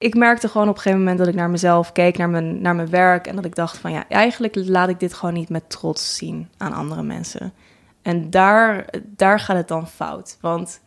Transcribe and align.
ik 0.00 0.14
merkte 0.14 0.48
gewoon 0.48 0.68
op 0.68 0.74
een 0.74 0.80
gegeven 0.80 0.98
moment 0.98 1.18
dat 1.18 1.28
ik 1.28 1.34
naar 1.34 1.50
mezelf 1.50 1.92
keek, 1.92 2.18
naar 2.18 2.28
mijn, 2.28 2.60
naar 2.60 2.74
mijn 2.74 2.90
werk. 2.90 3.26
En 3.26 3.36
dat 3.36 3.44
ik 3.44 3.54
dacht 3.54 3.78
van 3.78 3.92
ja, 3.92 4.08
eigenlijk 4.08 4.54
laat 4.54 4.88
ik 4.88 5.00
dit 5.00 5.14
gewoon 5.14 5.34
niet 5.34 5.48
met 5.48 5.70
trots 5.70 6.16
zien 6.16 6.48
aan 6.56 6.72
andere 6.72 7.02
mensen. 7.02 7.52
En 8.02 8.30
daar, 8.30 8.86
daar 9.06 9.40
gaat 9.40 9.56
het 9.56 9.68
dan 9.68 9.88
fout. 9.88 10.38
Want 10.40 10.80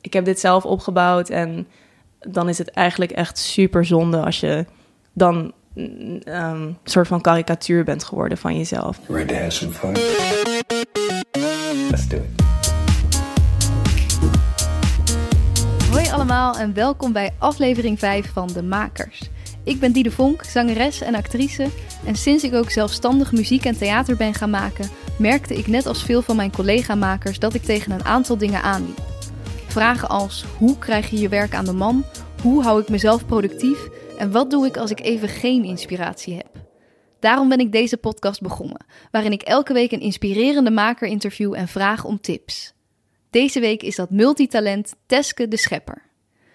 ik 0.00 0.12
heb 0.12 0.24
dit 0.24 0.40
zelf 0.40 0.64
opgebouwd 0.64 1.28
en 1.28 1.66
dan 2.18 2.48
is 2.48 2.58
het 2.58 2.70
eigenlijk 2.70 3.10
echt 3.10 3.38
super 3.38 3.84
zonde 3.84 4.20
als 4.20 4.40
je 4.40 4.64
dan 5.12 5.52
mm, 5.74 6.18
ehm, 6.18 6.62
een 6.62 6.78
soort 6.84 7.06
van 7.06 7.20
karikatuur 7.20 7.84
bent 7.84 8.04
geworden 8.04 8.38
van 8.38 8.56
jezelf. 8.56 8.98
Ready 9.08 9.26
to 9.26 9.34
have 9.34 9.50
some 9.50 9.72
fun? 9.72 9.92
Let's 11.90 12.08
do 12.08 12.16
it. 12.16 12.45
Hoi 16.06 16.18
allemaal 16.18 16.56
en 16.56 16.74
welkom 16.74 17.12
bij 17.12 17.32
aflevering 17.38 17.98
5 17.98 18.32
van 18.32 18.46
De 18.46 18.62
Makers. 18.62 19.30
Ik 19.64 19.80
ben 19.80 19.92
Diede 19.92 20.10
Vonk, 20.10 20.44
zangeres 20.44 21.00
en 21.00 21.14
actrice. 21.14 21.68
En 22.04 22.16
sinds 22.16 22.44
ik 22.44 22.54
ook 22.54 22.70
zelfstandig 22.70 23.32
muziek 23.32 23.64
en 23.64 23.78
theater 23.78 24.16
ben 24.16 24.34
gaan 24.34 24.50
maken, 24.50 24.88
merkte 25.18 25.54
ik 25.54 25.66
net 25.66 25.86
als 25.86 26.02
veel 26.02 26.22
van 26.22 26.36
mijn 26.36 26.52
collega-makers 26.52 27.38
dat 27.38 27.54
ik 27.54 27.62
tegen 27.62 27.92
een 27.92 28.04
aantal 28.04 28.38
dingen 28.38 28.62
aanliep. 28.62 29.00
Vragen 29.66 30.08
als: 30.08 30.44
hoe 30.58 30.78
krijg 30.78 31.10
je 31.10 31.18
je 31.18 31.28
werk 31.28 31.54
aan 31.54 31.64
de 31.64 31.72
man? 31.72 32.04
Hoe 32.42 32.62
hou 32.62 32.80
ik 32.80 32.88
mezelf 32.88 33.26
productief? 33.26 33.88
En 34.18 34.30
wat 34.30 34.50
doe 34.50 34.66
ik 34.66 34.76
als 34.76 34.90
ik 34.90 35.00
even 35.00 35.28
geen 35.28 35.64
inspiratie 35.64 36.34
heb? 36.34 36.50
Daarom 37.20 37.48
ben 37.48 37.60
ik 37.60 37.72
deze 37.72 37.96
podcast 37.96 38.40
begonnen, 38.40 38.86
waarin 39.10 39.32
ik 39.32 39.42
elke 39.42 39.72
week 39.72 39.92
een 39.92 40.00
inspirerende 40.00 40.70
maker 40.70 41.08
interview 41.08 41.54
en 41.54 41.68
vraag 41.68 42.04
om 42.04 42.20
tips. 42.20 42.75
Deze 43.36 43.60
week 43.60 43.82
is 43.82 43.96
dat 43.96 44.10
multitalent 44.10 44.94
Teske 45.06 45.48
de 45.48 45.56
Schepper. 45.56 46.02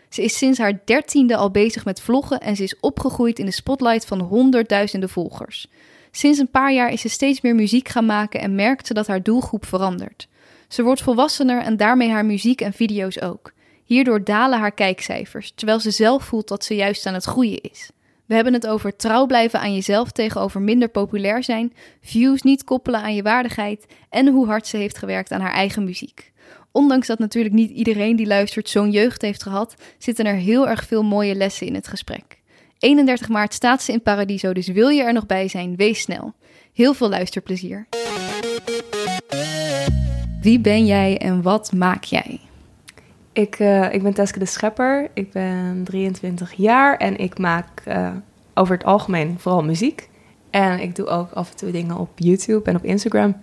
Ze 0.09 0.23
is 0.23 0.37
sinds 0.37 0.59
haar 0.59 0.81
dertiende 0.85 1.35
al 1.35 1.51
bezig 1.51 1.85
met 1.85 2.01
vloggen 2.01 2.39
en 2.39 2.55
ze 2.55 2.63
is 2.63 2.79
opgegroeid 2.79 3.39
in 3.39 3.45
de 3.45 3.51
spotlight 3.51 4.05
van 4.05 4.19
honderdduizenden 4.19 5.09
volgers. 5.09 5.67
Sinds 6.11 6.39
een 6.39 6.49
paar 6.49 6.73
jaar 6.73 6.91
is 6.91 7.01
ze 7.01 7.09
steeds 7.09 7.41
meer 7.41 7.55
muziek 7.55 7.89
gaan 7.89 8.05
maken 8.05 8.39
en 8.39 8.55
merkt 8.55 8.87
ze 8.87 8.93
dat 8.93 9.07
haar 9.07 9.23
doelgroep 9.23 9.65
verandert. 9.65 10.27
Ze 10.67 10.83
wordt 10.83 11.01
volwassener 11.01 11.61
en 11.61 11.77
daarmee 11.77 12.09
haar 12.09 12.25
muziek 12.25 12.61
en 12.61 12.73
video's 12.73 13.21
ook. 13.21 13.51
Hierdoor 13.83 14.23
dalen 14.23 14.59
haar 14.59 14.73
kijkcijfers, 14.73 15.51
terwijl 15.55 15.79
ze 15.79 15.91
zelf 15.91 16.23
voelt 16.23 16.47
dat 16.47 16.63
ze 16.63 16.75
juist 16.75 17.05
aan 17.05 17.13
het 17.13 17.25
groeien 17.25 17.61
is. 17.61 17.89
We 18.25 18.35
hebben 18.35 18.53
het 18.53 18.67
over 18.67 18.95
trouw 18.95 19.25
blijven 19.25 19.59
aan 19.59 19.73
jezelf 19.73 20.11
tegenover 20.11 20.61
minder 20.61 20.89
populair 20.89 21.43
zijn, 21.43 21.73
views 22.01 22.41
niet 22.41 22.63
koppelen 22.63 23.01
aan 23.01 23.15
je 23.15 23.23
waardigheid 23.23 23.85
en 24.09 24.27
hoe 24.27 24.45
hard 24.45 24.67
ze 24.67 24.77
heeft 24.77 24.97
gewerkt 24.97 25.31
aan 25.31 25.41
haar 25.41 25.53
eigen 25.53 25.83
muziek. 25.83 26.31
Ondanks 26.71 27.07
dat 27.07 27.19
natuurlijk 27.19 27.55
niet 27.55 27.71
iedereen 27.71 28.15
die 28.15 28.27
luistert 28.27 28.69
zo'n 28.69 28.91
jeugd 28.91 29.21
heeft 29.21 29.43
gehad, 29.43 29.75
zitten 29.97 30.25
er 30.25 30.35
heel 30.35 30.67
erg 30.67 30.85
veel 30.85 31.03
mooie 31.03 31.35
lessen 31.35 31.67
in 31.67 31.75
het 31.75 31.87
gesprek. 31.87 32.39
31 32.77 33.29
maart 33.29 33.53
staat 33.53 33.81
ze 33.81 33.91
in 33.91 34.01
Paradiso, 34.01 34.53
dus 34.53 34.67
wil 34.67 34.89
je 34.89 35.03
er 35.03 35.13
nog 35.13 35.25
bij 35.25 35.47
zijn, 35.47 35.75
wees 35.75 36.01
snel. 36.01 36.33
Heel 36.73 36.93
veel 36.93 37.09
luisterplezier. 37.09 37.87
Wie 40.41 40.59
ben 40.59 40.85
jij 40.85 41.17
en 41.17 41.41
wat 41.41 41.71
maak 41.73 42.03
jij? 42.03 42.39
Ik, 43.33 43.59
uh, 43.59 43.93
ik 43.93 44.03
ben 44.03 44.13
Teske 44.13 44.39
de 44.39 44.45
Schepper, 44.45 45.09
ik 45.13 45.31
ben 45.31 45.81
23 45.83 46.53
jaar 46.53 46.97
en 46.97 47.17
ik 47.17 47.37
maak 47.37 47.83
uh, 47.87 48.11
over 48.53 48.75
het 48.75 48.85
algemeen 48.85 49.39
vooral 49.39 49.63
muziek. 49.63 50.09
En 50.49 50.79
ik 50.79 50.95
doe 50.95 51.07
ook 51.07 51.31
af 51.31 51.51
en 51.51 51.57
toe 51.57 51.71
dingen 51.71 51.97
op 51.97 52.09
YouTube 52.15 52.69
en 52.69 52.75
op 52.75 52.83
Instagram. 52.83 53.35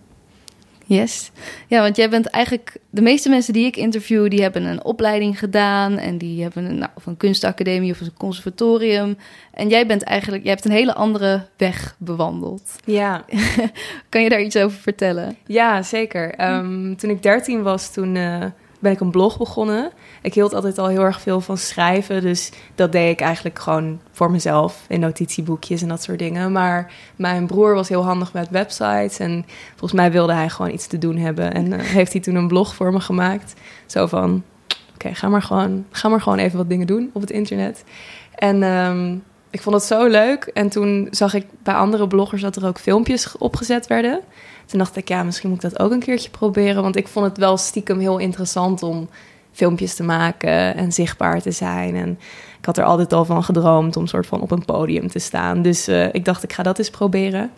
Yes. 0.89 1.31
Ja, 1.67 1.81
want 1.81 1.97
jij 1.97 2.11
bent 2.11 2.27
eigenlijk... 2.27 2.77
De 2.91 3.03
meeste 3.03 3.29
mensen 3.29 3.53
die 3.53 3.67
ik 3.67 3.77
interview, 3.77 4.31
die 4.31 4.43
hebben 4.43 4.65
een 4.65 4.85
opleiding 4.85 5.39
gedaan... 5.39 5.99
en 5.99 6.19
die 6.19 6.43
hebben 6.43 6.65
een, 6.65 6.79
nou, 6.79 6.91
of 6.95 7.07
een 7.07 7.17
kunstacademie 7.17 7.93
of 7.93 8.01
een 8.01 8.13
conservatorium. 8.19 9.17
En 9.53 9.69
jij 9.69 9.87
bent 9.87 10.03
eigenlijk... 10.03 10.43
Jij 10.43 10.53
hebt 10.53 10.65
een 10.65 10.71
hele 10.71 10.95
andere 10.95 11.47
weg 11.57 11.97
bewandeld. 11.99 12.77
Ja. 12.85 13.25
kan 14.09 14.23
je 14.23 14.29
daar 14.29 14.43
iets 14.43 14.57
over 14.57 14.79
vertellen? 14.79 15.37
Ja, 15.47 15.83
zeker. 15.83 16.51
Um, 16.51 16.97
toen 16.97 17.11
ik 17.11 17.23
dertien 17.23 17.63
was, 17.63 17.93
toen... 17.93 18.15
Uh 18.15 18.45
ben 18.79 18.93
ik 18.93 19.01
een 19.01 19.11
blog 19.11 19.39
begonnen. 19.39 19.91
Ik 20.23 20.35
hield 20.35 20.55
altijd 20.55 20.79
al 20.79 20.87
heel 20.87 21.03
erg 21.03 21.21
veel 21.21 21.41
van 21.41 21.57
schrijven. 21.57 22.23
Dus 22.23 22.51
dat 22.75 22.93
deed 22.93 23.11
ik 23.11 23.21
eigenlijk 23.21 23.59
gewoon 23.59 24.01
voor 24.13 24.31
mezelf 24.31 24.85
in 24.89 25.01
notitieboekjes 25.01 25.83
en 25.83 25.89
dat 25.89 26.03
soort 26.03 26.19
dingen. 26.19 26.53
Maar 26.53 26.93
mijn 27.17 27.47
broer 27.47 27.75
was 27.75 27.89
heel 27.89 28.05
handig 28.05 28.33
met 28.33 28.51
websites. 28.51 29.19
En 29.19 29.45
volgens 29.71 30.01
mij 30.01 30.13
wilde 30.13 30.33
hij 30.33 30.49
gewoon 30.49 30.73
iets 30.73 30.87
te 30.87 30.99
doen 30.99 31.17
hebben. 31.17 31.55
En 31.55 31.73
uh, 31.73 31.81
heeft 31.81 32.13
hij 32.13 32.23
toen 32.23 32.35
een 32.35 32.49
blog 32.49 32.75
voor 32.75 32.93
me 32.93 33.01
gemaakt. 33.01 33.55
Zo 33.87 34.07
van: 34.07 34.43
oké, 34.95 35.15
ga, 35.15 35.29
maar 35.29 35.43
gewoon, 35.43 35.85
ga 35.91 36.09
maar 36.09 36.21
gewoon 36.21 36.39
even 36.39 36.59
wat 36.59 36.69
dingen 36.69 36.87
doen 36.87 37.11
op 37.13 37.21
het 37.21 37.31
internet. 37.31 37.85
En. 38.35 38.63
Um, 38.63 39.23
ik 39.51 39.63
vond 39.63 39.75
het 39.75 39.85
zo 39.85 40.07
leuk. 40.07 40.45
En 40.45 40.69
toen 40.69 41.09
zag 41.11 41.35
ik 41.35 41.47
bij 41.63 41.75
andere 41.75 42.07
bloggers 42.07 42.43
dat 42.43 42.57
er 42.57 42.67
ook 42.67 42.79
filmpjes 42.79 43.37
opgezet 43.39 43.87
werden. 43.87 44.21
Toen 44.67 44.79
dacht 44.79 44.97
ik, 44.97 45.09
ja, 45.09 45.23
misschien 45.23 45.49
moet 45.51 45.65
ik 45.65 45.71
dat 45.71 45.81
ook 45.81 45.91
een 45.91 45.99
keertje 45.99 46.31
proberen. 46.31 46.83
Want 46.83 46.97
ik 46.97 47.09
vond 47.09 47.27
het 47.27 47.39
wel 47.39 47.57
stiekem 47.57 47.99
heel 47.99 48.19
interessant 48.19 48.83
om 48.83 49.09
filmpjes 49.59 49.95
te 49.95 50.03
maken 50.03 50.77
en 50.77 50.93
zichtbaar 50.93 51.41
te 51.41 51.51
zijn. 51.51 51.97
En 51.97 52.19
ik 52.59 52.65
had 52.65 52.79
er 52.79 52.85
altijd 52.85 53.13
al 53.13 53.25
van 53.25 53.45
gedroomd 53.45 53.97
om 53.97 54.07
soort 54.07 54.27
van 54.27 54.41
op 54.41 54.51
een 54.51 54.65
podium 54.65 55.09
te 55.09 55.19
staan. 55.19 55.63
Dus 55.63 55.89
uh, 55.89 56.15
ik 56.15 56.25
dacht, 56.25 56.43
ik 56.43 56.53
ga 56.53 56.63
dat 56.63 56.79
eens 56.79 56.91
proberen. 56.91 57.51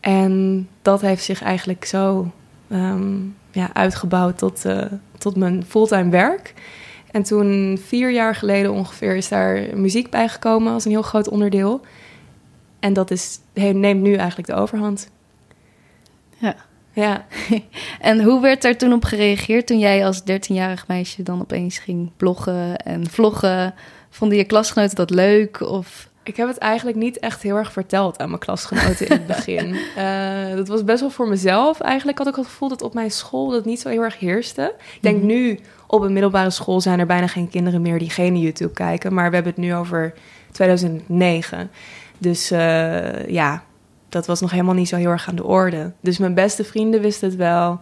En 0.00 0.68
dat 0.82 1.00
heeft 1.00 1.24
zich 1.24 1.42
eigenlijk 1.42 1.84
zo 1.84 2.30
um, 2.72 3.36
ja, 3.50 3.70
uitgebouwd 3.72 4.38
tot, 4.38 4.64
uh, 4.66 4.84
tot 5.18 5.36
mijn 5.36 5.64
fulltime 5.68 6.10
werk. 6.10 6.54
En 7.10 7.22
toen, 7.22 7.78
vier 7.86 8.10
jaar 8.10 8.34
geleden 8.34 8.72
ongeveer, 8.72 9.16
is 9.16 9.28
daar 9.28 9.66
muziek 9.74 10.10
bijgekomen 10.10 10.72
als 10.72 10.84
een 10.84 10.90
heel 10.90 11.02
groot 11.02 11.28
onderdeel. 11.28 11.80
En 12.80 12.92
dat 12.92 13.10
is, 13.10 13.38
neemt 13.54 14.02
nu 14.02 14.14
eigenlijk 14.14 14.48
de 14.48 14.54
overhand. 14.54 15.10
Ja. 16.38 16.54
Ja. 17.00 17.26
en 18.10 18.22
hoe 18.22 18.40
werd 18.40 18.62
daar 18.62 18.76
toen 18.76 18.92
op 18.92 19.04
gereageerd 19.04 19.66
toen 19.66 19.78
jij 19.78 20.06
als 20.06 20.20
13-jarig 20.20 20.86
meisje 20.86 21.22
dan 21.22 21.40
opeens 21.40 21.78
ging 21.78 22.10
bloggen 22.16 22.76
en 22.76 23.10
vloggen? 23.10 23.74
Vonden 24.10 24.38
je 24.38 24.44
klasgenoten 24.44 24.96
dat 24.96 25.10
leuk? 25.10 25.60
Of... 25.60 26.08
Ik 26.22 26.36
heb 26.36 26.48
het 26.48 26.58
eigenlijk 26.58 26.96
niet 26.96 27.18
echt 27.18 27.42
heel 27.42 27.56
erg 27.56 27.72
verteld 27.72 28.18
aan 28.18 28.28
mijn 28.28 28.40
klasgenoten 28.40 29.06
in 29.06 29.12
het 29.12 29.26
begin. 29.36 29.76
uh, 29.98 30.56
dat 30.56 30.68
was 30.68 30.84
best 30.84 31.00
wel 31.00 31.10
voor 31.10 31.28
mezelf. 31.28 31.80
Eigenlijk 31.80 32.18
had 32.18 32.26
ik 32.26 32.34
het 32.34 32.46
gevoel 32.46 32.68
dat 32.68 32.82
op 32.82 32.94
mijn 32.94 33.10
school 33.10 33.50
dat 33.50 33.64
niet 33.64 33.80
zo 33.80 33.88
heel 33.88 34.02
erg 34.02 34.18
heerste. 34.18 34.74
Ik 34.94 35.02
denk 35.02 35.18
-hmm. 35.18 35.26
nu 35.26 35.58
op 35.86 36.02
een 36.02 36.12
middelbare 36.12 36.50
school 36.50 36.80
zijn 36.80 36.98
er 36.98 37.06
bijna 37.06 37.26
geen 37.26 37.48
kinderen 37.48 37.82
meer 37.82 37.98
die 37.98 38.10
geen 38.10 38.38
YouTube 38.38 38.72
kijken. 38.72 39.14
Maar 39.14 39.28
we 39.28 39.34
hebben 39.34 39.52
het 39.52 39.62
nu 39.62 39.74
over 39.74 40.14
2009. 40.50 41.70
Dus 42.18 42.52
uh, 42.52 43.28
ja, 43.28 43.62
dat 44.10 44.26
was 44.26 44.40
nog 44.40 44.50
helemaal 44.50 44.74
niet 44.74 44.88
zo 44.88 44.96
heel 44.96 45.10
erg 45.10 45.28
aan 45.28 45.36
de 45.36 45.44
orde. 45.44 45.92
Dus 46.00 46.18
mijn 46.18 46.34
beste 46.34 46.64
vrienden 46.64 47.00
wisten 47.00 47.28
het 47.28 47.36
wel. 47.36 47.80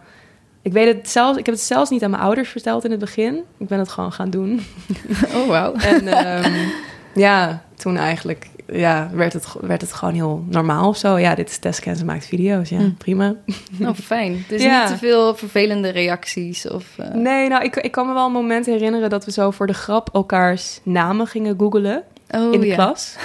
Ik 0.63 0.73
weet 0.73 0.97
het 0.97 1.09
zelfs, 1.09 1.39
ik 1.39 1.47
heb 1.47 1.55
het 1.55 1.65
zelfs 1.65 1.91
niet 1.91 2.03
aan 2.03 2.11
mijn 2.11 2.23
ouders 2.23 2.49
verteld 2.49 2.85
in 2.85 2.91
het 2.91 3.01
begin. 3.01 3.43
Ik 3.59 3.69
ben 3.69 3.79
het 3.79 3.89
gewoon 3.89 4.13
gaan 4.13 4.31
doen. 4.31 4.61
Oh, 5.35 5.47
wow. 5.47 5.77
en 5.93 6.27
um, 6.45 6.73
ja, 7.15 7.63
toen 7.77 7.97
eigenlijk 7.97 8.49
ja, 8.73 9.11
werd, 9.13 9.33
het, 9.33 9.47
werd 9.61 9.81
het 9.81 9.93
gewoon 9.93 10.15
heel 10.15 10.45
normaal 10.49 10.89
of 10.89 10.97
zo. 10.97 11.19
Ja, 11.19 11.35
dit 11.35 11.49
is 11.49 11.59
Teska 11.59 11.91
en 11.91 11.97
ze 11.97 12.05
maakt 12.05 12.27
video's. 12.27 12.69
Ja, 12.69 12.79
mm. 12.79 12.97
prima. 12.97 13.35
Oh, 13.81 13.95
fijn. 13.95 14.45
Dus 14.49 14.63
ja. 14.63 14.81
niet 14.81 14.93
te 14.93 14.99
veel 14.99 15.35
vervelende 15.35 15.89
reacties? 15.89 16.69
Of, 16.69 16.85
uh... 17.01 17.15
Nee, 17.15 17.49
nou, 17.49 17.65
ik, 17.65 17.77
ik 17.77 17.93
kan 17.93 18.07
me 18.07 18.13
wel 18.13 18.27
een 18.27 18.33
moment 18.33 18.67
herinneren... 18.67 19.11
dat 19.11 19.25
we 19.25 19.31
zo 19.31 19.51
voor 19.51 19.67
de 19.67 19.73
grap 19.75 20.09
elkaars 20.13 20.81
namen 20.83 21.27
gingen 21.27 21.59
googelen 21.59 22.03
oh, 22.31 22.53
in 22.53 22.61
de 22.61 22.67
ja. 22.67 22.75
klas. 22.75 23.17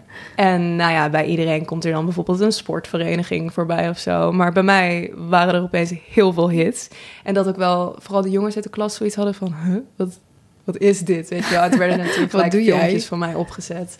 En 0.36 0.76
nou 0.76 0.92
ja, 0.92 1.10
bij 1.10 1.24
iedereen 1.24 1.64
komt 1.64 1.84
er 1.84 1.92
dan 1.92 2.04
bijvoorbeeld 2.04 2.40
een 2.40 2.52
sportvereniging 2.52 3.52
voorbij 3.52 3.88
of 3.88 3.98
zo. 3.98 4.32
Maar 4.32 4.52
bij 4.52 4.62
mij 4.62 5.12
waren 5.16 5.54
er 5.54 5.62
opeens 5.62 5.92
heel 6.10 6.32
veel 6.32 6.50
hits. 6.50 6.88
En 7.24 7.34
dat 7.34 7.48
ook 7.48 7.56
wel, 7.56 7.96
vooral 7.98 8.22
de 8.22 8.30
jongens 8.30 8.54
uit 8.54 8.64
de 8.64 8.70
klas 8.70 8.94
zoiets 8.94 9.16
hadden 9.16 9.34
van... 9.34 9.54
Huh, 9.64 9.76
wat, 9.96 10.18
wat 10.64 10.76
is 10.76 11.00
dit? 11.00 11.28
Weet 11.28 11.44
je 11.44 11.54
wel? 11.54 11.62
Het 11.62 11.76
werden 11.76 11.98
natuurlijk 12.04 12.32
wat 12.32 12.50
doe 12.50 12.64
filmpjes 12.64 13.06
van 13.06 13.18
mij 13.18 13.34
opgezet. 13.34 13.96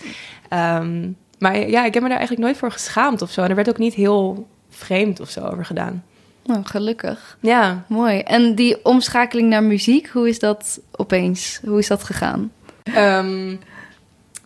Um, 0.51 1.17
maar 1.39 1.69
ja, 1.69 1.85
ik 1.85 1.95
heb 1.95 2.03
me 2.03 2.09
daar 2.09 2.19
eigenlijk 2.19 2.47
nooit 2.47 2.57
voor 2.57 2.73
geschaamd 2.73 3.23
of 3.23 3.31
zo. 3.31 3.43
En 3.43 3.49
er 3.49 3.55
werd 3.55 3.69
ook 3.69 3.79
niet 3.79 3.95
heel 3.95 4.49
vreemd 4.71 5.21
of 5.21 5.31
zo 5.31 5.41
over 5.41 5.65
gedaan. 5.65 6.05
Oh, 6.47 6.59
gelukkig. 6.63 7.39
Ja. 7.41 7.85
Mooi. 7.89 8.19
En 8.19 8.55
die 8.55 8.85
omschakeling 8.85 9.49
naar 9.49 9.63
muziek, 9.63 10.09
hoe 10.09 10.29
is 10.29 10.39
dat 10.39 10.81
opeens? 10.93 11.61
Hoe 11.65 11.79
is 11.79 11.87
dat 11.87 12.05
gegaan? 12.05 12.53
Um, 12.97 13.61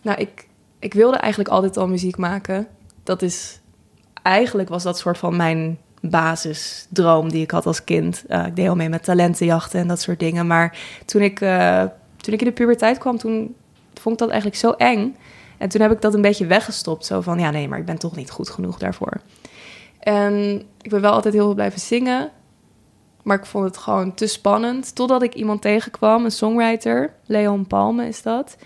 nou, 0.01 0.19
ik, 0.19 0.46
ik 0.79 0.93
wilde 0.93 1.17
eigenlijk 1.17 1.51
altijd 1.51 1.77
al 1.77 1.87
muziek 1.87 2.17
maken. 2.17 2.67
Dat 3.03 3.21
is 3.21 3.59
eigenlijk 4.21 4.69
was 4.69 4.83
dat 4.83 4.97
soort 4.97 5.17
van 5.17 5.35
mijn 5.35 5.79
basisdroom 6.01 7.29
die 7.29 7.41
ik 7.41 7.51
had 7.51 7.65
als 7.65 7.83
kind. 7.83 8.23
Uh, 8.29 8.45
ik 8.45 8.55
deed 8.55 8.69
al 8.69 8.75
mee 8.75 8.89
met 8.89 9.03
talentenjachten 9.03 9.79
en 9.79 9.87
dat 9.87 10.01
soort 10.01 10.19
dingen. 10.19 10.47
Maar 10.47 10.77
toen 11.05 11.21
ik, 11.21 11.41
uh, 11.41 11.83
toen 12.17 12.33
ik 12.33 12.39
in 12.39 12.47
de 12.47 12.53
puberteit 12.53 12.97
kwam, 12.97 13.17
toen 13.17 13.55
vond 13.93 14.13
ik 14.13 14.19
dat 14.19 14.29
eigenlijk 14.29 14.59
zo 14.59 14.71
eng. 14.71 15.15
En 15.57 15.69
toen 15.69 15.81
heb 15.81 15.91
ik 15.91 16.01
dat 16.01 16.13
een 16.13 16.21
beetje 16.21 16.45
weggestopt. 16.45 17.05
Zo 17.05 17.21
van, 17.21 17.39
ja 17.39 17.51
nee, 17.51 17.67
maar 17.67 17.79
ik 17.79 17.85
ben 17.85 17.99
toch 17.99 18.15
niet 18.15 18.29
goed 18.29 18.49
genoeg 18.49 18.77
daarvoor. 18.77 19.21
En 19.99 20.63
ik 20.81 20.89
ben 20.89 21.01
wel 21.01 21.11
altijd 21.11 21.33
heel 21.33 21.43
veel 21.45 21.53
blijven 21.53 21.79
zingen. 21.79 22.31
Maar 23.23 23.37
ik 23.37 23.45
vond 23.45 23.65
het 23.65 23.77
gewoon 23.77 24.13
te 24.13 24.27
spannend. 24.27 24.95
Totdat 24.95 25.21
ik 25.21 25.33
iemand 25.33 25.61
tegenkwam, 25.61 26.25
een 26.25 26.31
songwriter. 26.31 27.13
Leon 27.25 27.67
Palme 27.67 28.07
is 28.07 28.21
dat. 28.21 28.57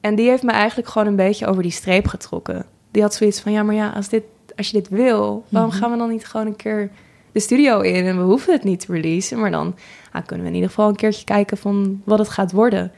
En 0.00 0.14
die 0.14 0.28
heeft 0.28 0.42
me 0.42 0.50
eigenlijk 0.52 0.88
gewoon 0.88 1.08
een 1.08 1.16
beetje 1.16 1.46
over 1.46 1.62
die 1.62 1.72
streep 1.72 2.06
getrokken. 2.06 2.66
Die 2.90 3.02
had 3.02 3.14
zoiets 3.14 3.40
van, 3.40 3.52
ja, 3.52 3.62
maar 3.62 3.74
ja, 3.74 3.88
als, 3.88 4.08
dit, 4.08 4.22
als 4.56 4.70
je 4.70 4.76
dit 4.76 4.88
wil, 4.88 5.44
waarom 5.48 5.70
Mhm. 5.70 5.80
gaan 5.80 5.90
we 5.90 5.96
dan 5.98 6.10
niet 6.10 6.26
gewoon 6.26 6.46
een 6.46 6.56
keer 6.56 6.90
de 7.32 7.40
studio 7.40 7.80
in 7.80 8.06
en 8.06 8.16
we 8.16 8.22
hoeven 8.22 8.52
het 8.52 8.64
niet 8.64 8.80
te 8.86 8.92
releasen, 8.92 9.40
maar 9.40 9.50
dan 9.50 9.74
ah, 10.12 10.26
kunnen 10.26 10.44
we 10.44 10.50
in 10.50 10.56
ieder 10.56 10.70
geval 10.70 10.88
een 10.88 10.96
keertje 10.96 11.24
kijken 11.24 11.56
van 11.56 12.02
wat 12.04 12.18
het 12.18 12.28
gaat 12.28 12.52
worden. 12.52 12.92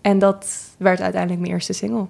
En 0.00 0.18
dat 0.18 0.56
werd 0.78 1.00
uiteindelijk 1.00 1.40
mijn 1.40 1.52
eerste 1.52 1.72
single. 1.72 2.06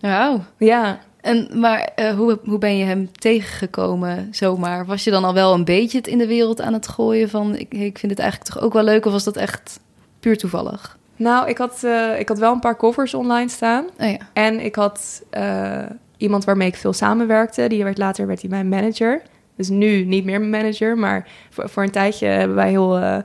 Wauw. 0.00 0.40
Ja, 0.56 1.00
En, 1.20 1.48
maar 1.60 1.80
eh, 1.94 2.14
hoe, 2.14 2.38
hoe 2.44 2.58
ben 2.58 2.76
je 2.76 2.84
hem 2.84 3.12
tegengekomen 3.12 4.28
zomaar? 4.30 4.86
Was 4.86 5.04
je 5.04 5.10
dan 5.10 5.24
al 5.24 5.34
wel 5.34 5.54
een 5.54 5.64
beetje 5.64 5.98
het 5.98 6.06
in 6.06 6.18
de 6.18 6.26
wereld 6.26 6.60
aan 6.60 6.72
het 6.72 6.88
gooien 6.88 7.28
van... 7.30 7.54
ik, 7.56 7.74
ik 7.74 7.98
vind 7.98 8.12
het 8.12 8.20
eigenlijk 8.20 8.50
toch 8.52 8.62
ook 8.62 8.72
wel 8.72 8.82
leuk? 8.84 9.06
Of 9.06 9.12
was 9.12 9.24
dat 9.24 9.36
echt 9.36 9.80
puur 10.20 10.36
toevallig? 10.38 10.98
Nou, 11.20 11.48
ik 11.48 11.58
had, 11.58 11.84
eh, 11.84 12.18
ik 12.18 12.28
had 12.28 12.38
wel 12.38 12.52
een 12.52 12.60
paar 12.60 12.76
covers 12.76 13.14
online 13.14 13.48
staan. 13.48 13.84
Oh 13.98 14.10
ja. 14.10 14.18
En 14.32 14.60
ik 14.60 14.74
had 14.74 15.22
eh, 15.30 15.82
iemand 16.16 16.44
waarmee 16.44 16.68
ik 16.68 16.76
veel 16.76 16.92
samenwerkte. 16.92 17.68
Die 17.68 17.84
werd 17.84 17.98
later 17.98 18.26
werd 18.26 18.40
hij 18.40 18.50
mijn 18.50 18.68
manager. 18.68 19.22
Dus 19.56 19.68
nu 19.68 20.04
niet 20.04 20.24
meer 20.24 20.38
mijn 20.40 20.62
manager. 20.62 20.98
Maar 20.98 21.28
voor, 21.50 21.68
voor 21.68 21.82
een 21.82 21.90
tijdje 21.90 22.26
hebben 22.26 22.56
wij 22.56 22.68
heel, 22.68 22.98
eh, 22.98 23.18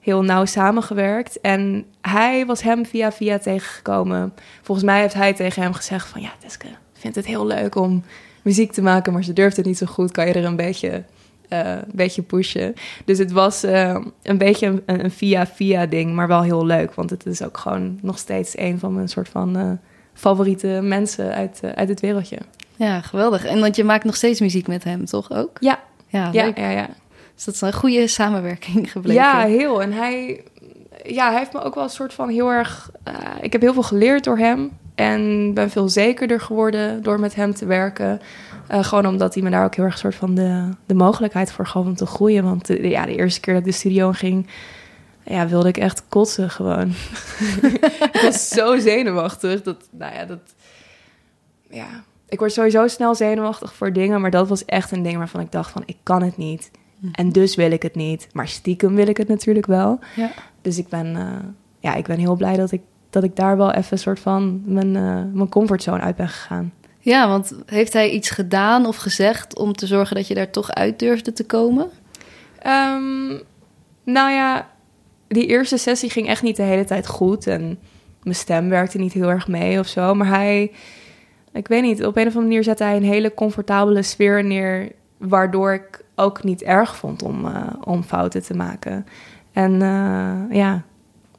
heel 0.00 0.22
nauw 0.22 0.44
samengewerkt. 0.44 1.40
En 1.40 1.84
hij 2.00 2.46
was 2.46 2.62
hem 2.62 2.86
via 2.86 3.12
via 3.12 3.38
tegengekomen. 3.38 4.34
Volgens 4.62 4.86
mij 4.86 5.00
heeft 5.00 5.14
hij 5.14 5.34
tegen 5.34 5.62
hem 5.62 5.72
gezegd 5.72 6.08
van... 6.08 6.20
Ja, 6.20 6.30
Teske, 6.38 6.66
ik 6.66 7.00
vind 7.00 7.14
het 7.14 7.26
heel 7.26 7.46
leuk 7.46 7.74
om 7.74 8.04
muziek 8.42 8.72
te 8.72 8.82
maken... 8.82 9.12
maar 9.12 9.24
ze 9.24 9.32
durft 9.32 9.56
het 9.56 9.66
niet 9.66 9.78
zo 9.78 9.86
goed. 9.86 10.10
Kan 10.10 10.26
je 10.26 10.32
er 10.32 10.44
een 10.44 10.56
beetje, 10.56 11.04
een 11.58 11.84
beetje 11.92 12.22
pushen? 12.22 12.74
Dus 13.04 13.18
het 13.18 13.32
was 13.32 13.62
eh, 13.62 13.96
een 14.22 14.38
beetje 14.38 14.82
een, 14.86 15.10
via-via 15.10 15.86
ding, 15.86 16.14
maar 16.14 16.28
wel 16.28 16.42
heel 16.42 16.66
leuk. 16.66 16.94
Want 16.94 17.10
het 17.10 17.26
is 17.26 17.42
ook 17.42 17.58
gewoon 17.58 17.98
nog 18.02 18.18
steeds 18.18 18.58
een 18.58 18.78
van 18.78 18.94
mijn 18.94 19.08
soort 19.08 19.28
van... 19.28 19.56
eh, 19.56 19.70
favoriete 20.14 20.80
mensen 20.82 21.34
uit, 21.34 21.60
uit 21.74 21.88
het 21.88 22.00
wereldje. 22.00 22.38
ja, 22.76 23.00
geweldig. 23.00 23.44
En 23.44 23.60
want 23.60 23.76
je 23.76 23.84
maakt 23.84 24.04
nog 24.04 24.16
steeds 24.16 24.40
muziek 24.40 24.66
met 24.66 24.84
hem, 24.84 25.04
toch 25.04 25.32
ook? 25.32 25.56
Ja, 25.60 25.78
Ja, 26.08 26.28
ja, 26.32 26.52
ja, 26.54 26.70
ja. 26.70 26.88
Dus 27.34 27.44
dat 27.44 27.54
is 27.54 27.60
een 27.60 27.72
goede 27.72 28.06
samenwerking 28.06 28.92
gebleken. 28.92 29.22
Ja, 29.22 29.44
heel. 29.44 29.82
En 29.82 29.92
hij, 29.92 30.44
ja, 31.04 31.28
hij 31.30 31.38
heeft 31.38 31.52
me 31.52 31.62
ook 31.62 31.74
wel 31.74 31.84
een 31.84 31.90
soort 31.90 32.14
van 32.14 32.28
heel 32.28 32.48
erg... 32.48 32.90
ik 33.40 33.52
heb 33.52 33.60
heel 33.60 33.72
veel 33.72 33.82
geleerd 33.82 34.24
door 34.24 34.38
hem. 34.38 34.70
En 34.94 35.54
ben 35.54 35.70
veel 35.70 35.88
zekerder 35.88 36.40
geworden 36.40 37.02
door 37.02 37.20
met 37.20 37.34
hem 37.34 37.54
te 37.54 37.66
werken. 37.66 38.20
Eh, 38.70 38.84
gewoon 38.84 39.06
omdat 39.06 39.34
hij 39.34 39.42
me 39.42 39.50
daar 39.50 39.64
ook 39.64 39.74
heel 39.74 39.84
erg 39.84 39.98
soort 39.98 40.14
van 40.14 40.34
de, 40.34 40.68
de 40.86 40.94
mogelijkheid 40.94 41.52
voor 41.52 41.66
gaf 41.66 41.84
om 41.84 41.94
te 41.94 42.06
groeien. 42.06 42.44
Want 42.44 42.66
de, 42.66 42.88
ja, 42.88 43.06
de 43.06 43.14
eerste 43.14 43.40
keer 43.40 43.54
dat 43.54 43.62
ik 43.62 43.68
de 43.68 43.78
studio 43.78 44.08
in 44.08 44.14
ging... 44.14 44.46
Ja, 45.24 45.48
wilde 45.48 45.68
ik 45.68 45.76
echt 45.76 46.08
kotsen 46.08 46.50
gewoon. 46.50 46.88
ik 48.12 48.20
was 48.22 48.48
zo 48.48 48.78
zenuwachtig. 48.78 49.62
Dat, 49.62 49.88
nou 49.90 50.14
ja, 50.14 50.24
dat... 50.24 50.38
Ja, 51.70 52.04
ik 52.28 52.38
word 52.38 52.52
sowieso 52.52 52.86
snel 52.86 53.14
zenuwachtig 53.14 53.74
voor 53.74 53.92
dingen. 53.92 54.20
Maar 54.20 54.30
dat 54.30 54.48
was 54.48 54.64
echt 54.64 54.92
een 54.92 55.02
ding 55.02 55.16
waarvan 55.16 55.40
ik 55.40 55.52
dacht 55.52 55.70
van... 55.70 55.82
Ik 55.86 55.96
kan 56.02 56.22
het 56.22 56.36
niet. 56.36 56.70
En 57.12 57.30
dus 57.30 57.54
wil 57.54 57.70
ik 57.70 57.82
het 57.82 57.94
niet. 57.94 58.28
Maar 58.32 58.48
stiekem 58.48 58.94
wil 58.94 59.06
ik 59.06 59.16
het 59.16 59.28
natuurlijk 59.28 59.66
wel. 59.66 59.98
Ja. 60.16 60.30
Dus 60.62 60.78
ik 60.78 60.88
ben, 60.88 61.16
eh, 61.16 61.48
ja, 61.78 61.94
ik 61.94 62.06
ben 62.06 62.18
heel 62.18 62.36
blij 62.36 62.56
dat 62.56 62.72
ik, 62.72 62.82
dat 63.10 63.24
ik 63.24 63.36
daar 63.36 63.56
wel 63.56 63.72
even 63.72 63.92
een 63.92 63.98
soort 63.98 64.20
van 64.20 64.62
mijn, 64.64 64.96
eh, 64.96 65.22
mijn 65.32 65.48
comfortzone 65.48 66.00
uit 66.00 66.16
ben 66.16 66.28
gegaan. 66.28 66.72
Ja, 67.02 67.28
want 67.28 67.52
heeft 67.66 67.92
hij 67.92 68.10
iets 68.10 68.30
gedaan 68.30 68.86
of 68.86 68.96
gezegd 68.96 69.58
om 69.58 69.72
te 69.72 69.86
zorgen 69.86 70.16
dat 70.16 70.26
je 70.26 70.34
daar 70.34 70.50
toch 70.50 70.70
uit 70.70 70.98
durfde 70.98 71.32
te 71.32 71.46
komen? 71.46 71.90
Ehm, 72.58 73.28
nou 74.04 74.30
ja, 74.30 74.70
die 75.28 75.46
eerste 75.46 75.76
sessie 75.76 76.10
ging 76.10 76.28
echt 76.28 76.42
niet 76.42 76.56
de 76.56 76.62
hele 76.62 76.84
tijd 76.84 77.06
goed. 77.06 77.46
En 77.46 77.78
mijn 78.22 78.34
stem 78.34 78.68
werkte 78.68 78.98
niet 78.98 79.12
heel 79.12 79.30
erg 79.30 79.48
mee 79.48 79.78
of 79.78 79.86
zo. 79.86 80.14
Maar 80.14 80.28
hij, 80.28 80.72
ik 81.52 81.68
weet 81.68 81.82
niet, 81.82 82.04
op 82.04 82.16
een 82.16 82.26
of 82.26 82.34
andere 82.34 82.40
manier 82.40 82.64
zette 82.64 82.84
hij 82.84 82.96
een 82.96 83.02
hele 83.02 83.34
comfortabele 83.34 84.02
sfeer 84.02 84.44
neer. 84.44 84.92
Waardoor 85.16 85.72
ik 85.72 86.04
ook 86.14 86.44
niet 86.44 86.62
erg 86.62 86.96
vond 86.96 87.22
om, 87.22 87.46
eh, 87.46 87.66
om 87.84 88.02
fouten 88.02 88.42
te 88.42 88.54
maken. 88.54 89.06
En 89.52 89.72
eh, 89.82 90.56
ja, 90.56 90.84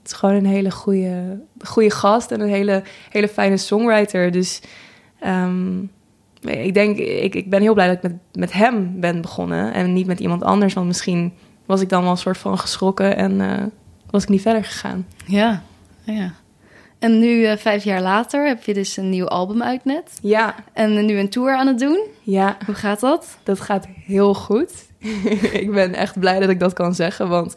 het 0.02 0.12
is 0.12 0.14
gewoon 0.14 0.36
een 0.36 0.46
hele 0.46 0.72
goede, 0.72 1.40
goede 1.60 1.92
gast 1.92 2.32
en 2.32 2.42
een 2.42 2.50
hele, 2.50 2.84
hele 3.10 3.28
fijne 3.28 3.58
songwriter. 3.58 4.32
Dus 4.32 4.62
ehm, 5.22 5.80
ik 6.42 6.74
denk, 6.74 6.98
ik, 6.98 7.36
ik 7.36 7.50
ben 7.50 7.62
heel 7.62 7.74
blij 7.74 7.88
dat 7.88 7.96
ik 7.96 8.02
met, 8.02 8.14
met 8.34 8.52
hem 8.54 9.00
ben 9.00 9.22
begonnen 9.22 9.74
en 9.74 9.94
niet 9.94 10.08
met 10.08 10.20
iemand 10.20 10.44
anders. 10.44 10.74
Want 10.74 10.88
misschien 10.88 11.34
was 11.66 11.82
ik 11.82 11.90
dan 11.90 12.02
wel 12.02 12.12
een 12.12 12.18
soort 12.18 12.38
van 12.38 12.58
geschrokken 12.58 13.16
en 13.16 13.42
eh, 13.42 13.64
was 14.10 14.24
ik 14.24 14.30
niet 14.30 14.42
verder 14.42 14.64
gegaan. 14.64 15.08
Ja, 15.26 15.64
ja. 16.04 16.34
En 17.00 17.20
nu, 17.20 17.46
eh, 17.46 17.58
vijf 17.58 17.84
jaar 17.84 18.02
later, 18.02 18.48
heb 18.48 18.64
je 18.64 18.74
dus 18.74 18.98
een 18.98 19.10
nieuw 19.10 19.28
album 19.28 19.64
uit 19.64 19.86
net. 19.86 20.18
Ja, 20.22 20.56
En 20.74 21.06
nu 21.06 21.20
een 21.20 21.30
tour 21.30 21.56
aan 21.56 21.68
het 21.68 21.80
doen. 21.80 22.06
ja, 22.24 22.58
Hoe 22.66 22.76
gaat 22.76 23.00
dat? 23.00 23.38
dat 23.44 23.60
gaat 23.60 23.88
heel 24.06 24.34
goed. 24.34 24.72
ik 25.62 25.72
ben 25.72 25.94
echt 25.94 26.20
blij 26.20 26.40
dat 26.40 26.50
ik 26.50 26.60
dat 26.60 26.74
kan 26.74 26.96
zeggen, 26.96 27.30
want 27.30 27.54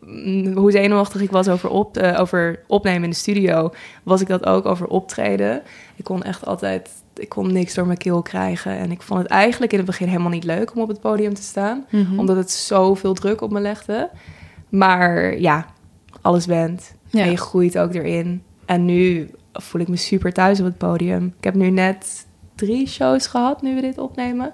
mm, 0.00 0.56
hoe 0.56 0.70
zenuwachtig 0.70 1.20
ik 1.20 1.30
was 1.30 1.48
over, 1.48 1.70
op, 1.70 1.96
eh, 1.96 2.20
over 2.20 2.60
opnemen 2.66 3.02
in 3.04 3.10
de 3.10 3.16
studio, 3.16 3.70
was 4.02 4.20
ik 4.20 4.26
dat 4.28 4.46
ook 4.46 4.66
over 4.66 4.86
optreden. 4.86 5.62
Ik 5.96 6.04
kon 6.04 6.22
echt 6.22 6.46
altijd, 6.46 6.90
ik 7.18 7.28
kon 7.28 7.52
niks 7.52 7.74
door 7.74 7.86
mijn 7.86 7.98
keel 7.98 8.22
krijgen. 8.22 8.78
En 8.78 8.90
ik 8.90 9.02
vond 9.02 9.20
het 9.22 9.28
eigenlijk 9.28 9.72
in 9.72 9.78
het 9.78 9.86
begin 9.86 10.08
helemaal 10.08 10.30
niet 10.30 10.44
leuk 10.44 10.74
om 10.74 10.82
op 10.82 10.88
het 10.88 11.00
podium 11.00 11.34
te 11.34 11.42
staan. 11.42 11.84
Mhm. 11.90 12.18
omdat 12.18 12.36
het 12.36 12.50
zoveel 12.50 13.14
druk 13.14 13.40
op 13.40 13.50
me 13.50 13.60
legde. 13.60 14.10
Maar 14.68 15.38
ja, 15.38 15.66
alles 16.20 16.46
went. 16.46 16.94
Ja. 17.10 17.22
En 17.22 17.30
je 17.30 17.36
groeit 17.36 17.78
ook 17.78 17.94
erin. 17.94 18.42
En 18.64 18.84
nu 18.84 19.30
voel 19.52 19.80
ik 19.80 19.88
me 19.88 19.96
super 19.96 20.32
thuis 20.32 20.58
op 20.58 20.64
het 20.64 20.78
podium. 20.78 21.34
Ik 21.38 21.44
heb 21.44 21.54
nu 21.54 21.70
net 21.70 22.26
drie 22.54 22.88
shows 22.88 23.26
gehad, 23.26 23.62
nu 23.62 23.74
we 23.74 23.80
dit 23.80 23.98
opnemen. 23.98 24.52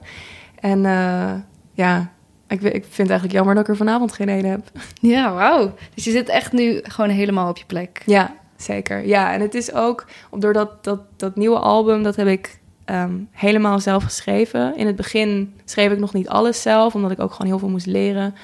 En 0.61 0.87
eh, 0.87 1.32
ja, 1.73 2.12
ik, 2.47 2.62
ik 2.62 2.85
vind 2.85 2.97
het 2.97 3.08
eigenlijk 3.08 3.32
jammer 3.32 3.55
dat 3.55 3.65
ik 3.65 3.70
er 3.70 3.76
vanavond 3.76 4.12
geen 4.12 4.29
ene 4.29 4.49
heb. 4.49 4.70
Ja, 5.00 5.32
wauw. 5.35 5.75
Dus 5.94 6.05
je 6.05 6.11
zit 6.11 6.29
echt 6.29 6.53
nu 6.53 6.81
gewoon 6.82 7.11
helemaal 7.11 7.49
op 7.49 7.56
je 7.56 7.65
plek. 7.67 8.03
Ja, 8.06 8.35
zeker. 8.62 9.06
Ja, 9.06 9.32
en 9.32 9.41
het 9.41 9.55
is 9.55 9.75
ook, 9.75 10.06
door 10.38 10.53
dat, 10.53 10.85
dat, 10.85 11.00
dat 11.17 11.37
nieuwe 11.37 11.59
album, 11.59 12.03
dat 12.03 12.17
heb 12.17 12.26
ik 12.26 12.59
ehm, 12.85 13.12
helemaal 13.31 13.81
zelf 13.81 14.03
geschreven. 14.03 14.76
In 14.76 14.87
het 14.87 14.97
begin 14.97 15.55
schreef 15.64 15.93
ik 15.93 15.99
nog 15.99 16.12
niet 16.12 16.29
alles 16.29 16.62
zelf, 16.62 16.94
omdat 16.94 17.11
ik 17.11 17.20
ook 17.20 17.32
gewoon 17.32 17.47
heel 17.47 17.59
veel 17.59 17.69
moest 17.69 17.87
leren. 17.87 18.35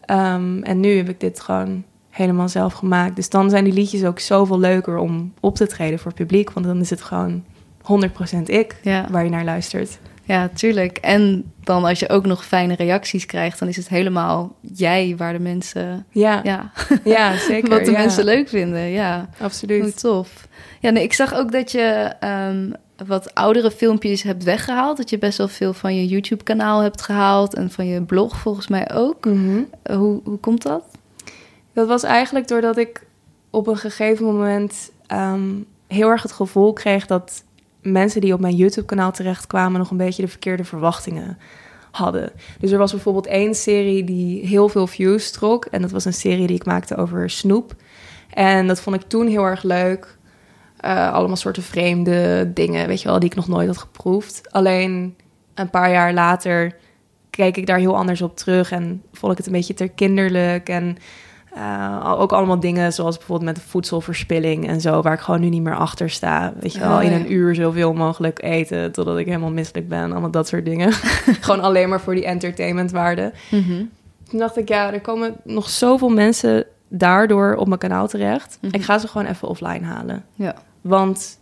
Ehm, 0.00 0.62
en 0.62 0.80
nu 0.80 0.96
heb 0.96 1.08
ik 1.08 1.20
dit 1.20 1.40
gewoon 1.40 1.84
helemaal 2.10 2.48
zelf 2.48 2.72
gemaakt. 2.72 3.16
Dus 3.16 3.28
dan 3.28 3.50
zijn 3.50 3.64
die 3.64 3.72
liedjes 3.72 4.04
ook 4.04 4.18
zoveel 4.18 4.58
leuker 4.58 4.96
om 4.96 5.32
op 5.40 5.54
te 5.54 5.66
treden 5.66 5.98
voor 5.98 6.10
het 6.10 6.20
publiek. 6.20 6.50
Want 6.50 6.66
dan 6.66 6.80
is 6.80 6.90
het 6.90 7.02
gewoon 7.02 7.44
100% 7.82 8.48
ik 8.48 8.76
Ja. 8.82 9.06
waar 9.10 9.24
je 9.24 9.30
naar 9.30 9.44
luistert. 9.44 9.98
Ja, 10.26 10.48
tuurlijk. 10.48 10.98
En 10.98 11.52
dan 11.60 11.84
als 11.84 12.00
je 12.00 12.08
ook 12.08 12.26
nog 12.26 12.46
fijne 12.46 12.74
reacties 12.74 13.26
krijgt, 13.26 13.58
dan 13.58 13.68
is 13.68 13.76
het 13.76 13.88
helemaal 13.88 14.56
jij 14.60 15.14
waar 15.16 15.32
de 15.32 15.38
mensen... 15.38 16.06
Ja, 16.10 16.40
ja. 16.42 16.72
Ja, 17.04 17.36
zeker. 17.36 17.68
wat 17.76 17.84
de 17.84 17.90
ja. 17.90 17.98
mensen 17.98 18.24
leuk 18.24 18.48
vinden. 18.48 18.90
Ja, 18.90 19.28
hoe 19.36 19.46
Absoluut. 19.46 20.00
tof. 20.00 20.48
Ja, 20.80 20.90
nee, 20.90 21.02
ik 21.02 21.12
zag 21.12 21.34
ook 21.34 21.52
dat 21.52 21.70
je 21.70 22.12
ehm, 22.20 22.70
wat 23.06 23.34
oudere 23.34 23.70
filmpjes 23.70 24.22
hebt 24.22 24.44
weggehaald. 24.44 24.96
Dat 24.96 25.10
je 25.10 25.18
best 25.18 25.38
wel 25.38 25.48
veel 25.48 25.72
van 25.72 25.96
je 25.96 26.06
YouTube-kanaal 26.06 26.80
hebt 26.80 27.02
gehaald 27.02 27.54
en 27.54 27.70
van 27.70 27.86
je 27.86 28.02
blog 28.02 28.36
volgens 28.36 28.68
mij 28.68 28.92
ook. 28.92 29.24
Mhm. 29.24 29.60
Eh, 29.82 29.96
hoe, 29.96 30.20
hoe 30.24 30.38
komt 30.38 30.62
dat? 30.62 30.84
Dat 31.72 31.88
was 31.88 32.02
eigenlijk 32.02 32.48
doordat 32.48 32.76
ik 32.76 33.06
op 33.50 33.66
een 33.66 33.76
gegeven 33.76 34.24
moment 34.24 34.90
ehm, 35.06 35.50
heel 35.86 36.08
erg 36.08 36.22
het 36.22 36.32
gevoel 36.32 36.72
kreeg 36.72 37.06
dat 37.06 37.44
mensen 37.92 38.20
die 38.20 38.32
op 38.32 38.40
mijn 38.40 38.54
YouTube-kanaal 38.54 39.12
terechtkwamen 39.12 39.78
nog 39.78 39.90
een 39.90 39.96
beetje 39.96 40.22
de 40.22 40.28
verkeerde 40.28 40.64
verwachtingen 40.64 41.38
hadden. 41.90 42.32
Dus 42.58 42.70
er 42.70 42.78
was 42.78 42.90
bijvoorbeeld 42.90 43.26
één 43.26 43.54
serie 43.54 44.04
die 44.04 44.46
heel 44.46 44.68
veel 44.68 44.86
views 44.86 45.30
trok. 45.30 45.64
En 45.64 45.82
dat 45.82 45.90
was 45.90 46.04
een 46.04 46.12
serie 46.12 46.46
die 46.46 46.56
ik 46.56 46.64
maakte 46.64 46.96
over 46.96 47.30
snoep. 47.30 47.74
En 48.30 48.66
dat 48.66 48.80
vond 48.80 48.96
ik 48.96 49.08
toen 49.08 49.26
heel 49.26 49.44
erg 49.44 49.62
leuk. 49.62 50.16
Eh, 50.76 51.12
allemaal 51.12 51.36
soorten 51.36 51.62
vreemde 51.62 52.50
dingen, 52.54 52.86
weet 52.86 53.02
je 53.02 53.08
wel, 53.08 53.18
die 53.18 53.28
ik 53.28 53.36
nog 53.36 53.48
nooit 53.48 53.66
had 53.66 53.78
geproefd. 53.78 54.52
Alleen 54.52 55.16
een 55.54 55.70
paar 55.70 55.90
jaar 55.90 56.12
later 56.12 56.76
keek 57.30 57.56
ik 57.56 57.66
daar 57.66 57.78
heel 57.78 57.96
anders 57.96 58.22
op 58.22 58.36
terug 58.36 58.70
en 58.70 59.02
vond 59.12 59.32
ik 59.32 59.38
het 59.38 59.46
een 59.46 59.52
beetje 59.52 59.74
te 59.74 59.88
kinderlijk. 59.88 60.68
En 60.68 60.96
eh, 61.56 62.14
ook 62.18 62.32
allemaal 62.32 62.60
dingen 62.60 62.92
zoals 62.92 63.16
bijvoorbeeld 63.16 63.48
met 63.54 63.56
de 63.64 63.68
voedselverspilling 63.70 64.68
en 64.68 64.80
zo, 64.80 65.02
waar 65.02 65.12
ik 65.12 65.20
gewoon 65.20 65.40
nu 65.40 65.48
niet 65.48 65.62
meer 65.62 65.76
achter 65.76 66.10
sta. 66.10 66.52
Weet 66.60 66.72
je 66.72 66.78
wel, 66.78 66.96
Oh, 66.96 67.02
in 67.02 67.10
ja. 67.10 67.16
een 67.16 67.32
uur 67.32 67.54
zoveel 67.54 67.92
mogelijk 67.92 68.42
eten 68.42 68.92
totdat 68.92 69.18
ik 69.18 69.26
helemaal 69.26 69.50
misselijk 69.50 69.88
ben. 69.88 70.10
Allemaal 70.10 70.30
dat 70.30 70.48
soort 70.48 70.64
dingen. 70.64 70.92
gewoon 71.46 71.60
alleen 71.60 71.88
maar 71.88 72.00
voor 72.00 72.14
die 72.14 72.24
entertainmentwaarde. 72.24 73.32
Toen 74.28 74.38
dacht 74.38 74.56
ik, 74.56 74.68
ja, 74.68 74.92
er 74.92 75.00
komen 75.00 75.36
nog 75.44 75.68
zoveel 75.70 76.08
mensen 76.08 76.66
daardoor 76.88 77.54
op 77.54 77.66
mijn 77.66 77.80
kanaal 77.80 78.08
terecht. 78.08 78.58
Mhm. 78.60 78.74
Ik 78.74 78.82
ga 78.82 78.98
ze 78.98 79.08
gewoon 79.08 79.26
even 79.26 79.48
offline 79.48 79.84
halen. 79.84 80.24
Ja. 80.34 80.54
Want 80.80 81.38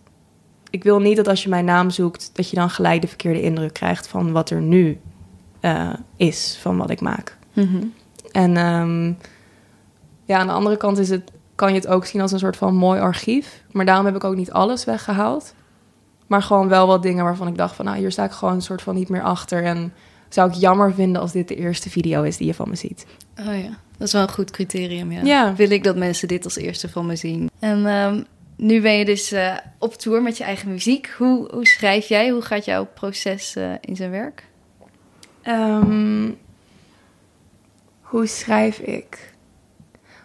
ik 0.70 0.82
wil 0.84 1.00
niet 1.00 1.16
dat 1.16 1.28
als 1.28 1.42
je 1.42 1.48
mijn 1.48 1.64
naam 1.64 1.90
zoekt, 1.90 2.30
dat 2.32 2.50
je 2.50 2.56
dan 2.56 2.70
gelijk 2.70 3.00
de 3.00 3.08
verkeerde 3.08 3.42
indruk 3.42 3.72
krijgt 3.72 4.08
van 4.08 4.32
wat 4.32 4.50
er 4.50 4.60
nu 4.60 5.00
eh, 5.60 5.88
is, 6.16 6.58
van 6.60 6.76
wat 6.76 6.90
ik 6.90 7.00
maak. 7.00 7.36
Mhm. 7.52 7.82
En 8.32 8.56
ehm, 8.56 9.12
ja, 10.24 10.38
aan 10.38 10.46
de 10.46 10.52
andere 10.52 10.76
kant 10.76 10.98
is 10.98 11.10
het, 11.10 11.30
kan 11.54 11.68
je 11.68 11.74
het 11.74 11.86
ook 11.86 12.06
zien 12.06 12.20
als 12.20 12.32
een 12.32 12.38
soort 12.38 12.56
van 12.56 12.74
mooi 12.74 13.00
archief. 13.00 13.62
Maar 13.70 13.84
daarom 13.84 14.06
heb 14.06 14.16
ik 14.16 14.24
ook 14.24 14.36
niet 14.36 14.52
alles 14.52 14.84
weggehaald. 14.84 15.54
Maar 16.26 16.42
gewoon 16.42 16.68
wel 16.68 16.86
wat 16.86 17.02
dingen 17.02 17.24
waarvan 17.24 17.48
ik 17.48 17.56
dacht 17.56 17.74
van... 17.74 17.84
nou, 17.84 17.98
hier 17.98 18.12
sta 18.12 18.24
ik 18.24 18.30
gewoon 18.30 18.54
een 18.54 18.62
soort 18.62 18.82
van 18.82 18.94
niet 18.94 19.08
meer 19.08 19.22
achter. 19.22 19.64
En 19.64 19.92
zou 20.28 20.50
ik 20.50 20.54
jammer 20.54 20.94
vinden 20.94 21.20
als 21.20 21.32
dit 21.32 21.48
de 21.48 21.56
eerste 21.56 21.90
video 21.90 22.22
is 22.22 22.36
die 22.36 22.46
je 22.46 22.54
van 22.54 22.68
me 22.68 22.76
ziet. 22.76 23.06
Oh 23.38 23.62
ja, 23.62 23.78
dat 23.96 24.06
is 24.06 24.12
wel 24.12 24.22
een 24.22 24.30
goed 24.30 24.50
criterium, 24.50 25.12
ja. 25.12 25.22
Ja. 25.22 25.54
Wil 25.54 25.70
ik 25.70 25.84
dat 25.84 25.96
mensen 25.96 26.28
dit 26.28 26.44
als 26.44 26.56
eerste 26.56 26.88
van 26.88 27.06
me 27.06 27.16
zien. 27.16 27.50
En 27.58 27.86
ehm, 27.86 28.22
nu 28.56 28.80
ben 28.80 28.92
je 28.92 29.04
dus 29.04 29.32
eh, 29.32 29.56
op 29.78 29.94
tour 29.94 30.22
met 30.22 30.36
je 30.38 30.44
eigen 30.44 30.68
muziek. 30.68 31.14
Hoe, 31.18 31.48
hoe 31.52 31.66
schrijf 31.66 32.08
jij? 32.08 32.28
Hoe 32.28 32.42
gaat 32.42 32.64
jouw 32.64 32.86
proces 32.94 33.56
eh, 33.56 33.72
in 33.80 33.96
zijn 33.96 34.10
werk? 34.10 34.44
Ehm, 35.42 36.30
hoe 38.00 38.26
schrijf 38.26 38.78
ik? 38.78 39.33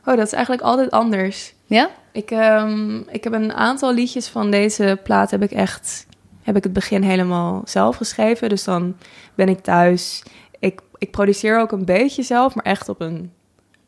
Oh, 0.10 0.16
dat 0.18 0.26
is 0.26 0.34
eigenlijk 0.34 0.64
altijd 0.64 0.92
anders. 0.92 1.54
Ja? 1.66 1.90
Ik, 2.12 2.32
ehm, 2.32 2.98
ik 2.98 3.24
heb 3.24 3.34
een 3.34 3.54
aantal 3.54 3.94
liedjes 3.94 4.28
van 4.28 4.52
deze 4.52 5.00
plaat 5.04 5.32
heb 5.32 5.44
ik 5.44 5.52
echt 5.52 6.08
heb 6.44 6.56
ik 6.58 6.64
het 6.64 6.74
begin 6.74 7.02
helemaal 7.02 7.62
zelf 7.66 7.96
geschreven. 7.96 8.50
Dus 8.50 8.64
dan 8.64 8.96
ben 9.36 9.50
ik 9.50 9.60
thuis. 9.60 10.24
Ik, 10.60 10.82
ik 10.98 11.12
produceer 11.12 11.60
ook 11.60 11.72
een 11.72 11.86
beetje 11.86 12.24
zelf, 12.24 12.56
maar 12.56 12.66
echt 12.66 12.90
op 12.90 13.02
een 13.02 13.32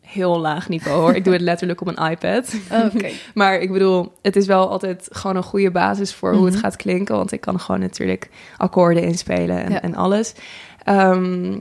heel 0.01 0.39
laag 0.39 0.69
niveau 0.69 0.99
hoor. 1.01 1.15
Ik 1.15 1.23
doe 1.23 1.33
het 1.33 1.41
letterlijk 1.41 1.81
op 1.81 1.87
een 1.87 2.09
iPad. 2.11 2.55
Oké. 2.93 3.09
maar 3.33 3.59
ik 3.59 3.71
bedoel, 3.71 4.11
het 4.21 4.35
is 4.35 4.45
wel 4.45 4.69
altijd 4.69 5.07
gewoon 5.11 5.35
een 5.35 5.43
goede 5.43 5.71
basis 5.71 6.13
voor 6.13 6.33
hoe 6.33 6.45
het 6.45 6.53
Mhm. 6.53 6.63
gaat 6.63 6.75
klinken. 6.75 7.15
Want 7.15 7.31
ik 7.31 7.41
kan 7.41 7.59
gewoon 7.59 7.81
natuurlijk 7.81 8.29
akkoorden 8.57 9.03
inspelen 9.03 9.63
en, 9.63 9.71
Ja. 9.71 9.81
en 9.81 9.95
alles. 9.95 10.33
Ehm, 10.83 11.59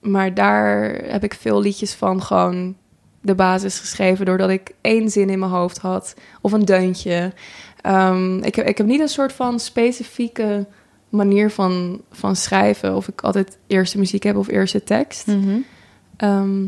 maar 0.00 0.34
daar 0.34 0.82
heb 0.94 1.24
ik 1.24 1.34
veel 1.34 1.60
liedjes 1.60 1.94
van 1.94 2.22
gewoon 2.22 2.76
de 3.22 3.34
basis 3.34 3.78
geschreven... 3.78 4.26
doordat 4.26 4.50
ik 4.50 4.70
één 4.80 5.10
zin 5.10 5.30
in 5.30 5.38
mijn 5.38 5.50
hoofd 5.50 5.78
had 5.78 6.14
of 6.40 6.52
een 6.52 6.64
deuntje. 6.64 7.32
Ehm, 7.80 8.38
ik, 8.38 8.54
heb, 8.54 8.66
ik 8.66 8.78
heb 8.78 8.86
niet 8.86 9.00
een 9.00 9.08
soort 9.08 9.32
van 9.32 9.60
specifieke 9.60 10.66
manier 11.08 11.50
van, 11.50 12.00
van 12.10 12.36
schrijven... 12.36 12.96
of 12.96 13.08
ik 13.08 13.20
altijd 13.20 13.58
eerste 13.66 13.98
muziek 13.98 14.22
heb 14.22 14.36
of 14.36 14.48
eerste 14.48 14.84
tekst. 14.84 15.26
Mhm. 15.26 15.58
Ehm, 16.16 16.62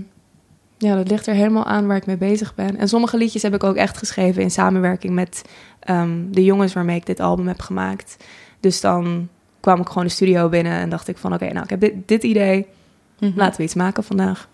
ja, 0.78 0.96
dat 0.96 1.08
ligt 1.08 1.26
er 1.26 1.34
helemaal 1.34 1.64
aan 1.64 1.86
waar 1.86 1.96
ik 1.96 2.06
mee 2.06 2.16
bezig 2.16 2.54
ben. 2.54 2.76
En 2.76 2.88
sommige 2.88 3.16
liedjes 3.16 3.42
heb 3.42 3.54
ik 3.54 3.64
ook 3.64 3.76
echt 3.76 3.98
geschreven 3.98 4.42
in 4.42 4.50
samenwerking 4.50 5.14
met 5.14 5.42
ehm, 5.80 6.30
de 6.30 6.44
jongens 6.44 6.72
waarmee 6.72 6.96
ik 6.96 7.06
dit 7.06 7.20
album 7.20 7.46
heb 7.48 7.60
gemaakt. 7.60 8.16
Dus 8.60 8.80
dan 8.80 9.28
kwam 9.60 9.80
ik 9.80 9.88
gewoon 9.88 10.04
de 10.04 10.10
studio 10.10 10.48
binnen 10.48 10.72
en 10.72 10.88
dacht 10.88 11.08
ik 11.08 11.18
van... 11.18 11.34
oké, 11.34 11.52
nou, 11.52 11.64
ik 11.64 11.70
heb 11.70 11.80
dit, 11.80 11.92
dit 12.06 12.22
idee, 12.22 12.66
Mhm. 13.18 13.38
laten 13.38 13.56
we 13.56 13.62
iets 13.62 13.74
maken 13.74 14.04
vandaag. 14.04 14.48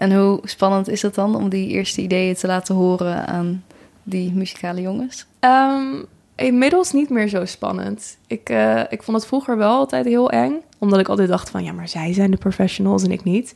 En 0.00 0.14
hoe 0.14 0.40
spannend 0.42 0.88
is 0.88 1.02
het 1.02 1.14
dan 1.14 1.34
om 1.34 1.48
die 1.48 1.68
eerste 1.68 2.00
ideeën 2.02 2.34
te 2.34 2.46
laten 2.46 2.74
horen 2.74 3.26
aan 3.26 3.64
die 4.02 4.32
muzikale 4.32 4.80
jongens? 4.80 5.26
Ehm, 5.40 6.02
inmiddels 6.34 6.92
niet 6.92 7.10
meer 7.10 7.28
zo 7.28 7.44
spannend. 7.44 8.18
Ik, 8.26 8.48
eh, 8.48 8.80
ik 8.88 9.02
vond 9.02 9.16
het 9.16 9.26
vroeger 9.26 9.56
wel 9.56 9.70
altijd 9.70 10.04
heel 10.04 10.30
eng. 10.30 10.52
Omdat 10.78 11.00
ik 11.00 11.08
altijd 11.08 11.28
dacht 11.28 11.50
van, 11.50 11.64
ja, 11.64 11.72
maar 11.72 11.88
zij 11.88 12.12
zijn 12.12 12.30
de 12.30 12.36
professionals 12.36 13.02
en 13.02 13.10
ik 13.10 13.24
niet. 13.24 13.54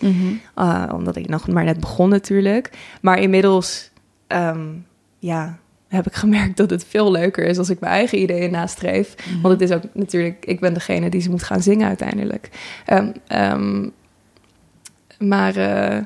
Uh, 0.59 0.85
omdat 0.93 1.17
ik 1.17 1.29
nog 1.29 1.49
maar 1.49 1.65
net 1.65 1.81
begon 1.81 2.09
natuurlijk. 2.09 2.71
Maar 3.01 3.19
inmiddels, 3.19 3.91
ehm, 4.27 4.69
ja, 5.19 5.59
heb 5.89 6.07
ik 6.07 6.15
gemerkt 6.15 6.57
dat 6.57 6.71
het 6.71 6.85
veel 6.89 7.11
leuker 7.11 7.45
is 7.45 7.59
als 7.59 7.71
ik 7.71 7.81
mijn 7.81 7.93
eigen 7.93 8.21
ideeën 8.21 8.51
nastreef. 8.51 9.15
Want 9.43 9.61
het 9.61 9.71
is 9.71 9.77
ook 9.77 9.83
natuurlijk, 9.93 10.45
ik 10.45 10.61
ben 10.61 10.75
degene 10.75 11.11
die 11.11 11.21
ze 11.21 11.31
moet 11.31 11.43
gaan 11.43 11.63
zingen 11.63 11.89
uiteindelijk. 11.89 12.51
Ehm, 13.27 13.89
maar 15.19 15.57
eh, 15.57 16.03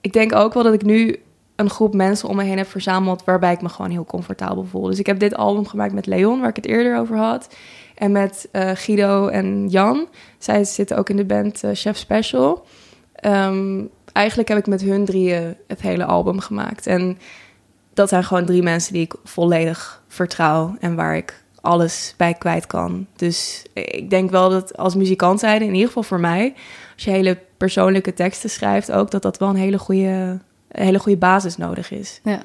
ik 0.00 0.12
denk 0.12 0.34
ook 0.34 0.54
wel 0.54 0.62
dat 0.62 0.74
ik 0.74 0.82
nu 0.82 1.20
een 1.56 1.70
groep 1.70 1.94
mensen 1.94 2.28
om 2.28 2.36
me 2.36 2.42
heen 2.42 2.56
heb 2.56 2.66
verzameld 2.66 3.24
waarbij 3.24 3.52
ik 3.52 3.62
me 3.62 3.68
gewoon 3.68 3.90
heel 3.90 4.04
comfortabel 4.04 4.64
voel. 4.64 4.82
Dus 4.82 4.98
ik 4.98 5.06
heb 5.06 5.18
dit 5.18 5.34
album 5.34 5.66
gemaakt 5.66 5.92
met 5.92 6.06
Leon, 6.06 6.40
waar 6.40 6.48
ik 6.48 6.56
het 6.56 6.66
eerder 6.66 6.98
over 6.98 7.16
had. 7.16 7.54
En 7.94 8.12
met 8.12 8.48
eh, 8.52 8.70
Guido 8.74 9.28
en 9.28 9.68
Jan. 9.68 10.08
Zij 10.38 10.64
zitten 10.64 10.96
ook 10.96 11.08
in 11.08 11.16
de 11.16 11.24
band 11.24 11.64
eh, 11.64 11.70
Chef 11.74 11.96
Special. 11.96 12.66
Ehm, 13.14 13.84
eigenlijk 14.12 14.48
heb 14.48 14.58
ik 14.58 14.66
met 14.66 14.80
hun 14.80 15.04
drieën 15.04 15.56
het 15.66 15.80
hele 15.80 16.04
album 16.04 16.40
gemaakt. 16.40 16.86
En 16.86 17.18
dat 17.94 18.08
zijn 18.08 18.24
gewoon 18.24 18.44
drie 18.44 18.62
mensen 18.62 18.92
die 18.92 19.02
ik 19.02 19.14
volledig 19.24 20.02
vertrouw 20.08 20.76
en 20.80 20.94
waar 20.94 21.16
ik 21.16 21.42
alles 21.60 22.14
bij 22.16 22.34
kwijt 22.34 22.66
kan. 22.66 23.06
Dus 23.16 23.64
ik 23.72 24.10
denk 24.10 24.30
wel 24.30 24.50
dat 24.50 24.76
als 24.76 24.94
muzikant 24.94 25.40
zijnde, 25.40 25.64
in 25.64 25.72
ieder 25.72 25.86
geval 25.86 26.02
voor 26.02 26.20
mij, 26.20 26.54
als 26.94 27.04
je 27.04 27.10
hele 27.10 27.38
persoonlijke 27.60 28.14
teksten 28.14 28.50
schrijft, 28.50 28.92
ook 28.92 29.10
dat 29.10 29.22
dat 29.22 29.38
wel 29.38 29.48
een 29.48 29.56
hele 29.56 29.78
goede, 29.78 30.38
een 30.68 30.84
hele 30.84 30.98
goede 30.98 31.18
basis 31.18 31.56
nodig 31.56 31.90
is. 31.90 32.20
Ja. 32.24 32.42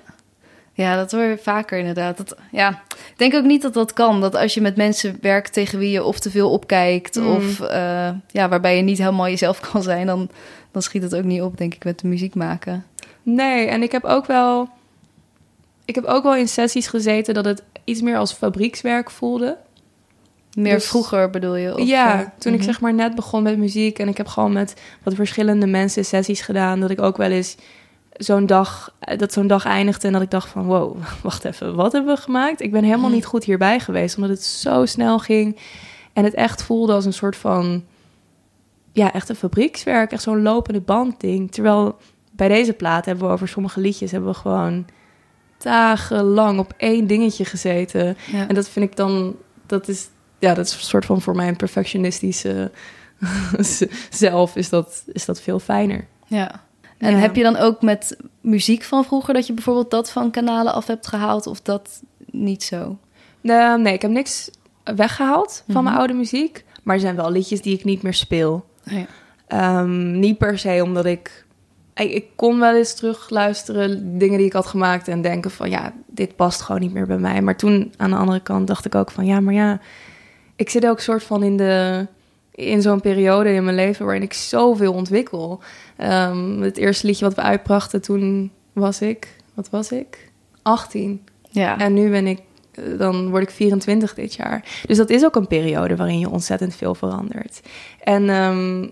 Ja, 0.73 0.95
dat 0.95 1.11
hoor 1.11 1.23
je 1.23 1.37
vaker 1.37 1.77
inderdaad. 1.77 2.17
Dat, 2.17 2.35
ja, 2.51 2.69
ik 2.89 3.13
denk 3.17 3.33
ook 3.33 3.43
niet 3.43 3.61
dat 3.61 3.73
dat 3.73 3.93
kan. 3.93 4.21
Dat 4.21 4.35
als 4.35 4.53
je 4.53 4.61
met 4.61 4.75
mensen 4.75 5.17
werkt 5.21 5.53
tegen 5.53 5.79
wie 5.79 5.91
je 5.91 6.03
of 6.03 6.19
te 6.19 6.29
veel 6.29 6.51
opkijkt... 6.51 7.15
Mm. 7.15 7.27
of 7.27 7.59
eh, 7.59 8.09
ja, 8.27 8.49
waarbij 8.49 8.75
je 8.75 8.81
niet 8.81 8.97
helemaal 8.97 9.27
jezelf 9.27 9.59
kan 9.71 9.83
zijn... 9.83 10.05
Dan, 10.05 10.29
dan 10.71 10.81
schiet 10.81 11.03
het 11.03 11.15
ook 11.15 11.23
niet 11.23 11.41
op, 11.41 11.57
denk 11.57 11.73
ik, 11.73 11.83
met 11.83 11.99
de 11.99 12.07
muziek 12.07 12.35
maken. 12.35 12.85
Nee, 13.23 13.67
en 13.67 13.83
ik 13.83 13.91
heb 13.91 14.03
ook 14.03 14.25
wel. 14.25 14.69
Ik 15.85 15.95
heb 15.95 16.05
ook 16.05 16.23
wel 16.23 16.35
in 16.35 16.47
sessies 16.47 16.87
gezeten 16.87 17.33
dat 17.33 17.45
het 17.45 17.63
iets 17.83 18.01
meer 18.01 18.17
als 18.17 18.33
fabriekswerk 18.33 19.11
voelde. 19.11 19.57
Meer 20.55 20.73
Dus- 20.73 20.85
vroeger 20.87 21.29
bedoel 21.29 21.55
je? 21.55 21.73
Of, 21.73 21.87
ja, 21.87 22.19
eh, 22.21 22.27
toen 22.37 22.53
ik 22.53 22.59
mhm. 22.59 22.67
zeg 22.67 22.81
maar 22.81 22.93
net 22.93 23.15
begon 23.15 23.43
met 23.43 23.57
muziek 23.57 23.99
en 23.99 24.07
ik 24.07 24.17
heb 24.17 24.27
gewoon 24.27 24.53
met 24.53 24.81
wat 25.03 25.13
verschillende 25.13 25.67
mensen 25.67 26.05
sessies 26.05 26.41
gedaan, 26.41 26.79
dat 26.79 26.89
ik 26.89 27.01
ook 27.01 27.17
wel 27.17 27.29
eens 27.29 27.55
zo'n 28.13 28.45
dag, 28.45 28.95
dat 29.17 29.33
zo'n 29.33 29.47
dag 29.47 29.65
eindigde 29.65 30.07
en 30.07 30.13
dat 30.13 30.21
ik 30.21 30.31
dacht 30.31 30.49
van 30.49 30.65
wow, 30.65 30.97
wacht 31.23 31.45
even, 31.45 31.75
wat 31.75 31.91
hebben 31.91 32.15
we 32.15 32.21
gemaakt? 32.21 32.61
Ik 32.61 32.71
ben 32.71 32.83
helemaal 32.83 33.05
Mhm. 33.05 33.15
niet 33.15 33.25
goed 33.25 33.43
hierbij 33.43 33.79
geweest, 33.79 34.15
omdat 34.15 34.31
het 34.31 34.43
zo 34.43 34.85
snel 34.85 35.19
ging 35.19 35.57
en 36.13 36.23
het 36.23 36.33
echt 36.33 36.63
voelde 36.63 36.93
als 36.93 37.05
een 37.05 37.13
soort 37.13 37.35
van, 37.35 37.83
ja, 38.91 39.13
echt 39.13 39.29
een 39.29 39.35
fabriekswerk, 39.35 40.11
echt 40.11 40.21
zo'n 40.23 40.41
lopende 40.41 40.81
band 40.81 41.19
ding. 41.19 41.51
Terwijl 41.51 41.97
bij 42.31 42.47
deze 42.47 42.73
plaat 42.73 43.05
hebben 43.05 43.27
we 43.27 43.33
over 43.33 43.47
sommige 43.47 43.79
liedjes 43.79 44.11
hebben 44.11 44.29
we 44.29 44.35
gewoon 44.35 44.85
dagenlang 45.57 46.59
op 46.59 46.73
één 46.77 47.07
dingetje 47.07 47.45
gezeten. 47.45 48.17
Ja. 48.31 48.47
En 48.47 48.55
dat 48.55 48.69
vind 48.69 48.85
ik 48.85 48.95
dan, 48.95 49.35
dat 49.65 49.87
is, 49.87 50.07
ja, 50.45 50.53
dat 50.53 50.65
is 50.65 50.73
een 50.73 50.79
soort 50.79 51.05
van 51.05 51.21
voor 51.21 51.35
mij 51.35 51.47
een 51.47 51.55
perfectionistische 51.55 52.71
zelf, 54.09 54.55
is 54.55 54.69
dat, 54.69 55.03
is 55.13 55.25
dat 55.25 55.41
veel 55.41 55.59
fijner. 55.59 56.05
Ja. 56.27 56.63
En 56.97 57.11
Ja. 57.11 57.17
heb 57.17 57.35
je 57.35 57.43
dan 57.43 57.55
ook 57.57 57.81
met 57.81 58.17
muziek 58.41 58.83
van 58.83 59.05
vroeger 59.05 59.33
dat 59.33 59.47
je 59.47 59.53
bijvoorbeeld 59.53 59.91
dat 59.91 60.11
van 60.11 60.31
kanalen 60.31 60.73
af 60.73 60.87
hebt 60.87 61.07
gehaald 61.07 61.47
of 61.47 61.61
dat 61.61 62.01
niet 62.31 62.63
zo? 62.63 62.97
Nee, 63.41 63.77
nee 63.77 63.93
ik 63.93 64.01
heb 64.01 64.11
niks 64.11 64.49
weggehaald 64.95 65.63
van 65.65 65.73
mijn 65.83 65.85
Mhm. 65.85 65.97
oude 65.97 66.13
muziek, 66.13 66.63
maar 66.83 66.95
er 66.95 67.01
zijn 67.01 67.15
wel 67.15 67.31
liedjes 67.31 67.61
die 67.61 67.73
ik 67.77 67.83
niet 67.83 68.01
meer 68.01 68.13
speel. 68.13 68.65
Ja. 68.83 69.05
Ehm, 69.47 70.19
niet 70.19 70.37
per 70.37 70.57
se 70.59 70.81
omdat 70.83 71.05
ik, 71.05 71.45
ik... 71.95 72.11
Ik 72.11 72.25
kon 72.35 72.59
wel 72.59 72.75
eens 72.75 72.93
terugluisteren, 72.95 74.17
dingen 74.17 74.37
die 74.37 74.47
ik 74.47 74.53
had 74.53 74.65
gemaakt... 74.65 75.07
en 75.07 75.21
denken 75.21 75.51
van, 75.51 75.69
ja, 75.69 75.93
dit 76.07 76.35
past 76.35 76.61
gewoon 76.61 76.81
niet 76.81 76.93
meer 76.93 77.07
bij 77.07 77.17
mij. 77.17 77.41
Maar 77.41 77.57
toen, 77.57 77.93
aan 77.97 78.09
de 78.09 78.15
andere 78.15 78.39
kant, 78.39 78.67
dacht 78.67 78.85
ik 78.85 78.95
ook 78.95 79.11
van... 79.11 79.25
ja, 79.25 79.39
maar 79.39 79.53
ja, 79.53 79.79
ik 80.55 80.69
zit 80.69 80.87
ook 80.87 80.99
soort 80.99 81.23
van 81.23 81.43
in 81.43 81.57
de... 81.57 82.05
in 82.51 82.81
zo'n 82.81 83.01
periode 83.01 83.53
in 83.53 83.63
mijn 83.63 83.75
leven 83.75 84.05
waarin 84.05 84.23
ik 84.23 84.33
zoveel 84.33 84.93
ontwikkel. 84.93 85.59
Ehm, 85.97 86.61
het 86.61 86.77
eerste 86.77 87.07
liedje 87.07 87.25
wat 87.25 87.35
we 87.35 87.41
uitbrachten, 87.41 88.01
toen 88.01 88.51
was 88.73 89.01
ik... 89.01 89.35
Wat 89.53 89.69
was 89.69 89.91
ik? 89.91 90.31
18. 90.61 91.21
Ja. 91.49 91.77
En 91.79 91.93
nu 91.93 92.09
ben 92.09 92.27
ik, 92.27 92.39
eh, 92.71 92.83
dan 92.97 93.29
word 93.29 93.43
ik 93.43 93.49
24 93.49 94.13
dit 94.13 94.33
jaar. 94.33 94.81
Dus 94.87 94.97
dat 94.97 95.09
is 95.09 95.25
ook 95.25 95.35
een 95.35 95.47
periode 95.47 95.95
waarin 95.95 96.19
je 96.19 96.29
ontzettend 96.29 96.75
veel 96.75 96.95
verandert. 96.95 97.61
En 98.03 98.29
ehm, 98.29 98.87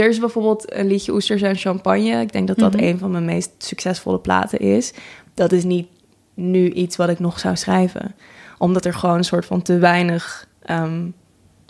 er 0.00 0.08
is 0.08 0.18
bijvoorbeeld 0.18 0.72
een 0.74 0.86
liedje 0.86 1.12
Oesters 1.12 1.42
en 1.42 1.56
Champagne. 1.56 2.20
Ik 2.20 2.32
denk 2.32 2.46
dat 2.46 2.58
dat 2.58 2.72
Mhm. 2.74 2.82
een 2.84 2.98
van 2.98 3.10
mijn 3.10 3.24
meest 3.24 3.50
succesvolle 3.58 4.18
platen 4.18 4.58
is. 4.58 4.92
Dat 5.34 5.52
is 5.52 5.64
niet 5.64 5.88
nu 6.34 6.70
iets 6.70 6.96
wat 6.96 7.08
ik 7.08 7.18
nog 7.18 7.38
zou 7.38 7.56
schrijven. 7.56 8.14
Omdat 8.58 8.84
er 8.84 8.94
gewoon 8.94 9.16
een 9.16 9.24
soort 9.24 9.46
van 9.46 9.62
te 9.62 9.78
weinig 9.78 10.48
ehm, 10.66 11.06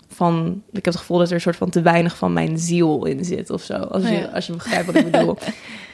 van... 0.07 0.61
Ik 0.69 0.75
heb 0.75 0.85
het 0.85 0.95
gevoel 0.95 1.17
dat 1.17 1.27
er 1.27 1.33
een 1.33 1.41
soort 1.41 1.55
van 1.55 1.69
te 1.69 1.81
weinig 1.81 2.17
van 2.17 2.33
mijn 2.33 2.57
ziel 2.57 3.05
in 3.05 3.25
zit 3.25 3.49
of 3.49 3.61
zo. 3.61 3.73
Als, 3.73 4.03
Oh 4.03 4.09
je, 4.09 4.31
als 4.31 4.47
je 4.47 4.53
begrijpt 4.53 4.85
wat 4.85 4.95
ik 4.95 5.11
bedoel. 5.11 5.37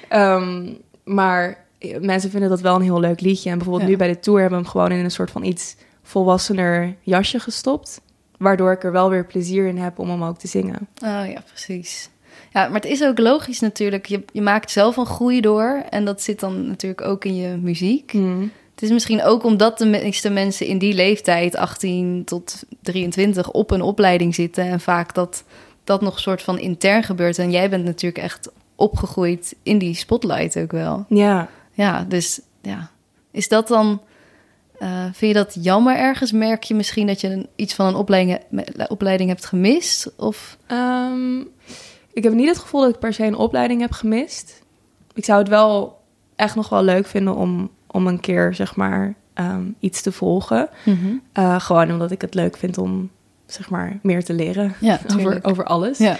Ehm, 0.09 0.73
maar 1.03 1.65
eh, 1.79 1.99
mensen 1.99 2.29
vinden 2.29 2.49
dat 2.49 2.61
wel 2.61 2.75
een 2.75 2.81
heel 2.81 2.99
leuk 2.99 3.21
liedje. 3.21 3.49
En 3.49 3.55
bijvoorbeeld 3.57 3.85
Ja. 3.85 3.91
nu 3.91 3.97
bij 3.97 4.07
de 4.07 4.19
tour 4.19 4.39
hebben 4.39 4.57
we 4.59 4.63
hem 4.63 4.73
gewoon 4.73 4.91
in 4.91 5.03
een 5.03 5.11
soort 5.11 5.31
van 5.31 5.43
iets 5.43 5.75
volwassener 6.03 6.95
jasje 7.01 7.39
gestopt. 7.39 8.01
Waardoor 8.37 8.71
ik 8.71 8.83
er 8.83 8.91
wel 8.91 9.09
weer 9.09 9.25
plezier 9.25 9.67
in 9.67 9.77
heb 9.77 9.99
om 9.99 10.09
hem 10.09 10.23
ook 10.23 10.37
te 10.37 10.47
zingen. 10.47 10.87
Oh 11.03 11.23
ja, 11.33 11.43
precies. 11.47 12.09
Ja, 12.51 12.65
maar 12.67 12.81
het 12.81 12.89
is 12.91 13.03
ook 13.03 13.17
logisch 13.19 13.59
natuurlijk. 13.59 14.05
Je, 14.05 14.23
je 14.33 14.41
maakt 14.41 14.71
zelf 14.71 14.97
een 14.97 15.05
groei 15.05 15.41
door 15.41 15.83
en 15.89 16.05
dat 16.05 16.21
zit 16.21 16.39
dan 16.39 16.67
natuurlijk 16.67 17.01
ook 17.01 17.25
in 17.25 17.35
je 17.35 17.57
muziek. 17.57 18.13
Het 18.73 18.83
is 18.83 18.89
misschien 18.89 19.23
ook 19.23 19.43
omdat 19.43 19.77
de 19.77 19.85
meeste 19.85 20.29
mensen 20.29 20.67
in 20.67 20.77
die 20.77 20.93
leeftijd, 20.93 21.55
18 21.55 22.23
tot 22.25 22.63
23, 22.81 23.51
op 23.51 23.71
een 23.71 23.81
opleiding 23.81 24.35
zitten. 24.35 24.63
En 24.63 24.79
vaak 24.79 25.13
dat 25.13 25.43
dat 25.83 26.01
nog 26.01 26.19
soort 26.19 26.41
van 26.41 26.59
intern 26.59 27.03
gebeurt. 27.03 27.37
En 27.37 27.51
jij 27.51 27.69
bent 27.69 27.83
natuurlijk 27.83 28.23
echt 28.23 28.51
opgegroeid 28.75 29.55
in 29.63 29.77
die 29.77 29.95
spotlight 29.95 30.57
ook 30.57 30.71
wel. 30.71 31.05
Ja, 31.09 31.49
Ja, 31.71 32.05
dus 32.07 32.41
ja. 32.61 32.91
Is 33.31 33.47
dat 33.47 33.67
dan 33.67 34.01
Eh, 34.83 35.03
vind 35.03 35.31
je 35.31 35.33
dat 35.33 35.57
jammer 35.61 35.95
ergens? 35.95 36.31
Merk 36.31 36.63
je 36.63 36.73
misschien 36.73 37.07
dat 37.07 37.21
je 37.21 37.27
een, 37.27 37.47
iets 37.55 37.73
van 37.73 37.85
een 37.85 37.95
opleiding, 37.95 38.39
opleiding 38.87 39.29
hebt 39.29 39.45
gemist? 39.45 40.11
Of? 40.17 40.57
Ehm, 40.67 41.39
ik 42.13 42.23
heb 42.23 42.33
niet 42.33 42.47
het 42.47 42.57
gevoel 42.57 42.81
dat 42.81 42.89
ik 42.89 42.99
per 42.99 43.13
se 43.13 43.25
een 43.25 43.35
opleiding 43.35 43.81
heb 43.81 43.91
gemist. 43.91 44.61
Ik 45.13 45.25
zou 45.25 45.39
het 45.39 45.47
wel 45.47 45.99
echt 46.35 46.55
nog 46.55 46.69
wel 46.69 46.83
leuk 46.83 47.07
vinden 47.07 47.35
om, 47.35 47.69
om 47.93 48.07
een 48.07 48.19
keer, 48.19 48.53
zeg 48.53 48.75
maar, 48.75 49.13
ehm, 49.33 49.63
iets 49.79 50.01
te 50.01 50.11
volgen. 50.11 50.69
Mhm. 50.85 51.13
Eh, 51.33 51.59
gewoon 51.59 51.91
omdat 51.91 52.11
ik 52.11 52.21
het 52.21 52.33
leuk 52.33 52.57
vind 52.57 52.77
om, 52.77 53.09
zeg 53.45 53.69
maar, 53.69 53.99
meer 54.01 54.23
te 54.23 54.33
leren 54.33 54.73
Ja, 54.79 54.99
over, 55.17 55.39
over 55.41 55.65
alles. 55.65 55.97
Ja. 55.97 56.17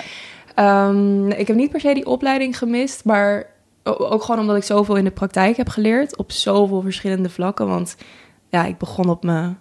Ehm, 0.56 1.28
ik 1.28 1.48
heb 1.48 1.56
niet 1.56 1.72
per 1.72 1.80
se 1.80 1.94
die 1.94 2.06
opleiding 2.06 2.58
gemist, 2.58 3.06
maar 3.06 3.46
ook 3.84 4.24
gewoon 4.24 4.40
omdat 4.40 4.56
ik 4.56 4.64
zoveel 4.64 4.96
in 4.96 5.04
de 5.04 5.12
praktijk 5.12 5.58
heb 5.58 5.70
geleerd 5.70 6.18
op 6.18 6.32
zoveel 6.32 6.82
verschillende 6.82 7.30
vlakken. 7.30 7.68
Want 7.68 7.96
ja, 8.50 8.66
ik 8.66 8.78
begon 8.78 9.10
op 9.10 9.24
mijn, 9.24 9.58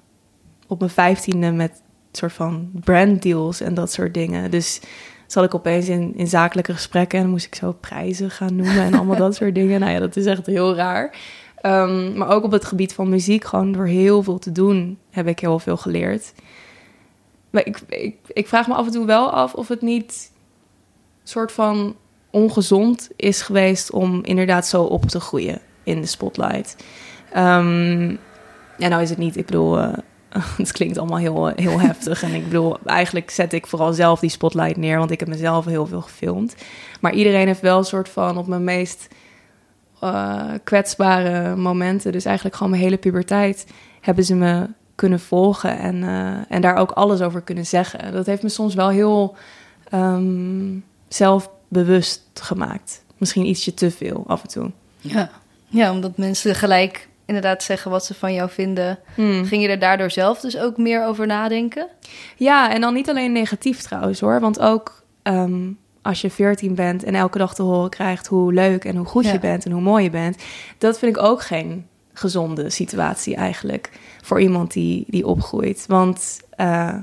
op 0.67 0.79
mijn 0.79 0.91
vijftiende 0.91 1.53
met 1.53 1.83
soort 2.13 2.33
van 2.33 2.71
branddeals 2.73 3.61
en 3.61 3.75
dat 3.75 3.93
soort 3.93 4.15
dingen. 4.15 4.51
Dus 4.51 4.81
zat 5.27 5.45
ik 5.45 5.55
opeens 5.55 5.89
in, 5.89 6.13
in 6.17 6.27
zakelijke 6.27 6.73
gesprekken 6.73 7.21
en 7.21 7.29
moest 7.29 7.47
ik 7.47 7.55
zo 7.55 7.73
prijzen 7.73 8.31
gaan 8.31 8.57
noemen 8.57 8.83
en 8.83 8.95
allemaal 8.95 9.17
dat 9.27 9.35
soort 9.35 9.55
dingen. 9.55 9.81
Nou 9.81 9.93
ja, 9.93 9.99
dat 9.99 10.17
is 10.17 10.27
echt 10.27 10.47
heel 10.47 10.75
raar. 10.75 11.17
Ehm, 11.63 12.17
maar 12.17 12.29
ook 12.29 12.45
op 12.45 12.51
het 12.51 12.65
gebied 12.65 12.95
van 12.95 13.09
muziek, 13.09 13.45
gewoon 13.45 13.73
door 13.73 13.87
heel 13.87 14.23
veel 14.23 14.39
te 14.39 14.53
doen, 14.53 14.99
heb 15.11 15.27
ik 15.27 15.39
heel 15.39 15.59
veel 15.59 15.77
geleerd. 15.77 16.33
Maar 17.51 17.67
ik, 17.67 17.81
ik, 17.89 18.17
ik 18.27 18.49
vraag 18.49 18.69
me 18.69 18.75
af 18.75 18.87
en 18.87 18.93
toe 18.93 19.07
wel 19.07 19.31
af 19.31 19.55
of 19.55 19.69
het 19.69 19.81
niet 19.81 20.31
soort 21.23 21.53
van 21.53 21.97
ongezond 22.31 23.11
is 23.17 23.43
geweest 23.43 23.91
om 23.91 24.25
inderdaad 24.25 24.67
zo 24.67 24.83
op 24.83 25.07
te 25.07 25.21
groeien 25.21 25.61
in 25.83 26.01
de 26.01 26.07
spotlight. 26.07 26.77
Ehm, 27.33 28.09
ja, 28.79 28.89
nou 28.89 29.03
is 29.03 29.11
het 29.11 29.19
niet, 29.19 29.37
ik 29.37 29.47
bedoel, 29.47 29.79
eh, 29.79 29.93
het 30.57 30.73
klinkt 30.73 30.99
allemaal 30.99 31.19
heel, 31.19 31.51
eh, 31.51 31.65
heel 31.65 31.81
heftig. 31.89 32.23
En 32.23 32.35
ik 32.35 32.45
bedoel, 32.45 32.77
eigenlijk 32.85 33.31
zet 33.31 33.53
ik 33.53 33.67
vooral 33.67 33.93
zelf 33.93 34.21
die 34.21 34.31
spotlight 34.31 34.77
neer, 34.77 34.99
want 34.99 35.11
ik 35.11 35.21
heb 35.21 35.29
mezelf 35.29 35.65
heel 35.65 35.87
veel 35.87 36.01
gefilmd. 36.01 36.55
Maar 37.01 37.13
iedereen 37.13 37.47
heeft 37.47 37.61
wel 37.61 37.79
een 37.79 37.85
soort 37.85 38.09
van 38.09 38.37
op 38.37 38.47
mijn 38.47 38.65
meest 38.65 39.09
eh, 40.03 40.45
kwetsbare 40.65 41.57
momenten, 41.57 42.13
dus 42.13 42.25
eigenlijk 42.25 42.57
gewoon 42.57 42.71
mijn 42.73 42.83
hele 42.83 42.97
puberteit, 42.97 43.67
hebben 44.01 44.25
ze 44.25 44.35
me 44.35 44.67
kunnen 44.95 45.21
volgen 45.21 45.79
en, 45.79 46.03
eh, 46.03 46.55
en 46.55 46.61
daar 46.61 46.77
ook 46.77 46.91
alles 46.91 47.21
over 47.21 47.41
kunnen 47.41 47.67
zeggen. 47.67 48.13
Dat 48.13 48.27
heeft 48.27 48.43
me 48.43 48.49
soms 48.49 48.75
wel 48.75 48.89
heel 48.89 49.37
ehm, 49.91 50.79
zelfbewust 51.09 52.23
gemaakt. 52.35 53.05
Misschien 53.17 53.47
ietsje 53.47 53.75
te 53.75 53.91
veel 53.91 54.25
af 54.27 54.43
en 54.43 54.49
toe. 54.49 54.71
Ja. 55.01 55.31
ja, 55.69 55.91
omdat 55.91 56.17
mensen 56.17 56.55
gelijk 56.55 57.09
inderdaad 57.25 57.63
zeggen 57.63 57.91
wat 57.91 58.05
ze 58.05 58.15
van 58.15 58.35
jou 58.35 58.51
vinden. 58.51 58.99
Ging 59.17 59.63
je 59.63 59.69
er 59.69 59.79
daardoor 59.79 60.11
zelf 60.11 60.41
dus 60.41 60.59
ook 60.59 60.77
meer 60.77 61.07
over 61.07 61.27
nadenken? 61.27 61.89
Ja, 62.37 62.73
en 62.73 62.81
dan 62.81 62.95
niet 62.95 63.09
alleen 63.09 63.33
negatief 63.33 63.81
trouwens 63.81 64.21
hoor. 64.21 64.41
Want 64.41 64.61
ook 64.61 65.03
ehm, 65.23 65.71
als 66.03 66.21
je 66.21 66.31
14 66.31 66.75
bent 66.75 67.05
en 67.05 67.15
elke 67.15 67.39
dag 67.39 67.55
te 67.55 67.63
horen 67.63 67.91
krijgt 67.91 68.27
hoe 68.27 68.53
leuk 68.53 68.85
en 68.85 68.97
hoe 68.97 69.07
goed 69.07 69.25
Ja. 69.25 69.33
je 69.33 69.39
bent 69.39 69.65
en 69.65 69.73
hoe 69.73 69.81
mooi 69.83 70.05
je 70.05 70.11
bent. 70.11 70.37
Dat 70.79 70.99
vind 70.99 71.17
ik 71.17 71.23
ook 71.23 71.43
geen 71.43 71.87
gezonde 72.13 72.71
situatie 72.71 73.35
eigenlijk 73.37 73.91
voor 74.23 74.41
iemand 74.41 74.73
die, 74.73 75.05
die 75.09 75.27
opgroeit. 75.27 75.85
Want 75.89 76.41
eh, 76.51 76.95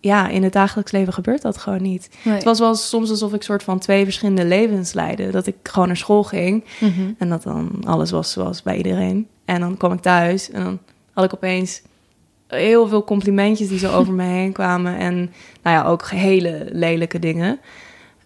ja, 0.00 0.28
in 0.28 0.42
het 0.42 0.52
dagelijks 0.52 0.92
leven 0.92 1.12
gebeurt 1.12 1.42
dat 1.42 1.56
gewoon 1.58 1.82
niet. 1.82 2.08
Nee. 2.22 2.34
Het 2.34 2.44
was 2.44 2.58
wel 2.58 2.74
soms 2.74 3.10
alsof 3.10 3.32
ik 3.32 3.42
soort 3.42 3.62
van 3.62 3.78
twee 3.78 4.04
verschillende 4.04 4.44
levens 4.44 4.92
leidde. 4.92 5.30
Dat 5.30 5.46
ik 5.46 5.54
gewoon 5.62 5.86
naar 5.86 5.96
school 5.96 6.24
ging 6.24 6.64
Mhm. 6.80 7.10
en 7.18 7.28
dat 7.28 7.42
dan 7.42 7.70
alles 7.86 8.10
was 8.10 8.32
zoals 8.32 8.62
bij 8.62 8.76
iedereen. 8.76 9.26
En 9.44 9.60
dan 9.60 9.76
kwam 9.76 9.92
ik 9.92 10.00
thuis 10.00 10.50
en 10.50 10.62
dan 10.64 10.78
had 11.12 11.24
ik 11.24 11.34
opeens 11.34 11.82
heel 12.46 12.88
veel 12.88 13.04
complimentjes 13.04 13.68
die 13.68 13.78
zo 13.78 13.92
over 13.92 14.12
me 14.12 14.22
heen 14.24 14.52
kwamen. 14.52 14.96
En 14.98 15.16
nou 15.62 15.76
ja, 15.76 15.84
ook 15.84 16.08
hele 16.10 16.66
lelijke 16.72 17.18
dingen. 17.18 17.58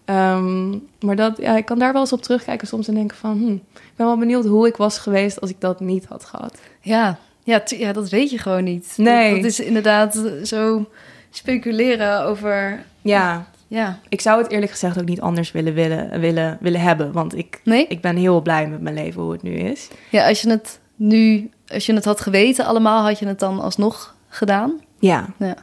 Ehm, 0.05 0.69
maar 0.99 1.15
dat, 1.15 1.37
ja, 1.37 1.57
ik 1.57 1.65
kan 1.65 1.79
daar 1.79 1.91
wel 1.91 2.01
eens 2.01 2.13
op 2.13 2.21
terugkijken 2.21 2.67
soms 2.67 2.87
en 2.87 2.93
denken 2.93 3.17
van... 3.17 3.37
Hm, 3.37 3.53
ik 3.73 3.93
ben 3.95 4.05
wel 4.05 4.17
benieuwd 4.17 4.45
hoe 4.45 4.67
ik 4.67 4.75
was 4.75 4.97
geweest 4.97 5.41
als 5.41 5.49
ik 5.49 5.61
dat 5.61 5.79
niet 5.79 6.05
had 6.05 6.25
gehad. 6.25 6.59
Ja, 6.81 7.17
ja, 7.43 7.63
ja, 7.65 7.93
dat 7.93 8.09
weet 8.09 8.29
je 8.29 8.37
gewoon 8.37 8.63
niet. 8.63 8.93
Nee. 8.97 9.35
Dat, 9.35 9.43
is 9.45 9.59
inderdaad 9.59 10.21
zo 10.43 10.85
speculeren 11.29 12.23
over... 12.23 12.83
Ja, 13.01 13.47
Ja, 13.67 13.99
ik 14.09 14.21
zou 14.21 14.41
het 14.41 14.51
eerlijk 14.51 14.71
gezegd 14.71 14.99
ook 14.99 15.05
niet 15.05 15.21
anders 15.21 15.51
willen, 15.51 15.73
willen, 15.73 16.19
willen, 16.19 16.57
willen 16.61 16.81
hebben. 16.81 17.11
Want 17.11 17.37
ik, 17.37 17.61
nee? 17.63 17.87
ik 17.87 18.01
ben 18.01 18.15
heel 18.15 18.41
blij 18.41 18.67
met 18.67 18.81
mijn 18.81 18.95
leven 18.95 19.21
hoe 19.21 19.31
het 19.31 19.41
nu 19.41 19.53
is. 19.53 19.87
Ja, 20.09 20.27
als 20.27 20.41
je 20.41 20.49
het 20.49 20.79
nu... 20.95 21.49
Als 21.67 21.85
je 21.85 21.93
het 21.93 22.05
had 22.05 22.21
geweten 22.21 22.65
allemaal, 22.65 23.03
had 23.03 23.19
je 23.19 23.27
het 23.27 23.39
dan 23.39 23.59
alsnog 23.59 24.15
gedaan? 24.27 24.81
Ja, 24.99 25.27
Ja. 25.37 25.55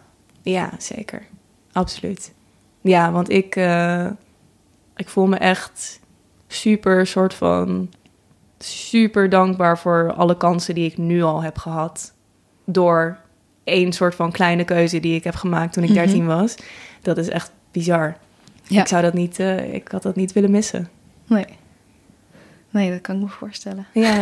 Ja, 0.43 0.71
zeker. 0.79 1.23
Absoluut. 1.73 2.33
Ja, 2.81 3.13
want 3.13 3.31
ik, 3.31 3.57
eh, 3.57 4.07
ik 5.01 5.09
voel 5.09 5.27
me 5.27 5.37
echt 5.37 6.01
super 6.49 7.07
soort 7.07 7.35
van 7.35 7.91
super 8.59 9.29
dankbaar 9.29 9.79
voor 9.79 10.13
alle 10.13 10.37
kansen 10.37 10.75
die 10.75 10.91
ik 10.91 10.97
nu 10.99 11.23
al 11.23 11.43
heb 11.43 11.59
gehad. 11.59 12.13
Door 12.65 13.19
één 13.65 13.93
soort 13.93 14.15
van 14.15 14.33
kleine 14.33 14.65
keuze 14.65 15.01
die 15.01 15.15
ik 15.15 15.25
heb 15.25 15.35
gemaakt 15.35 15.73
toen 15.73 15.83
ik 15.83 15.89
Mhm. 15.89 15.99
13 15.99 16.27
was. 16.27 16.55
Dat 17.03 17.17
is 17.19 17.29
echt 17.29 17.53
bizar. 17.71 18.17
Ja. 18.63 18.81
Ik 18.81 18.87
zou 18.89 19.03
dat 19.03 19.15
niet, 19.15 19.39
eh, 19.39 19.75
ik 19.75 19.89
had 19.89 20.03
dat 20.03 20.17
niet 20.17 20.33
willen 20.33 20.51
missen. 20.51 20.89
Nee. 21.27 21.47
Nee, 22.73 22.91
dat 22.91 23.01
kan 23.01 23.15
ik 23.15 23.23
me 23.23 23.29
voorstellen. 23.29 23.87
Ja, 23.93 24.21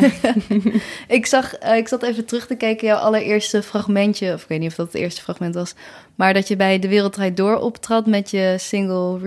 Ik 1.09 1.27
zag, 1.27 1.55
eh, 1.55 1.77
ik 1.77 1.89
zat 1.89 2.03
even 2.03 2.25
terug 2.25 2.47
te 2.47 2.55
kijken, 2.55 2.87
jouw 2.87 2.97
allereerste 2.97 3.63
fragmentje, 3.63 4.33
of 4.33 4.43
ik 4.43 4.49
weet 4.49 4.59
niet 4.59 4.71
of 4.71 4.75
dat 4.75 4.87
het 4.87 4.95
eerste 4.95 5.23
fragment 5.23 5.55
was, 5.55 5.75
maar 6.15 6.35
dat 6.35 6.49
je 6.49 6.57
bij 6.57 6.79
De 6.79 6.89
Wereld 6.89 7.13
Draait 7.13 7.37
Door 7.37 7.57
optrad 7.57 8.07
met 8.07 8.31
je 8.31 8.55
single 8.59 9.19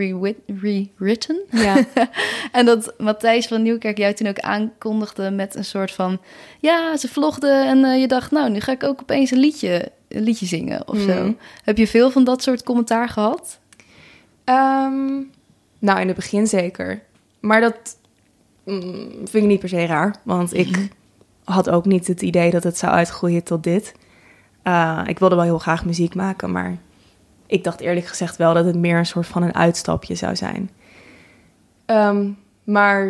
Rewritten. 0.62 1.42
ja. 1.52 1.86
En 2.52 2.66
dat 2.66 2.94
Matthijs 2.98 3.48
van 3.48 3.62
Nieuwkerk 3.62 3.98
jou 3.98 4.14
toen 4.14 4.28
ook 4.28 4.40
aankondigde 4.40 5.32
met 5.32 5.56
een 5.56 5.66
soort 5.66 5.92
van, 5.92 6.20
ja, 6.60 6.98
ze 6.98 7.08
vlogde 7.08 7.52
en 7.52 7.84
eh, 7.84 8.00
je 8.00 8.08
dacht, 8.08 8.32
nou, 8.32 8.50
nu 8.50 8.60
ga 8.60 8.72
ik 8.72 8.84
ook 8.84 9.02
opeens 9.02 9.32
een 9.32 9.40
liedje, 9.40 9.92
een 10.08 10.24
liedje 10.24 10.46
zingen 10.46 10.88
of 10.88 11.00
zo. 11.00 11.24
Mhm. 11.24 11.32
Heb 11.64 11.78
je 11.78 11.88
veel 11.88 12.12
van 12.12 12.24
dat 12.24 12.44
soort 12.44 12.64
commentaar 12.64 13.10
gehad? 13.10 13.60
Ehm, 14.44 15.20
nou, 15.80 16.00
in 16.00 16.08
het 16.08 16.16
begin 16.16 16.48
zeker. 16.48 17.02
Maar 17.40 17.62
dat 17.62 18.00
mm, 18.66 19.10
vind 19.12 19.34
ik 19.34 19.44
niet 19.44 19.60
per 19.60 19.70
se 19.70 19.86
raar. 19.86 20.16
Want 20.24 20.54
ik 20.54 20.90
had 21.44 21.70
ook 21.70 21.86
niet 21.86 22.08
het 22.08 22.22
idee 22.22 22.52
dat 22.52 22.64
het 22.64 22.78
zou 22.78 22.94
uitgroeien 22.94 23.44
tot 23.44 23.64
dit. 23.64 23.94
Eh, 24.64 25.02
ik 25.06 25.20
wilde 25.20 25.36
wel 25.36 25.44
heel 25.44 25.60
graag 25.60 25.86
muziek 25.86 26.16
maken, 26.16 26.52
maar 26.52 26.78
ik 27.46 27.64
dacht 27.64 27.80
eerlijk 27.80 28.06
gezegd 28.06 28.38
wel 28.38 28.54
dat 28.54 28.66
het 28.66 28.76
meer 28.76 28.98
een 28.98 29.06
soort 29.06 29.28
van 29.28 29.44
een 29.44 29.56
uitstapje 29.56 30.16
zou 30.16 30.36
zijn. 30.36 30.70
Ehm, 31.86 32.30
maar 32.64 33.08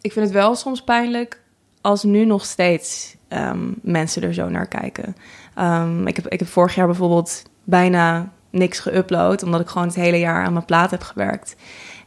ik 0.00 0.12
vind 0.12 0.24
het 0.24 0.34
wel 0.34 0.54
soms 0.54 0.82
pijnlijk 0.82 1.40
als 1.80 2.02
nu 2.02 2.24
nog 2.24 2.44
steeds 2.44 3.16
ehm, 3.28 3.72
mensen 3.82 4.22
er 4.22 4.34
zo 4.34 4.48
naar 4.48 4.66
kijken. 4.66 5.16
Ehm, 5.54 6.06
ik, 6.06 6.16
heb, 6.16 6.28
ik 6.28 6.38
heb 6.38 6.48
vorig 6.48 6.74
jaar 6.74 6.86
bijvoorbeeld 6.86 7.42
bijna 7.64 8.32
niks 8.50 8.88
geüpload, 8.88 9.44
omdat 9.44 9.60
ik 9.60 9.68
gewoon 9.68 9.86
het 9.86 9.96
hele 9.96 10.18
jaar 10.18 10.44
aan 10.44 10.52
mijn 10.52 10.64
plaat 10.64 10.90
heb 10.90 11.02
gewerkt. 11.02 11.56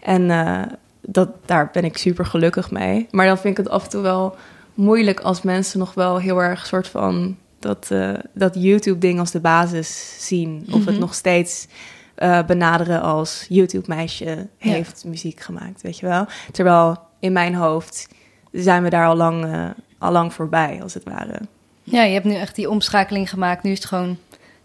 En 0.01 0.31
eh, 0.31 0.61
dat, 1.09 1.29
daar 1.45 1.69
ben 1.73 1.83
ik 1.85 1.97
super 1.97 2.25
gelukkig 2.25 2.71
mee. 2.71 3.07
Maar 3.11 3.25
dan 3.27 3.37
vind 3.37 3.57
ik 3.57 3.63
het 3.65 3.73
af 3.73 3.83
en 3.83 3.89
toe 3.89 4.01
wel 4.01 4.35
moeilijk 4.73 5.19
als 5.19 5.41
mensen 5.41 5.79
nog 5.79 5.93
wel 5.93 6.19
heel 6.19 6.41
erg 6.43 6.65
soort 6.65 6.87
van 6.87 7.37
dat, 7.59 7.87
eh, 7.91 8.13
dat 8.33 8.55
YouTube-ding 8.55 9.19
als 9.19 9.31
de 9.31 9.39
basis 9.39 10.15
zien. 10.27 10.65
Of 10.71 10.79
het 10.85 10.89
Mhm. 10.93 10.99
nog 10.99 11.13
steeds 11.13 11.67
eh, 12.15 12.43
benaderen 12.45 13.01
als 13.01 13.45
YouTube-meisje 13.49 14.25
Ja. 14.57 14.71
heeft 14.71 15.03
muziek 15.05 15.39
gemaakt, 15.39 15.81
weet 15.81 15.99
je 15.99 16.05
wel. 16.05 16.25
Terwijl 16.51 16.97
in 17.19 17.31
mijn 17.31 17.55
hoofd 17.55 18.07
zijn 18.51 18.83
we 18.83 18.89
daar 18.89 19.07
al 19.07 19.15
lang, 19.15 19.45
eh, 19.45 19.65
al 19.97 20.11
lang 20.11 20.33
voorbij, 20.33 20.79
als 20.81 20.93
het 20.93 21.03
ware. 21.03 21.39
Ja, 21.83 22.03
je 22.03 22.13
hebt 22.13 22.25
nu 22.25 22.33
echt 22.33 22.55
die 22.55 22.69
omschakeling 22.69 23.29
gemaakt. 23.29 23.63
Nu 23.63 23.71
is 23.71 23.77
het 23.77 23.87
gewoon 23.87 24.17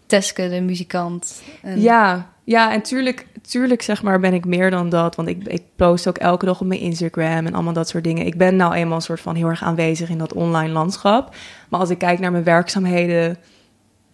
Teske, 0.05 0.49
de 0.49 0.61
muzikant. 0.61 1.41
En- 1.61 1.81
Ja, 1.81 2.29
ja, 2.43 2.73
en 2.73 2.81
tuurlijk, 2.81 3.27
tuurlijk 3.47 3.81
zeg 3.81 4.03
maar 4.03 4.19
ben 4.19 4.33
ik 4.33 4.45
meer 4.45 4.71
dan 4.71 4.89
dat. 4.89 5.15
Want 5.15 5.27
ik, 5.27 5.47
ik 5.47 5.63
post 5.75 6.07
ook 6.07 6.17
elke 6.17 6.45
dag 6.45 6.61
op 6.61 6.67
mijn 6.67 6.79
Instagram 6.79 7.45
en 7.45 7.53
allemaal 7.53 7.73
dat 7.73 7.89
soort 7.89 8.03
dingen. 8.03 8.25
Ik 8.25 8.37
ben 8.37 8.55
nou 8.55 8.73
eenmaal 8.73 8.95
een 8.95 9.01
soort 9.01 9.21
van 9.21 9.35
heel 9.35 9.47
erg 9.47 9.63
aanwezig 9.63 10.09
in 10.09 10.17
dat 10.17 10.33
online 10.33 10.73
landschap. 10.73 11.35
Maar 11.69 11.79
als 11.79 11.89
ik 11.89 11.97
kijk 11.97 12.19
naar 12.19 12.31
mijn 12.31 12.43
werkzaamheden 12.43 13.37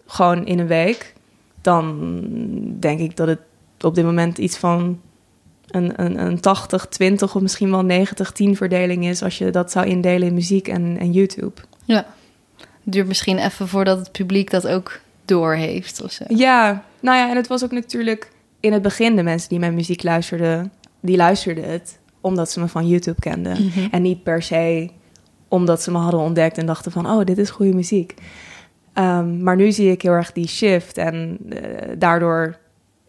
gewoon 0.05 0.45
in 0.45 0.59
een 0.59 0.67
week... 0.67 1.13
dan 1.61 1.97
denk 2.79 2.99
ik 2.99 3.15
dat 3.15 3.27
het 3.27 3.39
op 3.81 3.95
dit 3.95 4.05
moment 4.05 4.37
iets 4.37 4.57
van 4.57 4.99
een, 5.67 6.03
een, 6.03 6.25
een 6.25 6.39
80, 6.39 6.85
20 6.85 7.35
of 7.35 7.41
misschien 7.41 7.71
wel 7.71 7.83
90, 7.83 8.31
10 8.31 8.55
verdeling 8.55 9.05
is... 9.05 9.23
als 9.23 9.37
je 9.37 9.49
dat 9.49 9.71
zou 9.71 9.85
indelen 9.85 10.27
in 10.27 10.33
muziek 10.33 10.67
en, 10.67 10.97
en 10.99 11.11
YouTube. 11.11 11.61
Ja. 11.85 12.05
Het 12.57 12.93
duurt 12.93 13.07
misschien 13.07 13.37
even 13.37 13.67
voordat 13.67 13.97
het 13.97 14.11
publiek 14.11 14.49
dat 14.49 14.67
ook 14.67 14.99
doorheeft 15.25 16.03
of 16.03 16.11
zo. 16.11 16.23
Ja, 16.27 16.83
nou 16.99 17.17
ja, 17.17 17.29
en 17.29 17.35
het 17.35 17.47
was 17.47 17.63
ook 17.63 17.71
natuurlijk 17.71 18.31
in 18.59 18.73
het 18.73 18.81
begin 18.81 19.15
de 19.15 19.23
mensen 19.23 19.49
die 19.49 19.59
mijn 19.59 19.73
muziek 19.73 20.03
luisterden, 20.03 20.71
die 20.99 21.17
luisterden 21.17 21.71
het 21.71 21.99
omdat 22.21 22.51
ze 22.51 22.59
me 22.59 22.67
van 22.67 22.87
YouTube 22.87 23.19
kenden. 23.19 23.65
Mhm. 23.65 23.87
En 23.91 24.01
niet 24.01 24.23
per 24.23 24.41
se 24.41 24.89
omdat 25.47 25.81
ze 25.81 25.91
me 25.91 25.97
hadden 25.97 26.19
ontdekt 26.19 26.57
en 26.57 26.65
dachten 26.65 26.91
van, 26.91 27.05
oh, 27.05 27.23
dit 27.23 27.37
is 27.37 27.49
goede 27.49 27.73
muziek. 27.73 28.13
Ehm, 28.93 29.43
maar 29.43 29.55
nu 29.55 29.71
zie 29.71 29.91
ik 29.91 30.01
heel 30.01 30.11
erg 30.11 30.31
die 30.31 30.47
shift. 30.47 30.97
En 30.97 31.37
eh, 31.49 31.95
daardoor 31.97 32.57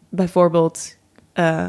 bijvoorbeeld 0.08 0.96
eh, 1.32 1.68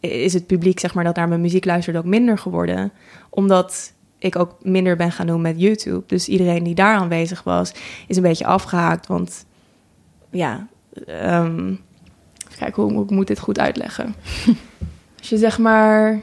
is 0.00 0.32
het 0.32 0.46
publiek 0.46 0.80
zeg 0.80 0.94
maar, 0.94 1.04
dat 1.04 1.16
naar 1.16 1.28
mijn 1.28 1.40
muziek 1.40 1.64
luistert 1.64 1.96
ook 1.96 2.04
minder 2.04 2.38
geworden. 2.38 2.92
Omdat 3.30 3.92
ik 4.18 4.36
ook 4.36 4.56
minder 4.62 4.96
ben 4.96 5.12
gaan 5.12 5.26
doen 5.26 5.40
met 5.40 5.60
YouTube. 5.60 6.02
Dus 6.06 6.28
iedereen 6.28 6.62
die 6.62 6.74
daar 6.74 6.96
aanwezig 6.96 7.42
was, 7.42 7.74
is 8.06 8.16
een 8.16 8.22
beetje 8.22 8.46
afgehaakt. 8.46 9.06
Want 9.06 9.46
ja, 10.30 10.68
um, 11.06 11.80
kijk 12.62 12.74
hoe, 12.74 12.92
hoe 12.92 13.06
moet 13.08 13.26
dit 13.26 13.38
goed 13.38 13.58
uitleggen. 13.58 14.14
Als 15.18 15.28
je 15.28 15.38
zeg 15.38 15.58
maar 15.58 16.20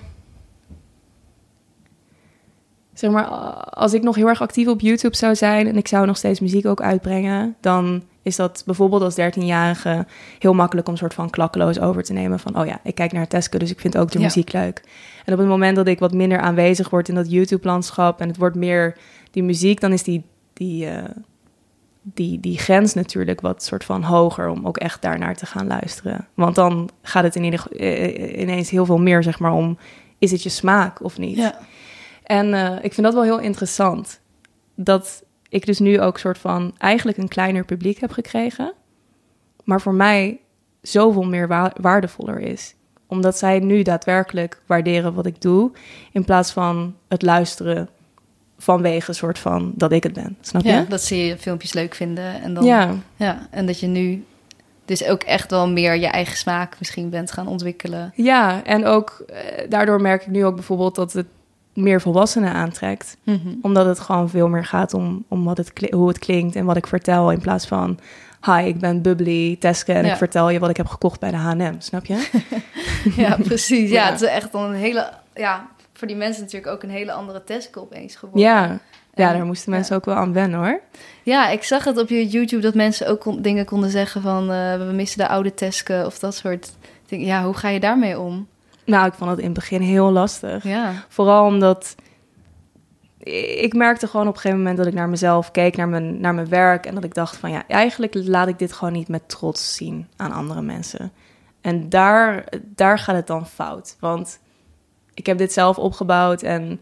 zeg 2.94 3.12
maar, 3.12 3.26
als 3.70 3.94
ik 3.94 4.02
nog 4.02 4.16
heel 4.16 4.28
erg 4.28 4.42
actief 4.42 4.68
op 4.68 4.82
YouTube 4.82 5.16
zou 5.16 5.36
zijn 5.36 5.68
en 5.68 5.78
ik 5.78 5.88
zou 5.88 6.06
nog 6.06 6.18
steeds 6.18 6.40
muziek 6.40 6.66
ook 6.66 6.82
uitbrengen, 6.82 7.56
dan 7.62 8.04
is 8.22 8.36
dat 8.36 8.64
bijvoorbeeld 8.66 9.02
als 9.02 9.16
13-jarige 9.20 10.06
heel 10.40 10.54
makkelijk 10.54 10.88
om 10.88 10.96
soort 10.96 11.14
van 11.14 11.30
klakkeloos 11.30 11.80
over 11.80 12.04
te 12.04 12.14
nemen 12.14 12.40
van, 12.40 12.60
oh 12.60 12.66
ja, 12.66 12.80
ik 12.84 12.96
kijk 12.96 13.12
naar 13.12 13.28
Teske, 13.28 13.60
dus 13.60 13.72
ik 13.72 13.80
vind 13.80 13.98
ook 13.98 14.12
de 14.12 14.20
muziek 14.20 14.52
leuk. 14.54 14.84
En 15.26 15.34
op 15.34 15.40
het 15.40 15.48
moment 15.48 15.76
dat 15.76 15.88
ik 15.88 16.00
wat 16.00 16.14
minder 16.14 16.40
aanwezig 16.40 16.90
word 16.90 17.10
in 17.10 17.16
dat 17.16 17.32
YouTube-landschap 17.32 18.22
en 18.22 18.28
het 18.28 18.38
wordt 18.38 18.56
meer 18.56 18.98
die 19.32 19.44
muziek, 19.44 19.80
dan 19.80 19.92
is 19.92 20.04
die, 20.04 20.24
die, 20.54 20.86
uh, 20.86 21.04
die, 22.14 22.40
die 22.40 22.58
grens 22.58 22.94
natuurlijk 22.94 23.42
wat 23.42 23.64
soort 23.64 23.84
van 23.84 24.04
hoger 24.04 24.50
om 24.50 24.68
ook 24.68 24.78
echt 24.78 25.02
daarnaar 25.02 25.36
te 25.36 25.46
gaan 25.46 25.68
luisteren. 25.68 26.28
Want 26.34 26.56
dan 26.56 26.90
gaat 27.02 27.24
het 27.24 27.36
in 27.36 27.44
ieder, 27.44 27.64
uh, 27.72 28.42
ineens 28.42 28.70
heel 28.70 28.86
veel 28.86 28.98
meer, 28.98 29.24
zeg 29.24 29.40
maar, 29.40 29.54
om, 29.54 29.78
is 30.18 30.32
het 30.32 30.44
je 30.44 30.50
smaak 30.50 31.04
of 31.04 31.18
niet? 31.18 31.38
Ja. 31.38 31.60
En 32.24 32.48
uh, 32.48 32.76
ik 32.82 32.94
vind 32.94 33.02
dat 33.02 33.14
wel 33.14 33.24
heel 33.24 33.40
interessant. 33.40 34.20
Dat 34.76 35.24
ik 35.50 35.66
dus 35.66 35.80
nu 35.80 36.02
ook 36.02 36.18
soort 36.18 36.38
van 36.38 36.76
eigenlijk 36.78 37.18
een 37.18 37.28
kleiner 37.28 37.66
publiek 37.66 38.00
heb 38.00 38.12
gekregen. 38.12 38.74
Maar 39.64 39.82
voor 39.82 39.94
mij 39.94 40.40
zoveel 40.82 41.24
meer 41.24 41.72
waardevoller 41.82 42.40
is. 42.40 42.76
Omdat 43.08 43.38
zij 43.38 43.60
nu 43.60 43.82
daadwerkelijk 43.82 44.62
waarderen 44.66 45.14
wat 45.14 45.26
ik 45.26 45.42
doe. 45.42 45.72
In 46.12 46.26
plaats 46.26 46.52
van 46.52 46.96
het 47.08 47.22
luisteren 47.22 47.90
vanwege 48.60 49.10
een 49.10 49.16
soort 49.16 49.40
van 49.40 49.72
dat 49.76 49.92
ik 49.92 50.04
het 50.04 50.14
ben. 50.14 50.38
Snap 50.42 50.62
je? 50.62 50.70
Ja, 50.70 50.86
dat 50.90 51.02
ze 51.02 51.26
je 51.26 51.38
filmpjes 51.38 51.74
leuk 51.74 51.96
vinden. 51.96 52.42
En 52.42 52.54
dan, 52.54 52.64
ja. 52.64 52.96
ja. 53.16 53.48
En 53.50 53.66
dat 53.66 53.80
je 53.80 53.88
nu 53.88 54.26
dus 54.86 55.06
ook 55.06 55.24
echt 55.24 55.52
wel 55.52 55.70
meer 55.70 55.96
je 55.96 56.08
eigen 56.08 56.38
smaak 56.38 56.76
misschien 56.80 57.10
bent 57.10 57.32
gaan 57.32 57.48
ontwikkelen. 57.48 58.12
Ja, 58.16 58.64
en 58.64 58.86
ook 58.86 59.24
eh, 59.28 59.70
daardoor 59.70 60.02
merk 60.02 60.22
ik 60.22 60.28
nu 60.28 60.46
ook 60.46 60.56
bijvoorbeeld 60.56 60.96
dat 60.96 61.14
het 61.14 61.28
meer 61.74 62.02
volwassenen 62.02 62.54
aantrekt. 62.54 63.18
Mhm. 63.24 63.38
Omdat 63.62 63.86
het 63.86 64.00
gewoon 64.00 64.30
veel 64.30 64.48
meer 64.48 64.66
gaat 64.66 64.94
om, 64.94 65.26
om 65.28 65.44
wat 65.44 65.58
het, 65.58 65.72
hoe 65.92 66.08
het 66.08 66.20
klinkt 66.20 66.56
en 66.56 66.66
wat 66.66 66.78
ik 66.78 66.88
vertel. 66.88 67.32
In 67.32 67.40
plaats 67.40 67.68
van, 67.68 68.00
hi, 68.46 68.68
ik 68.68 68.80
ben 68.80 69.02
Bubbly 69.02 69.56
Teske 69.60 69.94
en 69.94 70.06
ik 70.06 70.16
vertel 70.16 70.50
je 70.50 70.60
wat 70.60 70.70
ik 70.70 70.78
heb 70.78 70.88
gekocht 70.88 71.20
bij 71.20 71.32
de 71.32 71.38
H&M. 71.38 71.76
Snap 71.78 72.06
je? 72.06 72.30
ja, 73.16 73.38
precies. 73.44 73.90
Ja, 74.00 74.12
het 74.12 74.22
is 74.22 74.28
echt 74.28 74.54
een 74.54 74.74
hele... 74.74 75.10
Ja, 75.34 75.68
voor 76.00 76.08
die 76.08 76.18
mensen 76.18 76.44
natuurlijk 76.44 76.72
ook 76.72 76.84
een 76.84 76.90
hele 76.90 77.12
andere 77.12 77.44
Teske 77.44 77.80
opeens 77.80 78.16
geworden. 78.16 78.42
Ja, 78.42 78.80
ja, 79.14 79.34
daar 79.34 79.46
moesten 79.46 79.72
mensen 79.72 79.96
ook 79.96 80.06
wel 80.06 80.16
aan 80.16 80.34
wennen 80.34 80.60
hoor. 80.60 80.82
Ja, 81.24 81.50
ik 81.50 81.64
zag 81.64 81.84
het 81.84 81.98
op 81.98 82.10
je 82.10 82.28
YouTube 82.28 82.62
dat 82.62 82.74
mensen 82.74 83.08
ook 83.08 83.44
dingen 83.44 83.66
konden 83.66 83.90
zeggen 83.90 84.22
van... 84.22 84.52
Uh, 84.52 84.78
we 84.78 84.92
missen 84.94 85.18
de 85.20 85.28
oude 85.28 85.54
Teske 85.54 86.04
of 86.06 86.20
dat 86.20 86.36
soort... 86.36 86.72
Ja, 87.06 87.44
hoe 87.44 87.54
ga 87.54 87.70
je 87.70 87.80
daarmee 87.80 88.20
om? 88.20 88.48
Nou, 88.86 89.08
ik 89.08 89.14
vond 89.14 89.30
het 89.30 89.40
in 89.40 89.46
het 89.46 89.54
begin 89.54 89.82
heel 89.82 90.12
lastig. 90.12 90.64
Ja. 90.64 90.94
Vooral 91.08 91.46
omdat 91.46 91.96
ik 93.60 93.74
merkte 93.74 94.08
gewoon 94.08 94.28
op 94.28 94.34
een 94.34 94.40
gegeven 94.40 94.58
moment 94.58 94.78
dat 94.78 94.88
ik 94.88 94.94
naar 94.94 95.10
mezelf 95.10 95.52
keek, 95.52 95.78
naar 95.78 95.88
mijn, 95.88 96.20
naar 96.20 96.34
mijn 96.34 96.50
werk. 96.50 96.86
En 96.86 96.96
dat 96.96 97.04
ik 97.04 97.14
dacht 97.14 97.38
van 97.38 97.52
ja, 97.52 97.68
eigenlijk 97.68 98.14
laat 98.14 98.48
ik 98.48 98.60
dit 98.60 98.74
gewoon 98.74 98.94
niet 98.94 99.08
met 99.08 99.30
trots 99.30 99.76
zien 99.76 100.08
aan 100.16 100.32
andere 100.32 100.62
mensen. 100.62 101.12
En 101.62 101.90
daar, 101.90 102.46
daar 102.62 103.00
gaat 103.00 103.16
het 103.16 103.28
dan 103.28 103.48
fout. 103.48 103.96
Want 104.00 104.40
ik 105.20 105.26
heb 105.26 105.38
dit 105.38 105.54
zelf 105.54 105.78
opgebouwd 105.78 106.42
en 106.42 106.80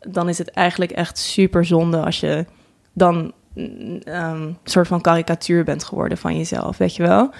dan 0.00 0.28
is 0.28 0.38
het 0.38 0.50
eigenlijk 0.50 0.90
echt 0.90 1.18
super 1.18 1.64
zonde 1.64 2.04
als 2.04 2.20
je 2.20 2.44
dan 2.92 3.32
um, 3.54 4.02
een 4.04 4.56
soort 4.64 4.86
van 4.86 5.00
karikatuur 5.00 5.64
bent 5.64 5.84
geworden 5.84 6.18
van 6.18 6.36
jezelf, 6.36 6.76
weet 6.76 6.96
je 6.96 7.02
wel. 7.02 7.30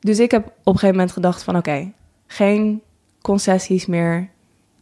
Dus 0.00 0.18
ik 0.18 0.30
heb 0.30 0.46
op 0.46 0.52
een 0.64 0.72
gegeven 0.72 0.94
moment 0.94 1.12
gedacht 1.12 1.42
van 1.42 1.56
oké, 1.56 1.92
geen 2.26 2.82
concessies 3.22 3.86
meer. 3.86 4.28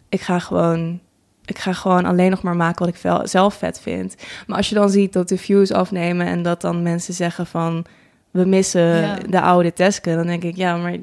Ik 0.09 0.21
ga 0.21 0.39
gewoon, 0.39 1.01
ik 1.45 1.59
ga 1.59 1.73
gewoon 1.73 2.05
alleen 2.05 2.31
nog 2.31 2.43
maar 2.43 2.57
maken 2.57 2.87
wat 2.87 2.95
ik 2.95 3.29
zelf 3.29 3.55
vet 3.55 3.81
vind. 3.81 4.17
Maar 4.47 4.57
als 4.57 4.69
je 4.69 4.75
dan 4.75 4.91
ziet 4.91 5.13
dat 5.13 5.29
de 5.29 5.39
views 5.39 5.73
afnemen 5.73 6.27
en 6.27 6.43
dat 6.43 6.61
dan 6.61 6.83
mensen 6.83 7.15
zeggen 7.15 7.47
van 7.47 7.87
we 8.31 8.45
missen 8.45 9.19
de 9.31 9.41
oude 9.41 9.73
Teske, 9.73 10.15
dan 10.15 10.27
denk 10.27 10.43
ik 10.43 10.57
ja, 10.57 10.77
maar 10.77 10.99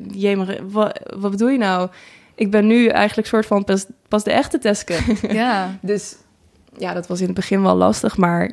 wat, 0.70 1.00
wat 1.18 1.32
bedoel 1.32 1.50
je 1.50 1.58
nou? 1.58 1.90
Ik 2.36 2.52
ben 2.52 2.68
nu 2.68 2.88
eigenlijk 2.88 3.28
soort 3.28 3.46
van 3.46 3.64
pas, 3.64 3.86
pas 4.08 4.24
de 4.24 4.32
echte 4.32 4.58
Teske. 4.58 4.98
Ja. 5.34 5.78
dus 5.82 6.16
ja, 6.78 6.94
dat 6.94 7.08
was 7.08 7.20
in 7.20 7.26
het 7.26 7.36
begin 7.36 7.62
wel 7.62 7.76
lastig, 7.76 8.18
maar 8.18 8.52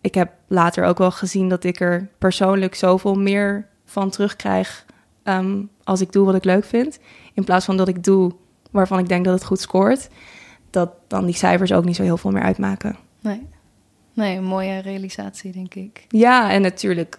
ik 0.00 0.14
heb 0.14 0.32
later 0.46 0.84
ook 0.84 0.98
wel 0.98 1.10
gezien 1.10 1.48
dat 1.48 1.64
ik 1.64 1.80
er 1.80 2.08
persoonlijk 2.18 2.74
zoveel 2.74 3.14
meer 3.14 3.66
van 3.84 4.10
terugkrijg 4.10 4.84
um, 5.24 5.70
als 5.84 6.00
ik 6.00 6.12
doe 6.12 6.24
wat 6.24 6.34
ik 6.34 6.44
leuk 6.44 6.64
vind. 6.64 6.98
In 7.34 7.44
plaats 7.44 7.64
van 7.64 7.76
dat 7.76 7.88
ik 7.88 8.04
doe 8.04 8.32
waarvan 8.70 8.98
ik 8.98 9.08
denk 9.08 9.24
dat 9.24 9.34
het 9.34 9.44
goed 9.44 9.60
scoort. 9.60 10.08
Dat 10.70 10.90
dan 11.06 11.24
die 11.24 11.34
cijfers 11.34 11.72
ook 11.72 11.84
niet 11.84 11.96
zo 11.96 12.02
heel 12.02 12.16
veel 12.16 12.30
meer 12.30 12.42
uitmaken. 12.42 12.96
Nee, 13.20 13.46
nee 14.12 14.36
een 14.36 14.44
mooie 14.44 14.78
realisatie, 14.78 15.52
denk 15.52 15.74
ik. 15.74 16.04
Ja, 16.08 16.50
en 16.50 16.62
natuurlijk 16.62 17.18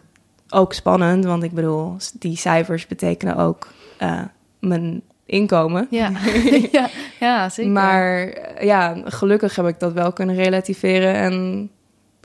ook 0.50 0.74
spannend. 0.74 1.26
Want 1.26 1.44
ik 1.44 1.52
bedoel, 1.52 1.96
die 2.20 2.38
cijfers 2.38 2.88
betekenen 2.88 3.36
ook 3.36 3.68
uh, 4.02 4.22
mijn 4.60 5.02
inkomen. 5.26 5.88
Ja. 5.90 6.12
ja, 6.72 6.90
ja, 7.20 7.50
zeker. 7.50 7.72
Maar 7.72 8.34
ja, 8.66 9.02
gelukkig 9.06 9.56
heb 9.56 9.68
ik 9.68 9.80
dat 9.80 9.94
wel 9.94 10.14
kunnen 10.14 10.36
relativeren 10.36 11.14
en 11.14 11.70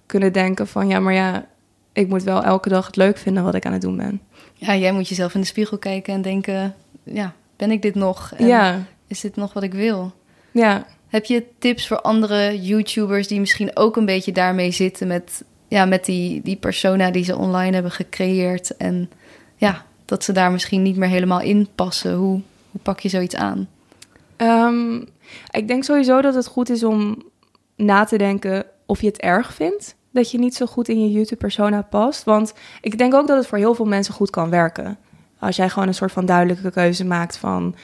kunnen 0.07 0.33
denken 0.33 0.67
van 0.67 0.89
ja, 0.89 1.01
maar 1.01 1.15
ja, 1.15 1.47
ik 1.93 2.09
moet 2.09 2.23
wel 2.23 2.43
elke 2.43 2.69
dag 2.69 2.87
het 2.87 2.97
leuk 2.97 3.19
vinden 3.19 3.45
wat 3.45 3.55
ik 3.55 3.67
aan 3.67 3.73
het 3.73 3.83
doen 3.83 3.97
ben. 3.97 4.21
Ja, 4.55 4.77
jij 4.77 4.93
moet 4.93 5.09
jezelf 5.09 5.35
in 5.35 5.41
de 5.41 5.47
spiegel 5.47 5.79
kijken 5.79 6.15
en 6.15 6.23
denken, 6.23 6.75
ja, 7.03 7.35
ben 7.57 7.71
ik 7.71 7.83
dit 7.83 7.95
nog? 7.95 8.33
En 8.37 8.47
ja. 8.47 8.85
Is 9.07 9.21
dit 9.21 9.37
nog 9.37 9.53
wat 9.53 9.63
ik 9.63 9.73
wil? 9.73 10.13
Ja. 10.51 10.87
Heb 11.09 11.25
je 11.25 11.45
tips 11.59 11.87
voor 11.87 12.01
andere 12.01 12.61
YouTubers 12.61 13.29
die 13.29 13.41
misschien 13.41 13.77
ook 13.77 13.97
een 13.97 14.05
beetje 14.05 14.33
daarmee 14.33 14.71
zitten 14.71 15.07
met, 15.07 15.45
ja, 15.69 15.85
met 15.85 16.05
die, 16.05 16.41
die 16.43 16.57
persona 16.57 17.11
die 17.11 17.25
ze 17.25 17.37
online 17.37 17.73
hebben 17.73 17.93
gecreëerd 17.93 18.77
en 18.77 19.11
ja, 19.57 19.85
dat 20.05 20.25
ze 20.25 20.33
daar 20.33 20.53
misschien 20.53 20.83
niet 20.83 20.97
meer 20.97 21.09
helemaal 21.09 21.41
in 21.41 21.69
passen? 21.75 22.15
Hoe, 22.15 22.41
hoe 22.71 22.81
pak 22.83 23.01
je 23.01 23.09
zoiets 23.09 23.35
aan? 23.35 23.69
Ehm, 24.37 24.97
ik 25.51 25.69
denk 25.69 25.85
sowieso 25.85 26.21
dat 26.21 26.35
het 26.35 26.47
goed 26.47 26.71
is 26.71 26.85
om 26.85 27.23
na 27.77 28.05
te 28.05 28.19
denken 28.19 28.65
of 28.87 29.01
je 29.01 29.07
het 29.07 29.21
erg 29.21 29.55
vindt 29.55 29.97
dat 30.11 30.31
je 30.31 30.39
niet 30.39 30.55
zo 30.55 30.67
goed 30.67 30.89
in 30.89 31.03
je 31.03 31.11
YouTube-persona 31.11 31.83
past. 31.83 32.25
Want 32.25 32.55
ik 32.81 32.99
denk 32.99 33.15
ook 33.15 33.27
dat 33.27 33.37
het 33.37 33.47
voor 33.47 33.59
heel 33.59 33.75
veel 33.75 33.85
mensen 33.85 34.15
goed 34.15 34.31
kan 34.31 34.51
werken. 34.51 34.99
Als 35.39 35.57
jij 35.57 35.69
gewoon 35.69 35.89
een 35.89 35.95
soort 35.95 36.13
van 36.13 36.27
duidelijke 36.27 36.71
keuze 36.71 37.05
maakt 37.05 37.37
van... 37.37 37.75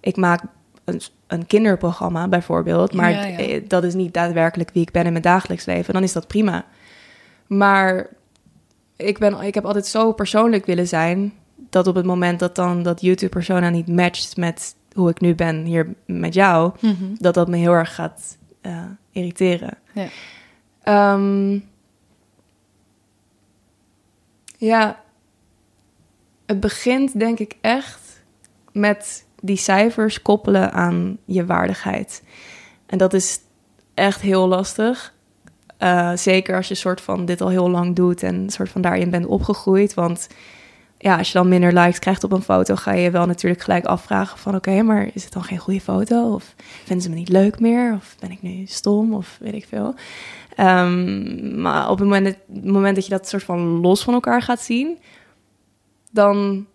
ik 0.00 0.16
maak 0.16 0.42
een, 0.84 1.00
een 1.26 1.46
kinderprogramma 1.46 2.28
bijvoorbeeld... 2.28 2.92
maar 2.92 3.12
eh, 3.12 3.62
dat 3.68 3.84
is 3.84 3.94
niet 3.94 4.14
daadwerkelijk 4.14 4.70
wie 4.72 4.82
ik 4.82 4.90
ben 4.90 5.04
in 5.04 5.12
mijn 5.12 5.22
dagelijks 5.22 5.64
leven... 5.64 5.94
dan 5.94 6.02
is 6.02 6.12
dat 6.12 6.26
prima. 6.26 6.64
Maar 7.46 8.08
ik, 8.96 9.18
ben, 9.18 9.40
ik 9.40 9.54
heb 9.54 9.64
altijd 9.64 9.86
zo 9.86 10.12
persoonlijk 10.12 10.66
willen 10.66 10.88
zijn... 10.88 11.32
dat 11.70 11.86
op 11.86 11.94
het 11.94 12.06
moment 12.06 12.38
dat 12.38 12.54
dan 12.54 12.82
dat 12.82 13.00
YouTube-persona 13.00 13.68
niet 13.68 13.88
matcht 13.88 14.36
met 14.36 14.76
hoe 14.92 15.10
ik 15.10 15.20
nu 15.20 15.34
ben 15.34 15.64
hier 15.64 15.94
met 16.06 16.34
jou... 16.34 16.72
Mhm. 16.80 17.14
dat 17.14 17.34
dat 17.34 17.48
me 17.48 17.56
heel 17.56 17.72
erg 17.72 17.94
gaat 17.94 18.38
uh, 18.62 18.84
irriteren. 19.12 19.78
Ja. 19.92 21.14
Um, 21.14 21.64
ja, 24.56 25.00
het 26.46 26.60
begint 26.60 27.18
denk 27.18 27.38
ik 27.38 27.56
echt 27.60 28.22
met 28.72 29.26
die 29.40 29.56
cijfers 29.56 30.22
koppelen 30.22 30.72
aan 30.72 31.18
je 31.24 31.46
waardigheid. 31.46 32.22
En 32.86 32.98
dat 32.98 33.14
is 33.14 33.40
echt 33.94 34.20
heel 34.20 34.48
lastig. 34.48 35.14
Uh, 35.78 36.12
zeker 36.16 36.56
als 36.56 36.68
je 36.68 36.74
soort 36.74 37.00
van 37.00 37.24
dit 37.24 37.40
al 37.40 37.48
heel 37.48 37.70
lang 37.70 37.96
doet 37.96 38.22
en 38.22 38.50
soort 38.50 38.68
van 38.68 38.80
daarin 38.80 39.10
bent 39.10 39.26
opgegroeid. 39.26 39.94
Want 39.94 40.28
ja, 40.98 41.16
als 41.16 41.26
je 41.26 41.38
dan 41.38 41.48
minder 41.48 41.72
likes 41.72 41.98
krijgt 41.98 42.24
op 42.24 42.32
een 42.32 42.42
foto, 42.42 42.74
ga 42.74 42.92
je 42.92 43.10
wel 43.10 43.26
natuurlijk 43.26 43.62
gelijk 43.62 43.84
afvragen 43.84 44.38
van 44.38 44.54
oké, 44.54 44.82
maar 44.82 45.08
is 45.12 45.24
het 45.24 45.32
dan 45.32 45.44
geen 45.44 45.58
goede 45.58 45.80
foto? 45.80 46.34
Of 46.34 46.54
vinden 46.84 47.04
ze 47.04 47.10
me 47.10 47.16
niet 47.16 47.28
leuk 47.28 47.60
meer? 47.60 47.94
Of 47.94 48.16
ben 48.18 48.30
ik 48.30 48.42
nu 48.42 48.66
stom? 48.66 49.14
Of 49.14 49.36
weet 49.40 49.54
ik 49.54 49.66
veel. 49.68 49.94
Um, 50.56 51.60
maar 51.60 51.90
op 51.90 51.98
het 51.98 52.08
moment, 52.08 52.26
het 52.26 52.64
moment, 52.64 52.94
dat 52.94 53.04
je 53.04 53.10
dat 53.10 53.28
soort 53.28 53.42
van 53.44 53.80
los 53.80 54.02
van 54.02 54.14
elkaar 54.14 54.42
gaat 54.42 54.60
zien, 54.60 54.98
dan 56.10 56.66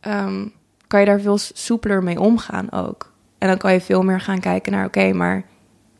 um, 0.00 0.52
kan 0.86 1.00
je 1.00 1.06
daar 1.06 1.20
veel 1.20 1.38
soepeler 1.38 2.02
mee 2.02 2.20
omgaan 2.20 2.72
ook. 2.72 3.12
En 3.38 3.48
dan 3.48 3.56
kan 3.56 3.72
je 3.72 3.80
veel 3.80 4.02
meer 4.02 4.20
gaan 4.20 4.40
kijken 4.40 4.72
naar, 4.72 4.86
oké, 4.86 5.12
maar 5.12 5.44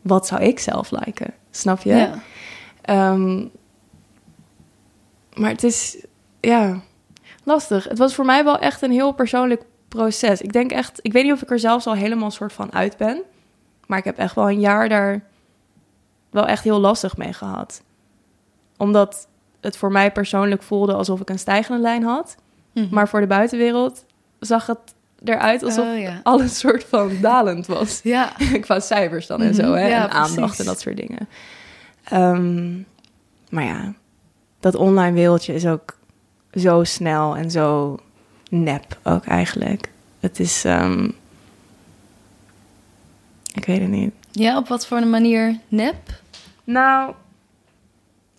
wat 0.01 0.27
zou 0.27 0.41
ik 0.41 0.59
zelf 0.59 0.91
liken? 0.91 1.33
Snap 1.51 1.81
je? 1.81 2.09
Ja. 2.83 3.11
Um, 3.11 3.51
maar 5.33 5.49
het 5.49 5.63
is, 5.63 6.05
ja, 6.39 6.81
lastig. 7.43 7.83
Het 7.83 7.97
was 7.97 8.13
voor 8.15 8.25
mij 8.25 8.43
wel 8.43 8.59
echt 8.59 8.81
een 8.81 8.91
heel 8.91 9.11
persoonlijk 9.11 9.61
proces. 9.87 10.41
Ik 10.41 10.53
denk 10.53 10.71
echt, 10.71 10.99
ik 11.01 11.13
weet 11.13 11.23
niet 11.23 11.33
of 11.33 11.41
ik 11.41 11.51
er 11.51 11.59
zelfs 11.59 11.87
al 11.87 11.93
helemaal 11.93 12.31
soort 12.31 12.53
van 12.53 12.73
uit 12.73 12.97
ben. 12.97 13.21
Maar 13.85 13.97
ik 13.97 14.03
heb 14.03 14.17
echt 14.17 14.35
wel 14.35 14.49
een 14.49 14.59
jaar 14.59 14.89
daar 14.89 15.23
wel 16.29 16.45
echt 16.47 16.63
heel 16.63 16.79
lastig 16.79 17.17
mee 17.17 17.33
gehad. 17.33 17.81
Omdat 18.77 19.27
het 19.61 19.77
voor 19.77 19.91
mij 19.91 20.11
persoonlijk 20.11 20.63
voelde 20.63 20.93
alsof 20.93 21.21
ik 21.21 21.29
een 21.29 21.39
stijgende 21.39 21.81
lijn 21.81 22.03
had. 22.03 22.35
Mhm. 22.73 22.87
Maar 22.91 23.07
voor 23.09 23.19
de 23.19 23.27
buitenwereld 23.27 24.05
zag 24.39 24.65
het 24.65 24.79
eruit 25.23 25.63
alsof 25.63 25.85
Oh, 25.87 25.99
ja. 25.99 26.19
alles 26.23 26.59
soort 26.59 26.83
van 26.83 27.11
dalend 27.21 27.65
was. 27.67 27.99
Ja, 28.03 28.31
Qua 28.61 28.79
cijfers 28.79 29.27
dan 29.27 29.41
en 29.41 29.47
Mhm, 29.49 29.55
zo, 29.63 29.73
hè? 29.73 29.87
ja, 29.87 30.03
en 30.03 30.09
aandacht 30.09 30.35
precies. 30.35 30.59
en 30.59 30.65
dat 30.65 30.79
soort 30.79 30.97
dingen. 30.97 31.27
Ehm, 32.03 32.73
maar 33.49 33.63
ja, 33.63 33.93
dat 34.59 34.75
online 34.75 35.13
wereldje 35.15 35.53
is 35.53 35.65
ook 35.67 35.97
zo 36.55 36.83
snel 36.83 37.35
en 37.35 37.51
zo 37.51 37.97
nep 38.49 38.99
ook 39.03 39.25
eigenlijk. 39.25 39.89
Het 40.19 40.39
is... 40.39 40.65
ehm, 40.65 41.09
ik 43.53 43.65
weet 43.65 43.79
het 43.79 43.89
niet. 43.89 44.13
ja 44.31 44.57
op 44.57 44.67
wat 44.67 44.87
voor 44.87 44.97
een 44.97 45.09
manier 45.09 45.59
nep? 45.67 46.21
Nou, 46.63 47.13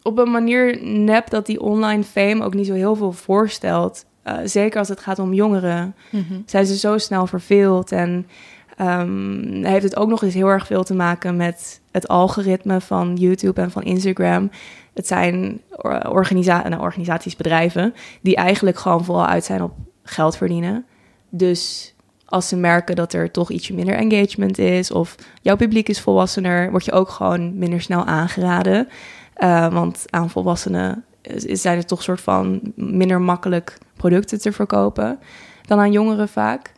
op 0.02 0.18
een 0.18 0.30
manier 0.30 0.78
nep 0.84 1.30
dat 1.30 1.46
die 1.46 1.60
online 1.60 2.04
fame 2.04 2.44
ook 2.44 2.54
niet 2.54 2.66
zo 2.66 2.74
heel 2.74 2.96
veel 2.96 3.12
voorstelt. 3.12 4.04
Eh, 4.22 4.38
zeker 4.44 4.78
als 4.78 4.88
het 4.88 5.00
gaat 5.00 5.18
om 5.18 5.32
jongeren. 5.34 5.94
Mhm. 6.10 6.34
zijn 6.46 6.66
ze 6.66 6.76
zo 6.76 6.98
snel 6.98 7.26
verveeld. 7.26 7.92
En 7.92 8.26
ehm, 8.76 9.64
heeft 9.64 9.82
het 9.82 9.96
ook 9.96 10.08
nog 10.08 10.22
eens 10.22 10.34
heel 10.34 10.48
erg 10.48 10.66
veel 10.66 10.84
te 10.84 10.94
maken 10.94 11.36
met 11.36 11.80
het 11.90 12.08
algoritme 12.08 12.80
van 12.80 13.16
YouTube 13.16 13.60
en 13.60 13.70
van 13.70 13.82
Instagram. 13.82 14.50
Het 14.94 15.06
zijn 15.06 15.60
nou, 15.82 16.80
organisaties, 16.80 17.36
bedrijven, 17.36 17.94
die 18.22 18.36
eigenlijk 18.36 18.78
gewoon 18.78 19.04
vooral 19.04 19.26
uit 19.26 19.44
zijn 19.44 19.62
op 19.62 19.72
geld 20.02 20.36
verdienen. 20.36 20.84
Dus 21.28 21.94
als 22.24 22.48
ze 22.48 22.56
merken 22.56 22.96
dat 22.96 23.12
er 23.12 23.30
toch 23.30 23.50
ietsje 23.50 23.74
minder 23.74 23.94
engagement 23.94 24.58
is 24.58 24.90
of 24.90 25.14
jouw 25.42 25.56
publiek 25.56 25.88
is 25.88 26.00
volwassener, 26.00 26.70
word 26.70 26.84
je 26.84 26.92
ook 26.92 27.08
gewoon 27.08 27.58
minder 27.58 27.80
snel 27.80 28.04
aangeraden. 28.04 28.88
Eh, 29.34 29.72
want 29.72 30.04
aan 30.10 30.30
volwassenen 30.30 31.04
zijn 31.36 31.76
er 31.76 31.86
toch 31.86 32.02
soort 32.02 32.20
van 32.20 32.60
minder 32.74 33.20
makkelijk 33.20 33.78
producten 33.96 34.40
te 34.40 34.52
verkopen 34.52 35.18
dan 35.62 35.78
aan 35.78 35.92
jongeren 35.92 36.28
vaak. 36.28 36.72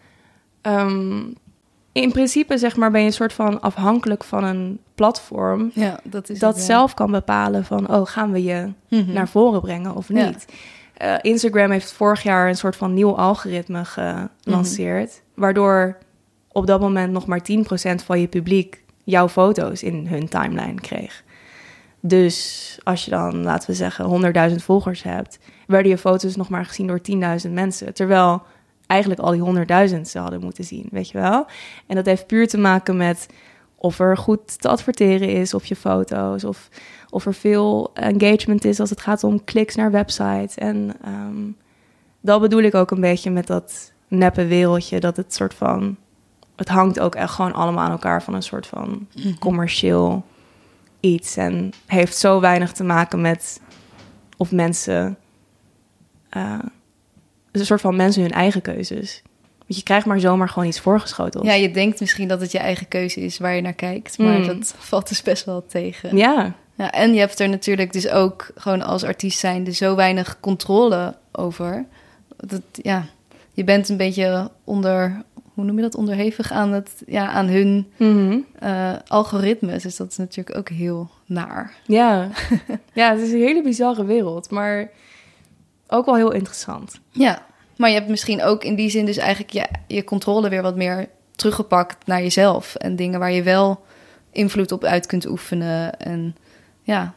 Ehm, 0.61 1.23
in 2.03 2.13
principe 2.13 2.59
zeg 2.59 2.77
maar 2.77 2.91
ben 2.91 3.01
je 3.01 3.07
een 3.07 3.13
soort 3.13 3.33
van 3.33 3.61
afhankelijk 3.61 4.25
van 4.25 4.45
een 4.45 4.79
platform 4.95 5.71
Ja, 5.75 6.01
dat 6.05 6.29
is 6.31 6.39
dat 6.39 6.51
het, 6.55 6.59
ja. 6.61 6.67
zelf 6.67 6.95
kan 6.95 7.11
bepalen 7.11 7.65
van 7.65 7.91
oh 7.95 8.07
gaan 8.07 8.33
we 8.33 8.43
je 8.43 8.73
Mhm. 8.89 9.13
naar 9.13 9.29
voren 9.29 9.61
brengen 9.61 9.95
of 9.95 10.09
Ja. 10.09 10.27
niet. 10.27 10.47
Eh, 10.97 11.15
Instagram 11.21 11.71
heeft 11.71 11.93
vorig 11.93 12.23
jaar 12.23 12.49
een 12.49 12.57
soort 12.57 12.77
van 12.77 12.95
nieuw 12.95 13.17
algoritme 13.17 13.85
gelanceerd, 13.85 15.09
Mhm. 15.11 15.41
waardoor 15.41 15.99
op 16.53 16.67
dat 16.67 16.81
moment 16.81 17.13
nog 17.13 17.27
maar 17.27 17.43
10% 17.43 18.03
van 18.03 18.21
je 18.21 18.27
publiek 18.27 18.83
jouw 19.05 19.29
foto's 19.29 19.83
in 19.83 20.07
hun 20.07 20.29
timeline 20.29 20.81
kreeg. 20.81 21.25
Dus 22.01 22.79
als 22.83 23.05
je 23.05 23.11
dan, 23.11 23.43
laten 23.43 23.71
we 23.71 23.77
zeggen, 23.77 24.05
100.000 24.05 24.63
volgers 24.63 25.03
hebt, 25.03 25.39
werden 25.67 25.91
je 25.91 25.99
foto's 25.99 26.37
nog 26.37 26.49
maar 26.49 26.65
gezien 26.65 26.87
door 26.87 27.01
10.000 27.01 27.53
mensen. 27.55 27.95
Terwijl 27.95 28.43
eigenlijk 28.87 29.21
al 29.21 29.31
die 29.31 29.41
100.000 29.95 30.01
ze 30.01 30.19
hadden 30.19 30.41
moeten 30.41 30.65
zien, 30.65 30.89
weet 30.91 31.11
je 31.11 31.19
wel? 31.19 31.47
En 31.87 31.97
dat 31.97 32.07
heeft 32.07 32.27
puur 32.27 32.49
te 32.49 32.59
maken 32.59 32.97
met 32.97 33.27
of 33.79 33.99
er 33.99 34.17
goed 34.17 34.61
te 34.61 34.69
adverteren 34.69 35.29
is 35.29 35.55
op 35.55 35.65
je 35.65 35.77
foto's, 35.77 36.45
of, 36.45 36.69
of 37.11 37.27
er 37.27 37.35
veel 37.35 37.91
engagement 37.95 38.65
is 38.65 38.81
als 38.81 38.91
het 38.91 39.01
gaat 39.01 39.25
om 39.25 39.45
kliks 39.45 39.75
naar 39.75 39.91
websites. 39.91 40.55
En 40.55 40.93
ehm, 41.05 41.51
dat 42.21 42.41
bedoel 42.41 42.63
ik 42.63 42.75
ook 42.75 42.91
een 42.91 43.01
beetje 43.01 43.31
met 43.31 43.47
dat 43.47 43.93
neppe 44.09 44.47
wereldje, 44.47 45.01
dat 45.01 45.17
het 45.17 45.35
soort 45.35 45.55
van, 45.55 45.97
het 46.57 46.69
hangt 46.69 47.01
ook 47.01 47.15
echt 47.15 47.33
gewoon 47.33 47.53
allemaal 47.53 47.85
aan 47.85 47.91
elkaar 47.91 48.23
van 48.23 48.35
een 48.35 48.43
soort 48.43 48.67
van 48.67 49.07
Mhm. 49.15 49.35
commercieel 49.39 50.25
iets 51.01 51.37
en 51.37 51.71
heeft 51.87 52.17
zo 52.17 52.41
weinig 52.41 52.73
te 52.73 52.85
maken 52.85 53.21
met 53.21 53.61
of 54.37 54.53
mensen 54.53 55.17
eh, 56.29 56.59
een 57.61 57.67
soort 57.67 57.81
van 57.81 57.97
mensen 57.97 58.23
hun 58.23 58.31
eigen 58.33 58.63
keuzes. 58.63 59.23
Want 59.59 59.79
je 59.79 59.83
krijgt 59.83 60.07
maar 60.07 60.21
zomaar 60.21 60.49
gewoon 60.49 60.69
iets 60.69 60.81
voorgeschoteld. 60.81 61.45
Ja, 61.45 61.53
je 61.53 61.71
denkt 61.71 62.01
misschien 62.01 62.29
dat 62.29 62.41
het 62.41 62.53
je 62.53 62.59
eigen 62.59 62.89
keuze 62.89 63.21
is 63.21 63.39
waar 63.39 63.55
je 63.55 63.61
naar 63.63 63.73
kijkt, 63.73 64.19
maar 64.19 64.39
Mm. 64.39 64.47
dat 64.47 64.75
valt 64.79 65.09
dus 65.09 65.23
best 65.23 65.45
wel 65.45 65.67
tegen. 65.67 66.17
ja, 66.17 66.53
Ja, 66.75 66.91
en 66.93 67.13
je 67.15 67.19
hebt 67.19 67.41
er 67.41 67.49
natuurlijk 67.49 67.93
dus 67.93 68.09
ook 68.09 68.51
gewoon 68.55 68.83
als 68.83 69.05
artiest 69.05 69.39
zijnde 69.39 69.73
zo 69.73 69.95
weinig 69.97 70.41
controle 70.41 71.15
over. 71.33 71.85
Dat, 72.37 72.61
ja, 72.73 73.05
je 73.53 73.65
bent 73.65 73.89
een 73.89 73.97
beetje 73.97 74.51
onder, 74.65 75.23
hoe 75.55 75.65
noem 75.65 75.77
je 75.77 75.83
dat, 75.83 75.95
onderhevig 75.95 76.53
aan, 76.53 76.73
het, 76.73 76.91
ja, 77.07 77.29
aan 77.29 77.47
hun 77.47 77.87
Mhm. 77.97 78.39
eh, 78.59 78.93
algoritmes. 79.07 79.83
Dus 79.83 79.97
dat 79.97 80.11
is 80.11 80.17
natuurlijk 80.17 80.57
ook 80.59 80.69
heel 80.69 81.11
naar. 81.27 81.73
ja. 81.87 82.29
ja, 82.93 83.11
het 83.13 83.21
is 83.21 83.33
een 83.33 83.41
hele 83.41 83.63
bizarre 83.63 84.05
wereld, 84.05 84.51
maar 84.51 84.91
ook 85.89 86.07
wel 86.07 86.17
heel 86.17 86.33
interessant. 86.33 87.01
Ja, 87.11 87.47
maar 87.77 87.89
je 87.89 87.95
hebt 87.95 88.09
misschien 88.09 88.43
ook 88.43 88.65
in 88.65 88.75
die 88.75 88.91
zin 88.91 89.07
dus 89.07 89.17
eigenlijk 89.17 89.53
je, 89.53 89.67
je 89.87 90.05
controle 90.05 90.49
weer 90.49 90.63
wat 90.63 90.77
meer 90.77 91.09
teruggepakt 91.37 92.07
naar 92.07 92.23
jezelf. 92.23 92.75
En 92.75 92.97
dingen 92.97 93.19
waar 93.19 93.33
je 93.33 93.43
wel 93.43 93.85
invloed 94.31 94.73
op 94.73 94.85
uit 94.85 95.07
kunt 95.07 95.27
oefenen. 95.27 95.99
En 96.01 96.37
ja, 96.83 97.15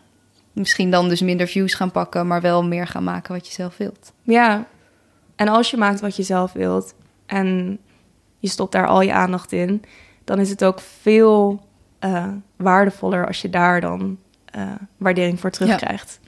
misschien 0.51 0.91
dan 0.91 1.09
dus 1.09 1.21
minder 1.21 1.47
views 1.47 1.73
gaan 1.73 1.91
pakken, 1.91 2.27
maar 2.27 2.41
wel 2.41 2.63
meer 2.63 2.87
gaan 2.87 3.03
maken 3.03 3.33
wat 3.33 3.47
je 3.47 3.53
zelf 3.53 3.77
wilt. 3.77 4.11
Ja, 4.23 4.67
en 5.35 5.47
als 5.47 5.71
je 5.71 5.77
maakt 5.77 5.99
wat 5.99 6.15
je 6.15 6.23
zelf 6.23 6.51
wilt 6.51 6.93
en 7.25 7.79
je 8.39 8.47
stopt 8.47 8.71
daar 8.71 8.87
al 8.87 9.01
je 9.01 9.13
aandacht 9.13 9.51
in, 9.51 9.83
dan 10.23 10.39
is 10.39 10.49
het 10.49 10.63
ook 10.63 10.79
veel 10.79 11.65
eh, 11.99 12.27
waardevoller 12.55 13.27
als 13.27 13.41
je 13.41 13.49
daar 13.49 13.81
dan 13.81 14.17
eh, 14.45 14.71
waardering 14.97 15.39
voor 15.39 15.51
terugkrijgt. 15.51 16.19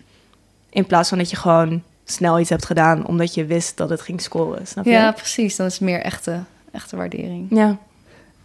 In 0.69 0.86
plaats 0.86 1.10
van 1.10 1.17
dat 1.17 1.30
je 1.30 1.36
gewoon 1.36 1.84
snel 2.05 2.39
iets 2.39 2.49
hebt 2.49 2.65
gedaan 2.65 3.05
omdat 3.05 3.33
je 3.33 3.45
wist 3.45 3.77
dat 3.77 3.89
het 3.89 4.01
ging 4.01 4.21
scoren. 4.21 4.67
Snap 4.67 4.85
je? 4.85 4.91
Ja, 4.91 5.11
precies. 5.11 5.55
Dan 5.55 5.65
is 5.65 5.73
het 5.73 5.81
meer 5.81 6.01
echte, 6.01 6.43
echte 6.71 6.95
waardering. 6.95 7.47
Ja. 7.49 7.77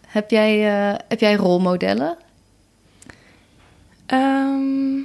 Heb 0.07 0.31
jij, 0.31 0.79
eh, 0.91 0.99
heb 1.09 1.21
jij 1.21 1.35
rolmodellen? 1.35 2.17
Ehm, 4.07 4.99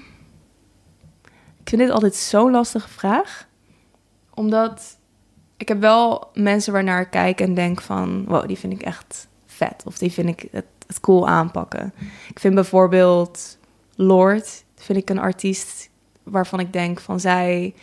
ik 1.61 1.69
vind 1.69 1.81
dit 1.81 1.89
altijd 1.89 2.15
zo'n 2.15 2.51
lastige 2.51 2.89
vraag. 2.89 3.47
Omdat 4.33 4.97
ik 5.57 5.67
heb 5.67 5.79
wel 5.79 6.29
mensen 6.33 6.73
waarnaar 6.73 7.01
ik 7.01 7.09
kijk 7.09 7.41
en 7.41 7.53
denk 7.53 7.81
van... 7.81 8.25
wow, 8.27 8.47
die 8.47 8.57
vind 8.57 8.73
ik 8.73 8.81
echt 8.81 9.27
vet. 9.45 9.83
Of 9.85 9.97
die 9.97 10.11
vind 10.11 10.29
ik 10.29 10.47
het, 10.51 10.65
het 10.87 10.99
cool 10.99 11.27
aanpakken. 11.27 11.93
Ik 12.29 12.39
vind 12.39 12.55
bijvoorbeeld 12.55 13.57
Lord, 13.95 14.63
vind 14.75 14.97
ik 14.97 15.09
een 15.09 15.19
artiest 15.19 15.89
waarvan 16.23 16.59
ik 16.59 16.73
denk 16.73 16.99
van... 16.99 17.19
zij 17.19 17.73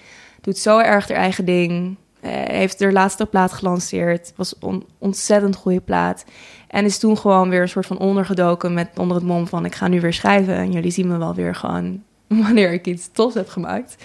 doet 0.40 0.58
zo 0.58 0.78
erg 0.78 1.08
haar 1.08 1.16
eigen 1.16 1.44
ding. 1.44 1.96
Eh, 2.20 2.30
heeft 2.32 2.80
haar 2.80 2.92
laatste 2.92 3.26
plaat 3.26 3.52
gelanceerd. 3.52 4.32
Was 4.36 4.54
een 4.60 4.84
ontzettend 4.98 5.56
goede 5.56 5.80
plaat. 5.80 6.24
En 6.68 6.84
is 6.84 6.98
toen 6.98 7.18
gewoon 7.18 7.48
weer 7.48 7.62
een 7.62 7.68
soort 7.68 7.86
van 7.86 7.98
ondergedoken 7.98 8.74
met 8.74 8.88
onder 8.96 9.16
het 9.16 9.26
mom 9.26 9.46
van 9.46 9.64
ik 9.64 9.74
ga 9.74 9.88
nu 9.88 10.00
weer 10.00 10.12
schrijven. 10.12 10.54
En 10.54 10.72
jullie 10.72 10.90
zien 10.90 11.08
me 11.08 11.18
wel 11.18 11.34
weer 11.34 11.54
gewoon 11.54 12.02
wanneer 12.26 12.72
ik 12.72 12.86
iets 12.86 13.08
tofs 13.12 13.34
heb 13.34 13.48
gemaakt. 13.48 13.96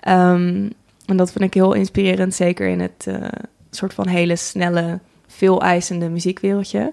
Ehm, 0.00 0.68
en 1.06 1.16
dat 1.16 1.32
vind 1.32 1.44
ik 1.44 1.54
heel 1.54 1.72
inspirerend, 1.72 2.34
zeker 2.34 2.68
in 2.68 2.80
het 2.80 3.06
eh, 3.06 3.28
soort 3.70 3.94
van 3.94 4.06
hele 4.06 4.36
snelle, 4.36 4.98
veel 5.26 5.62
eisende 5.62 6.08
muziekwereldje. 6.08 6.92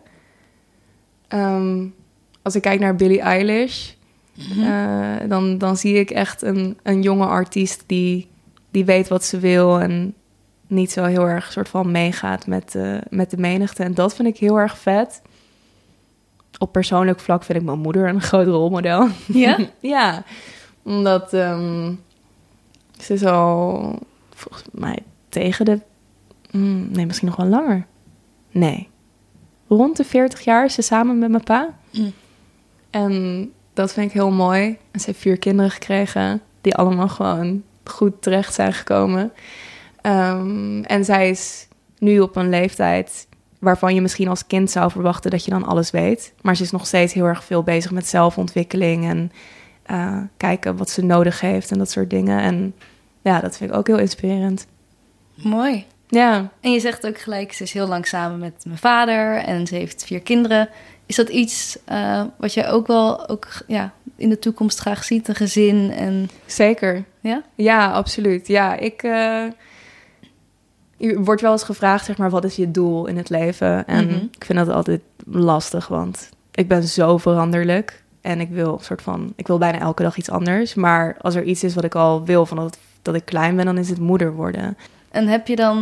Ehm, 1.28 1.86
als 2.42 2.56
ik 2.56 2.62
kijk 2.62 2.80
naar 2.80 2.96
Billie 2.96 3.22
Eilish, 3.22 3.92
eh, 4.60 5.16
dan, 5.28 5.58
dan 5.58 5.78
zie 5.78 5.94
ik 5.94 6.10
echt 6.10 6.42
een, 6.42 6.78
een 6.84 7.02
jonge 7.02 7.26
artiest 7.26 7.84
die, 7.86 8.28
die 8.78 8.86
weet 8.86 9.08
wat 9.08 9.24
ze 9.24 9.40
wil 9.40 9.80
en 9.80 10.14
niet 10.68 10.92
zo 10.92 11.04
heel 11.04 11.28
erg 11.28 11.52
soort 11.52 11.70
van 11.70 11.92
meegaat 11.92 12.48
met, 12.48 12.76
eh, 12.76 12.98
met 13.10 13.30
de 13.30 13.38
menigte. 13.38 13.84
En 13.84 13.94
dat 13.94 14.16
vind 14.16 14.28
ik 14.28 14.38
heel 14.38 14.60
erg 14.60 14.78
vet. 14.78 15.22
Op 16.58 16.72
persoonlijk 16.72 17.20
vlak 17.20 17.44
vind 17.44 17.60
ik 17.60 17.66
mijn 17.66 17.80
moeder 17.80 18.08
een 18.08 18.22
groot 18.30 18.48
rolmodel. 18.48 19.08
Ja? 19.28 19.58
ja, 19.80 20.24
omdat 20.84 21.34
ehm, 21.34 21.94
ze 23.00 23.14
is 23.14 23.26
al 23.26 24.00
volgens 24.34 24.64
mij 24.72 25.00
tegen 25.30 25.66
de... 25.66 25.80
mm, 26.52 26.88
nee, 26.92 27.06
misschien 27.06 27.28
nog 27.28 27.38
wel 27.38 27.48
langer. 27.48 27.86
Nee. 28.52 28.90
Rond 29.68 29.98
de 29.98 30.04
40 30.04 30.44
jaar 30.44 30.66
is 30.66 30.74
ze 30.74 30.82
samen 30.82 31.20
met 31.20 31.30
mijn 31.30 31.44
pa. 31.44 31.70
Mm. 31.92 32.14
En 32.90 33.52
dat 33.74 33.94
vind 33.94 34.06
ik 34.08 34.14
heel 34.14 34.32
mooi. 34.32 34.78
En 34.92 35.00
ze 35.00 35.06
heeft 35.06 35.20
vier 35.20 35.38
kinderen 35.38 35.72
gekregen, 35.72 36.42
die 36.62 36.76
allemaal 36.76 37.10
gewoon 37.10 37.64
goed 37.90 38.22
terecht 38.22 38.54
zijn 38.54 38.74
gekomen. 38.74 39.32
Ehm, 40.02 40.84
en 40.84 41.06
zij 41.06 41.30
is 41.30 41.68
nu 42.00 42.20
op 42.20 42.36
een 42.36 42.50
leeftijd 42.50 43.28
waarvan 43.60 43.96
je 43.96 44.02
misschien 44.02 44.28
als 44.28 44.48
kind 44.48 44.72
zou 44.72 44.92
verwachten 44.92 45.32
dat 45.32 45.46
je 45.46 45.52
dan 45.52 45.66
alles 45.66 45.92
weet. 45.92 46.34
Maar 46.42 46.56
ze 46.56 46.64
is 46.64 46.72
nog 46.72 46.88
steeds 46.88 47.14
heel 47.14 47.26
erg 47.26 47.44
veel 47.44 47.64
bezig 47.64 47.92
met 47.92 48.08
zelfontwikkeling 48.08 49.06
en 49.06 49.32
eh, 49.84 50.18
kijken 50.38 50.78
wat 50.78 50.90
ze 50.90 51.04
nodig 51.04 51.42
heeft 51.42 51.72
en 51.72 51.78
dat 51.78 51.92
soort 51.92 52.10
dingen. 52.10 52.40
En 52.40 52.76
ja, 53.22 53.40
dat 53.40 53.58
vind 53.58 53.70
ik 53.70 53.76
ook 53.76 53.88
heel 53.88 53.98
inspirerend. 53.98 54.68
Mooi. 55.36 55.86
Ja. 56.08 56.52
En 56.62 56.72
je 56.72 56.80
zegt 56.80 57.08
ook 57.08 57.18
gelijk, 57.18 57.54
ze 57.54 57.64
is 57.64 57.74
heel 57.74 57.88
lang 57.88 58.08
samen 58.08 58.40
met 58.40 58.64
mijn 58.66 58.78
vader 58.78 59.36
en 59.36 59.68
ze 59.68 59.76
heeft 59.76 60.04
vier 60.06 60.22
kinderen. 60.22 60.70
Is 61.06 61.16
dat 61.16 61.30
iets 61.30 61.78
uh, 61.92 62.24
wat 62.38 62.54
jij 62.54 62.70
ook 62.70 62.88
wel 62.88 63.30
ook, 63.30 63.48
ja, 63.68 63.94
in 64.18 64.30
de 64.30 64.40
toekomst 64.40 64.80
graag 64.80 65.04
ziet, 65.04 65.28
een 65.28 65.36
gezin? 65.36 65.92
En... 65.92 66.30
Zeker. 66.46 67.04
Ja? 67.20 67.44
Ja, 67.56 67.92
absoluut. 67.92 68.48
Ja, 68.48 68.76
ik... 68.76 69.04
Uh, 69.04 69.44
je 70.98 71.24
wordt 71.24 71.42
wel 71.42 71.52
eens 71.52 71.64
gevraagd, 71.64 72.06
zeg 72.06 72.18
maar, 72.18 72.30
wat 72.30 72.44
is 72.44 72.56
je 72.56 72.72
doel 72.72 73.08
in 73.08 73.18
het 73.18 73.30
leven? 73.30 73.88
En 73.88 74.06
mm-hmm. 74.06 74.30
ik 74.32 74.46
vind 74.46 74.60
dat 74.60 74.70
altijd 74.70 75.02
lastig, 75.26 75.88
want 75.88 76.30
ik 76.52 76.68
ben 76.68 76.84
zo 76.84 77.18
veranderlijk. 77.18 78.04
En 78.22 78.40
ik 78.40 78.50
wil 78.50 78.80
soort 78.82 79.02
van, 79.02 79.34
ik 79.36 79.48
wil 79.48 79.58
bijna 79.58 79.80
elke 79.80 80.04
dag 80.04 80.18
iets 80.18 80.30
anders. 80.30 80.74
Maar 80.74 81.16
als 81.22 81.36
er 81.36 81.44
iets 81.44 81.64
is 81.64 81.76
wat 81.76 81.84
ik 81.84 81.96
al 81.96 82.26
wil 82.26 82.46
van 82.46 82.58
dat, 82.58 82.78
dat 83.02 83.16
ik 83.16 83.26
klein 83.26 83.56
ben, 83.56 83.66
dan 83.66 83.78
is 83.78 83.90
het 83.90 84.00
moeder 84.00 84.34
worden. 84.34 84.78
En 85.12 85.28
heb 85.28 85.48
je 85.48 85.56
dan, 85.56 85.78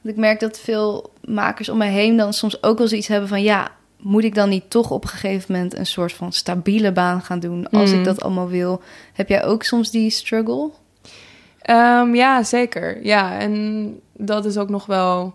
want 0.00 0.14
ik 0.14 0.16
merk 0.16 0.40
dat 0.40 0.58
veel 0.58 1.12
makers 1.24 1.68
om 1.68 1.78
mij 1.78 1.90
heen 1.90 2.16
dan 2.16 2.32
soms 2.32 2.62
ook 2.62 2.78
wel 2.78 2.88
zoiets 2.88 3.08
hebben 3.08 3.28
van 3.28 3.42
ja, 3.42 3.70
moet 4.00 4.24
ik 4.24 4.34
dan 4.34 4.48
niet 4.48 4.70
toch 4.70 4.90
op 4.90 5.02
een 5.02 5.08
gegeven 5.08 5.52
moment 5.54 5.76
een 5.76 5.86
soort 5.86 6.12
van 6.12 6.32
stabiele 6.32 6.92
baan 6.92 7.22
gaan 7.22 7.40
doen 7.40 7.70
als 7.70 7.90
ik 7.90 7.98
Mm. 7.98 8.04
dat 8.04 8.22
allemaal 8.22 8.48
wil? 8.48 8.82
Heb 9.12 9.28
jij 9.28 9.44
ook 9.44 9.62
soms 9.62 9.90
die 9.90 10.10
struggle? 10.10 10.70
Um, 11.70 12.14
ja, 12.14 12.42
zeker. 12.42 13.04
Ja, 13.04 13.38
en 13.38 14.00
dat 14.12 14.44
is 14.44 14.56
ook 14.56 14.68
nog 14.68 14.86
wel 14.86 15.34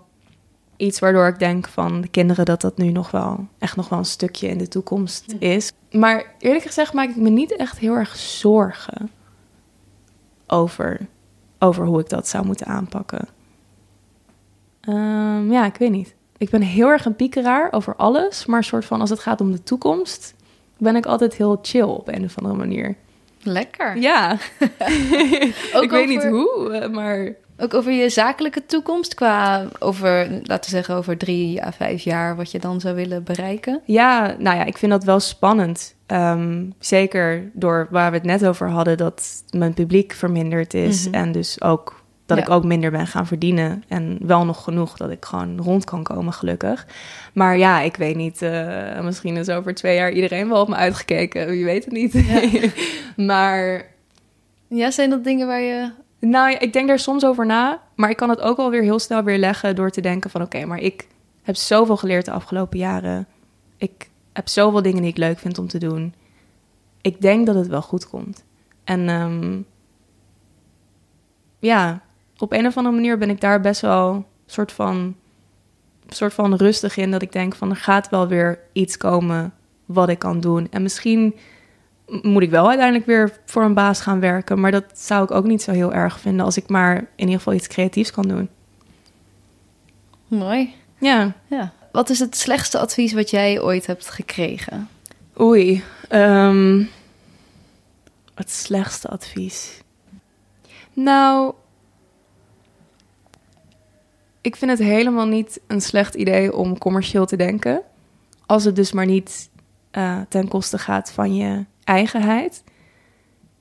iets 0.77 0.99
waardoor 0.99 1.27
ik 1.27 1.39
denk 1.39 1.67
van 1.67 2.01
de 2.01 2.07
kinderen 2.07 2.45
dat 2.45 2.61
dat 2.61 2.77
nu 2.77 2.91
nog 2.91 3.11
wel 3.11 3.47
echt 3.59 3.75
nog 3.75 3.89
wel 3.89 3.99
een 3.99 4.05
stukje 4.05 4.47
in 4.47 4.57
de 4.57 4.67
toekomst 4.67 5.35
is. 5.39 5.71
Maar 5.91 6.25
eerlijk 6.39 6.65
gezegd 6.65 6.93
maak 6.93 7.09
ik 7.09 7.15
me 7.15 7.29
niet 7.29 7.55
echt 7.55 7.77
heel 7.79 7.93
erg 7.95 8.15
zorgen 8.15 9.11
over, 10.47 11.07
over 11.59 11.85
hoe 11.85 11.99
ik 11.99 12.09
dat 12.09 12.27
zou 12.27 12.45
moeten 12.45 12.67
aanpakken. 12.67 13.27
Um, 14.89 15.51
ja, 15.51 15.65
ik 15.65 15.75
weet 15.75 15.91
niet. 15.91 16.15
Ik 16.37 16.49
ben 16.49 16.61
heel 16.61 16.87
erg 16.87 17.05
een 17.05 17.15
piekeraar 17.15 17.67
over 17.71 17.95
alles, 17.95 18.45
maar 18.45 18.63
soort 18.63 18.85
van 18.85 19.01
als 19.01 19.09
het 19.09 19.19
gaat 19.19 19.41
om 19.41 19.51
de 19.51 19.63
toekomst, 19.63 20.33
ben 20.77 20.95
ik 20.95 21.05
altijd 21.05 21.35
heel 21.35 21.59
chill 21.61 21.81
op 21.81 22.07
een 22.07 22.23
of 22.23 22.37
andere 22.37 22.55
manier. 22.55 22.95
Lekker. 23.41 23.97
Ja. 23.97 24.37
Ik 25.81 25.89
weet 25.89 26.07
niet 26.07 26.23
hoe, 26.23 26.71
eh, 26.71 26.89
maar 26.89 27.35
Ook 27.57 27.73
over 27.73 27.91
je 27.91 28.09
zakelijke 28.09 28.65
toekomst, 28.65 29.13
qua 29.13 29.67
over, 29.79 30.29
laten 30.43 30.69
we 30.69 30.75
zeggen, 30.75 30.95
over 30.95 31.17
drie 31.17 31.63
à 31.63 31.71
vijf 31.71 32.03
jaar, 32.03 32.35
wat 32.35 32.51
je 32.51 32.59
dan 32.59 32.79
zou 32.79 32.95
willen 32.95 33.23
bereiken? 33.23 33.81
Ja, 33.85 34.35
nou 34.39 34.57
ja, 34.57 34.63
ik 34.63 34.77
vind 34.77 34.91
dat 34.91 35.03
wel 35.03 35.19
spannend. 35.19 35.95
Ehm, 36.05 36.65
zeker 36.79 37.49
door 37.53 37.87
waar 37.89 38.11
we 38.11 38.17
het 38.17 38.25
net 38.25 38.45
over 38.45 38.69
hadden, 38.69 38.97
dat 38.97 39.43
mijn 39.49 39.73
publiek 39.73 40.13
verminderd 40.13 40.73
is. 40.73 41.05
Mhm. 41.05 41.15
En 41.15 41.31
dus 41.31 41.61
ook 41.61 42.02
dat 42.25 42.37
Ja. 42.37 42.43
ik 42.43 42.49
ook 42.49 42.63
minder 42.63 42.91
ben 42.91 43.07
gaan 43.07 43.27
verdienen. 43.27 43.83
En 43.87 44.17
wel 44.21 44.45
nog 44.45 44.63
genoeg 44.63 44.97
dat 44.97 45.09
ik 45.09 45.25
gewoon 45.25 45.57
rond 45.59 45.83
kan 45.85 46.03
komen, 46.03 46.33
gelukkig. 46.33 46.87
Maar 47.33 47.57
ja, 47.57 47.79
ik 47.79 47.95
weet 47.95 48.15
niet. 48.15 48.41
eh, 48.41 49.01
misschien 49.01 49.37
is 49.37 49.49
over 49.49 49.73
twee 49.73 49.95
jaar 49.95 50.11
iedereen 50.11 50.49
wel 50.49 50.61
op 50.61 50.67
me 50.67 50.75
uitgekeken. 50.75 51.47
Wie 51.47 51.65
weet 51.65 51.85
het 51.85 51.93
niet. 51.93 52.13
maar 53.27 53.85
Ja, 54.67 54.91
zijn 54.91 55.09
dat 55.09 55.23
dingen 55.23 55.47
waar 55.47 55.61
je... 55.61 55.91
nou, 56.19 56.51
ja, 56.51 56.59
ik 56.59 56.73
denk 56.73 56.87
daar 56.87 56.99
soms 56.99 57.25
over 57.25 57.45
na. 57.45 57.81
Maar 57.95 58.09
ik 58.09 58.17
kan 58.17 58.29
het 58.29 58.41
ook 58.41 58.57
wel 58.57 58.69
weer 58.69 58.81
heel 58.81 58.99
snel 58.99 59.23
weer 59.23 59.37
leggen 59.37 59.75
door 59.75 59.89
te 59.89 60.01
denken 60.01 60.29
van... 60.29 60.41
oké, 60.41 60.65
maar 60.65 60.79
ik 60.79 61.07
heb 61.41 61.55
zoveel 61.55 61.97
geleerd 61.97 62.25
de 62.25 62.31
afgelopen 62.31 62.79
jaren. 62.79 63.27
Ik 63.77 64.09
heb 64.33 64.47
zoveel 64.47 64.81
dingen 64.81 65.01
die 65.01 65.11
ik 65.11 65.17
leuk 65.17 65.39
vind 65.39 65.57
om 65.57 65.67
te 65.67 65.77
doen. 65.77 66.13
Ik 67.01 67.21
denk 67.21 67.45
dat 67.45 67.55
het 67.55 67.67
wel 67.67 67.81
goed 67.81 68.09
komt. 68.09 68.43
En 68.83 69.09
ehm, 69.09 69.61
ja, 71.59 72.01
op 72.43 72.51
een 72.51 72.65
of 72.65 72.77
andere 72.77 72.95
manier 72.95 73.17
ben 73.17 73.29
ik 73.29 73.41
daar 73.41 73.61
best 73.61 73.81
wel 73.81 74.25
soort 74.45 74.71
van, 74.71 75.15
soort 76.07 76.33
van 76.33 76.55
rustig 76.55 76.97
in. 76.97 77.11
Dat 77.11 77.21
ik 77.21 77.31
denk 77.31 77.55
van 77.55 77.69
er 77.69 77.75
gaat 77.75 78.09
wel 78.09 78.27
weer 78.27 78.59
iets 78.73 78.97
komen 78.97 79.53
wat 79.85 80.09
ik 80.09 80.19
kan 80.19 80.39
doen. 80.39 80.67
En 80.71 80.81
misschien 80.81 81.35
moet 82.21 82.41
ik 82.41 82.49
wel 82.49 82.67
uiteindelijk 82.67 83.05
weer 83.05 83.37
voor 83.45 83.63
een 83.63 83.73
baas 83.73 84.01
gaan 84.01 84.19
werken. 84.19 84.59
Maar 84.59 84.71
dat 84.71 84.85
zou 84.93 85.23
ik 85.23 85.31
ook 85.31 85.45
niet 85.45 85.61
zo 85.61 85.71
heel 85.71 85.93
erg 85.93 86.19
vinden 86.19 86.45
als 86.45 86.57
ik 86.57 86.69
maar 86.69 86.95
in 86.97 87.07
ieder 87.15 87.37
geval 87.37 87.53
iets 87.53 87.67
creatiefs 87.67 88.11
kan 88.11 88.27
doen. 88.27 88.49
Mooi. 90.27 90.73
Ja, 90.97 91.33
Ja. 91.47 91.73
Wat 91.91 92.09
is 92.09 92.19
het 92.19 92.35
slechtste 92.35 92.79
advies 92.79 93.13
wat 93.13 93.29
jij 93.29 93.61
ooit 93.61 93.85
hebt 93.85 94.09
gekregen? 94.09 94.89
oei. 95.39 95.83
ehm, 96.09 96.83
het 98.35 98.51
slechtste 98.51 99.07
advies. 99.07 99.81
Nou, 100.93 101.53
ik 104.43 104.55
vind 104.55 104.71
het 104.71 104.79
helemaal 104.79 105.25
niet 105.25 105.59
een 105.67 105.81
slecht 105.81 106.15
idee 106.15 106.55
om 106.55 106.77
commercieel 106.77 107.25
te 107.25 107.35
denken. 107.35 107.81
Als 108.45 108.63
het 108.63 108.75
dus 108.75 108.91
maar 108.91 109.05
niet 109.05 109.49
eh, 109.91 110.19
ten 110.29 110.47
koste 110.47 110.77
gaat 110.77 111.11
van 111.11 111.35
je 111.35 111.65
eigenheid. 111.83 112.63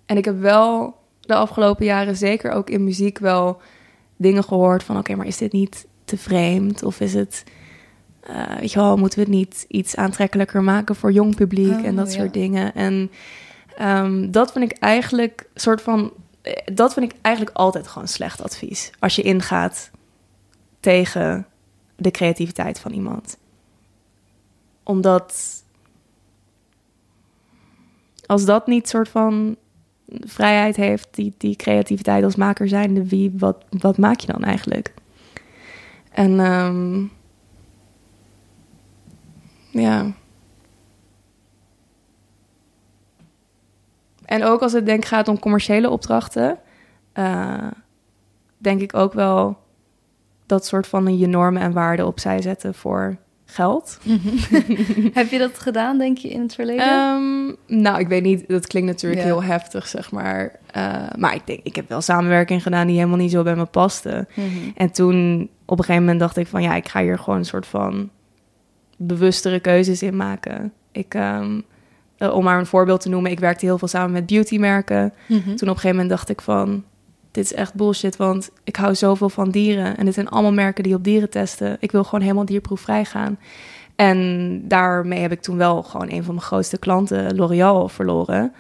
En 0.07 0.17
ik 0.17 0.25
heb 0.25 0.41
wel 0.41 0.97
de 1.21 1.35
afgelopen 1.35 1.85
jaren, 1.85 2.17
zeker 2.17 2.51
ook 2.51 2.71
in 2.71 2.85
muziek, 2.85 3.19
wel 3.19 3.61
dingen 4.17 4.45
gehoord 4.45 4.83
van: 4.83 4.99
oké, 4.99 5.15
maar 5.15 5.27
is 5.27 5.37
dit 5.37 5.53
niet 5.53 5.87
te 6.05 6.17
vreemd? 6.17 6.83
Of 6.83 7.01
is 7.01 7.15
het, 7.15 7.45
eh, 8.21 8.57
weet 8.59 8.73
je 8.73 8.79
wel, 8.79 8.97
moeten 8.97 9.19
we 9.19 9.25
het 9.25 9.35
niet 9.35 9.65
iets 9.69 9.97
aantrekkelijker 9.97 10.63
maken 10.63 10.97
voor 10.97 11.13
jong 11.13 11.35
publiek 11.37 11.79
Oh, 11.79 11.85
en 11.85 11.97
dat 11.97 12.13
ja. 12.13 12.19
soort 12.19 12.33
dingen? 12.33 12.75
En 12.75 13.11
ehm, 13.77 14.31
dat 14.31 14.53
vind 14.53 14.73
ik 14.73 14.79
eigenlijk 14.79 15.49
soort 15.55 15.83
van, 15.83 16.13
eh, 16.43 16.53
dat 16.75 16.93
vind 16.93 17.13
ik 17.13 17.19
eigenlijk 17.21 17.57
altijd 17.57 17.89
gewoon 17.89 18.09
slecht 18.09 18.43
advies. 18.43 18.91
Als 18.99 19.17
je 19.17 19.23
ingaat 19.23 19.91
tegen 20.83 21.47
de 21.97 22.11
creativiteit 22.11 22.81
van 22.81 22.93
iemand. 22.93 23.39
Omdat 24.83 25.63
als 28.27 28.45
dat 28.45 28.67
niet 28.67 28.89
soort 28.89 29.09
van 29.09 29.57
vrijheid 30.09 30.77
heeft, 30.77 31.09
die, 31.11 31.35
die 31.39 31.57
creativiteit 31.57 32.25
als 32.25 32.37
maker 32.37 32.69
zijnde, 32.69 33.09
wie, 33.09 33.33
wat, 33.39 33.65
wat 33.71 33.99
maak 33.99 34.21
je 34.21 34.33
dan 34.33 34.45
eigenlijk? 34.45 34.95
En 36.11 36.41
ehm, 36.41 37.05
ja. 39.71 40.13
En 44.25 44.45
ook 44.45 44.63
als 44.63 44.73
het 44.73 44.87
denk 44.87 45.05
gaat 45.05 45.29
om 45.29 45.39
commerciële 45.39 45.91
opdrachten, 45.91 46.59
eh, 47.13 47.67
denk 48.59 48.81
ik 48.81 48.95
ook 48.95 49.13
wel 49.13 49.62
dat 50.53 50.67
soort 50.67 50.87
van 50.87 51.19
je 51.19 51.27
normen 51.27 51.63
en 51.63 51.73
waarden 51.73 52.07
opzij 52.07 52.43
zetten 52.43 52.75
voor 52.75 53.17
geld. 53.45 53.99
Heb 55.13 55.31
je 55.31 55.39
dat 55.39 55.59
gedaan, 55.59 55.99
denk 55.99 56.19
je, 56.19 56.29
in 56.29 56.41
het 56.41 56.55
verleden? 56.55 56.87
Ehm, 56.87 57.81
nou, 57.83 57.99
ik 57.99 58.09
weet 58.09 58.23
niet. 58.23 58.49
Dat 58.49 58.67
klinkt 58.67 58.89
natuurlijk 58.89 59.21
Ja. 59.21 59.27
heel 59.27 59.43
heftig, 59.43 59.87
zeg 59.87 60.11
maar. 60.11 60.53
Eh, 60.71 60.95
maar 61.19 61.35
ik 61.35 61.47
denk, 61.47 61.61
ik 61.63 61.77
heb 61.77 61.89
wel 61.89 62.01
samenwerking 62.01 62.63
gedaan 62.63 62.87
die 62.87 62.97
helemaal 62.97 63.17
niet 63.17 63.31
zo 63.31 63.43
bij 63.43 63.57
me 63.57 63.65
paste. 63.65 64.27
Mhm. 64.35 64.47
En 64.77 64.91
toen 64.93 65.49
op 65.65 65.79
een 65.79 65.85
gegeven 65.85 66.03
moment 66.03 66.21
dacht 66.21 66.37
ik 66.37 66.47
van 66.47 66.63
ja, 66.63 66.75
ik 66.75 66.89
ga 66.89 67.01
hier 67.01 67.19
gewoon 67.19 67.39
een 67.39 67.45
soort 67.45 67.67
van 67.67 68.11
bewustere 68.97 69.61
keuzes 69.61 70.03
in 70.03 70.17
maken. 70.17 70.73
Ik, 70.93 71.15
ehm, 71.15 71.61
eh, 72.19 72.35
om 72.35 72.45
maar 72.45 72.59
een 72.59 72.67
voorbeeld 72.67 73.01
te 73.01 73.09
noemen, 73.09 73.31
ik 73.31 73.41
werkte 73.41 73.65
heel 73.65 73.79
veel 73.79 73.89
samen 73.89 74.13
met 74.13 74.27
beautymerken. 74.27 75.13
Mhm. 75.29 75.43
Toen 75.43 75.53
op 75.53 75.61
een 75.61 75.67
gegeven 75.69 75.91
moment 75.91 76.09
dacht 76.11 76.29
ik 76.29 76.41
van, 76.41 76.85
dit 77.33 77.45
is 77.45 77.55
echt 77.55 77.75
bullshit, 77.75 78.17
want 78.17 78.51
ik 78.65 78.77
hou 78.77 78.95
zoveel 78.95 79.29
van 79.29 79.51
dieren. 79.51 79.97
En 79.97 80.05
dit 80.05 80.15
zijn 80.15 80.29
allemaal 80.29 80.53
merken 80.53 80.83
die 80.83 80.95
op 80.95 81.05
dieren 81.05 81.31
testen. 81.31 81.77
Ik 81.81 81.93
wil 81.93 82.05
gewoon 82.05 82.21
helemaal 82.21 82.45
dierproefvrij 82.45 83.05
gaan. 83.05 83.39
En 83.97 84.61
daarmee 84.69 85.21
heb 85.21 85.33
ik 85.33 85.43
toen 85.43 85.57
wel 85.57 85.83
gewoon 85.83 86.11
een 86.11 86.25
van 86.25 86.35
mijn 86.35 86.47
grootste 86.47 86.79
klanten, 86.79 87.37
L'Oreal, 87.37 87.89
verloren. 87.89 88.53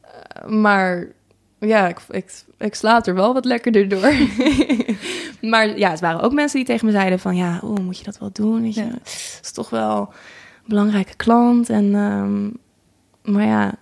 Eh, 0.00 0.48
maar 0.48 1.06
ja, 1.58 1.88
ik, 1.88 1.98
ik, 2.58 2.74
er 2.82 3.14
wel 3.14 3.34
wat 3.34 3.44
lekkerder 3.44 3.88
door. 3.88 4.12
maar 5.50 5.78
ja, 5.78 5.90
het 5.90 6.00
waren 6.00 6.20
ook 6.20 6.32
mensen 6.32 6.58
die 6.58 6.66
tegen 6.66 6.86
me 6.86 6.92
zeiden 6.92 7.18
van... 7.18 7.36
ja, 7.36 7.60
oh, 7.62 7.76
moet 7.76 7.98
je 7.98 8.04
dat 8.04 8.18
wel 8.18 8.30
doen? 8.32 8.62
Weet 8.62 8.74
je? 8.74 8.84
Ja. 8.84 8.90
Het 8.90 9.40
is 9.42 9.52
toch 9.52 9.70
wel 9.70 10.00
een 10.00 10.68
belangrijke 10.68 11.16
klant. 11.16 11.70
En, 11.70 11.94
ehm, 11.94 12.50
maar 13.34 13.46
ja, 13.46 13.74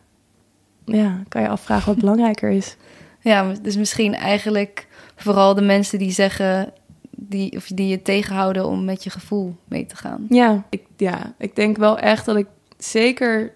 ja, 0.85 1.22
kan 1.28 1.43
je 1.43 1.49
afvragen 1.49 1.87
wat 1.87 1.99
belangrijker 1.99 2.51
is. 2.51 2.76
Ja, 3.25 3.53
dus 3.62 3.77
misschien 3.77 4.14
eigenlijk 4.14 4.87
vooral 5.16 5.55
de 5.55 5.62
mensen 5.62 5.99
die 5.99 6.11
zeggen, 6.11 6.72
die, 7.11 7.57
of 7.57 7.66
die 7.66 7.89
je 7.89 8.03
tegenhouden 8.03 8.66
om 8.66 8.85
met 8.85 9.05
je 9.05 9.11
gevoel 9.11 9.57
mee 9.64 9.87
te 9.87 9.97
gaan. 9.97 10.27
Ja 10.29 10.64
ik, 10.70 10.83
ja, 10.97 11.35
ik 11.39 11.57
denk 11.57 11.77
wel 11.77 11.99
echt 11.99 12.27
dat 12.27 12.37
ik 12.37 12.47
zeker... 12.79 13.53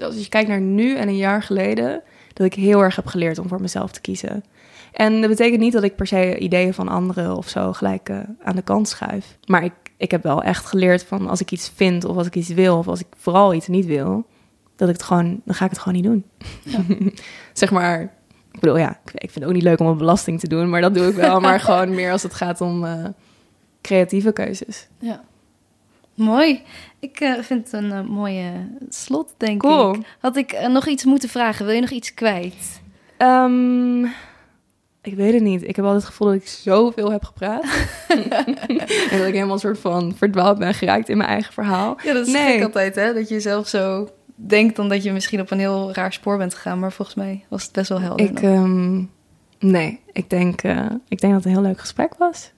Als 0.00 0.16
je 0.16 0.28
kijkt 0.28 0.48
naar 0.48 0.60
nu 0.60 0.96
en 0.96 1.08
een 1.08 1.16
jaar 1.16 1.42
geleden... 1.42 2.02
dat 2.32 2.46
ik 2.46 2.54
heel 2.54 2.82
erg 2.82 2.96
heb 2.96 3.06
geleerd 3.06 3.38
om 3.38 3.48
voor 3.48 3.60
mezelf 3.60 3.92
te 3.92 4.00
kiezen. 4.00 4.44
En 4.92 5.20
dat 5.20 5.30
betekent 5.30 5.60
niet 5.60 5.72
dat 5.72 5.82
ik 5.82 5.96
per 5.96 6.06
se 6.06 6.38
ideeën 6.38 6.74
van 6.74 6.88
anderen 6.88 7.36
of 7.36 7.48
zo 7.48 7.72
gelijk 7.72 8.08
eh, 8.08 8.18
aan 8.42 8.56
de 8.56 8.62
kant 8.62 8.88
schuif. 8.88 9.38
Maar 9.46 9.64
ik, 9.64 9.72
ik 9.96 10.10
heb 10.10 10.22
wel 10.22 10.42
echt 10.42 10.66
geleerd 10.66 11.04
van 11.04 11.28
als 11.28 11.40
ik 11.40 11.50
iets 11.50 11.72
vind 11.74 12.04
of 12.04 12.16
als 12.16 12.26
ik 12.26 12.34
iets 12.34 12.48
wil... 12.48 12.78
of 12.78 12.88
als 12.88 13.00
ik 13.00 13.06
vooral 13.16 13.54
iets 13.54 13.68
niet 13.68 13.86
wil... 13.86 14.26
dat 14.76 14.88
ik 14.88 14.94
het 14.94 15.02
gewoon, 15.02 15.40
dan 15.44 15.54
ga 15.54 15.64
ik 15.64 15.70
het 15.70 15.80
gewoon 15.80 15.94
niet 15.94 16.04
doen. 16.04 16.24
zeg 17.52 17.70
maar, 17.70 18.00
Ik 18.52 18.60
bedoel, 18.60 18.78
ja, 18.78 19.00
ik, 19.04 19.30
vind 19.30 19.34
het 19.34 19.44
ook 19.44 19.52
niet 19.52 19.62
leuk 19.62 19.80
om 19.80 19.86
een 19.86 19.96
belasting 19.96 20.40
te 20.40 20.48
doen, 20.48 20.70
maar 20.70 20.80
dat 20.80 20.94
doe 20.94 21.08
ik 21.08 21.14
wel. 21.14 21.40
maar 21.40 21.60
gewoon 21.70 21.94
meer 21.94 22.12
als 22.12 22.22
het 22.22 22.34
gaat 22.34 22.60
om 22.60 22.84
eh, 22.84 23.04
creatieve 23.82 24.32
keuzes. 24.32 24.88
Ja. 24.98 25.20
Mooi. 26.14 26.62
Ik 26.98 27.20
eh, 27.20 27.32
vind 27.40 27.70
het 27.70 27.82
een 27.82 27.92
eh, 27.92 28.00
mooie 28.00 28.50
slot, 28.88 29.34
denk 29.36 29.60
Cool. 29.60 29.94
ik. 29.94 30.00
Had 30.20 30.36
ik 30.36 30.68
nog 30.68 30.86
iets 30.86 31.04
moeten 31.04 31.28
vragen? 31.28 31.64
Wil 31.66 31.74
je 31.74 31.80
nog 31.80 31.90
iets 31.90 32.14
kwijt? 32.14 32.82
Ehm, 33.16 34.04
ik 35.02 35.14
weet 35.14 35.32
het 35.34 35.42
niet. 35.42 35.62
Ik 35.62 35.76
heb 35.76 35.84
altijd 35.84 36.02
het 36.02 36.10
gevoel 36.12 36.28
dat 36.28 36.36
ik 36.36 36.46
zoveel 36.48 37.10
heb 37.12 37.24
gepraat. 37.24 37.64
en 38.08 38.28
dat 39.18 39.26
ik 39.26 39.34
helemaal 39.34 39.52
een 39.52 39.58
soort 39.58 39.78
van 39.78 40.14
verdwaald 40.16 40.58
ben 40.58 40.74
geraakt 40.74 41.08
in 41.08 41.16
mijn 41.16 41.28
eigen 41.28 41.52
verhaal. 41.52 41.96
Ja, 42.02 42.12
dat 42.12 42.26
is 42.26 42.32
Nee. 42.32 42.52
gek 42.52 42.62
altijd, 42.62 42.94
hè? 42.94 43.14
Dat 43.14 43.28
je 43.28 43.40
zelf 43.40 43.68
zo 43.68 44.08
denkt 44.34 44.76
dan 44.76 44.88
dat 44.88 45.02
je 45.02 45.12
misschien 45.12 45.40
op 45.40 45.50
een 45.50 45.58
heel 45.58 45.92
raar 45.92 46.12
spoor 46.12 46.36
bent 46.38 46.54
gegaan. 46.54 46.78
Maar 46.78 46.92
volgens 46.92 47.16
mij 47.16 47.44
was 47.48 47.62
het 47.62 47.72
best 47.72 47.88
wel 47.88 48.00
helder. 48.00 48.26
Ik, 48.26 48.40
ehm, 48.42 49.02
nee, 49.58 50.00
ik 50.12 50.30
denk, 50.30 50.62
eh, 50.62 50.86
ik 51.08 51.20
denk 51.20 51.32
dat 51.32 51.44
het 51.44 51.44
een 51.44 51.50
heel 51.60 51.68
leuk 51.68 51.80
gesprek 51.80 52.14
was. 52.18 52.52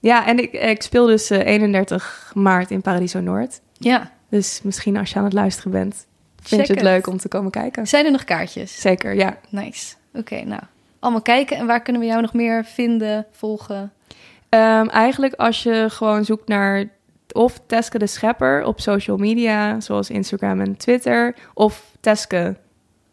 Ja, 0.00 0.26
en 0.26 0.38
ik, 0.38 0.52
ik 0.52 0.82
speel 0.82 1.06
dus 1.06 1.30
eh, 1.30 1.46
31 1.46 2.32
maart 2.34 2.70
in 2.70 2.80
Paradiso 2.82 3.20
Noord. 3.20 3.60
ja, 3.72 4.10
Dus 4.28 4.60
misschien 4.62 4.96
als 4.96 5.10
je 5.10 5.16
aan 5.18 5.24
het 5.24 5.32
luisteren 5.32 5.72
bent, 5.72 5.94
vind 6.42 6.60
Check 6.60 6.66
je 6.66 6.72
het 6.74 6.82
het. 6.82 6.90
leuk 6.94 7.06
om 7.06 7.18
te 7.18 7.28
komen 7.28 7.50
kijken. 7.50 7.86
zijn 7.86 8.04
er 8.04 8.10
nog 8.12 8.24
kaartjes? 8.24 8.80
Zeker, 8.80 9.14
ja. 9.14 9.38
Nice. 9.48 9.94
Oké, 10.14 10.42
nou. 10.44 10.62
Allemaal 10.98 11.22
kijken. 11.22 11.56
En 11.56 11.66
waar 11.66 11.82
kunnen 11.82 12.02
we 12.02 12.08
jou 12.08 12.20
nog 12.20 12.32
meer 12.34 12.64
vinden, 12.64 13.26
volgen? 13.32 13.92
Ehm, 14.48 14.86
eigenlijk 14.88 15.34
als 15.34 15.62
je 15.62 15.86
gewoon 15.88 16.24
zoekt 16.24 16.48
naar 16.48 16.84
of 17.34 17.60
Teske 17.66 17.98
de 17.98 18.06
Schepper 18.06 18.64
op 18.64 18.80
social 18.80 19.16
media, 19.16 19.80
zoals 19.80 20.10
Instagram 20.10 20.60
en 20.60 20.76
Twitter, 20.76 21.34
of 21.54 21.96
Teske 22.00 22.56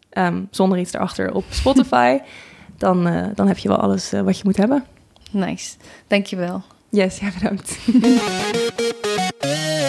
ehm, 0.09 0.43
zonder 0.51 0.80
iets 0.80 0.93
erachter 0.93 1.34
op 1.34 1.43
Spotify, 1.49 2.20
dan, 2.78 3.07
eh, 3.07 3.26
dan 3.36 3.47
heb 3.47 3.57
je 3.57 3.68
wel 3.68 3.78
alles 3.78 4.13
eh, 4.13 4.22
wat 4.22 4.38
je 4.38 4.43
moet 4.45 4.57
hebben. 4.57 4.86
Nice. 5.32 5.76
Dankjewel. 6.07 6.61
Yes, 6.89 7.20
ja, 7.20 7.30
bedankt. 7.39 7.78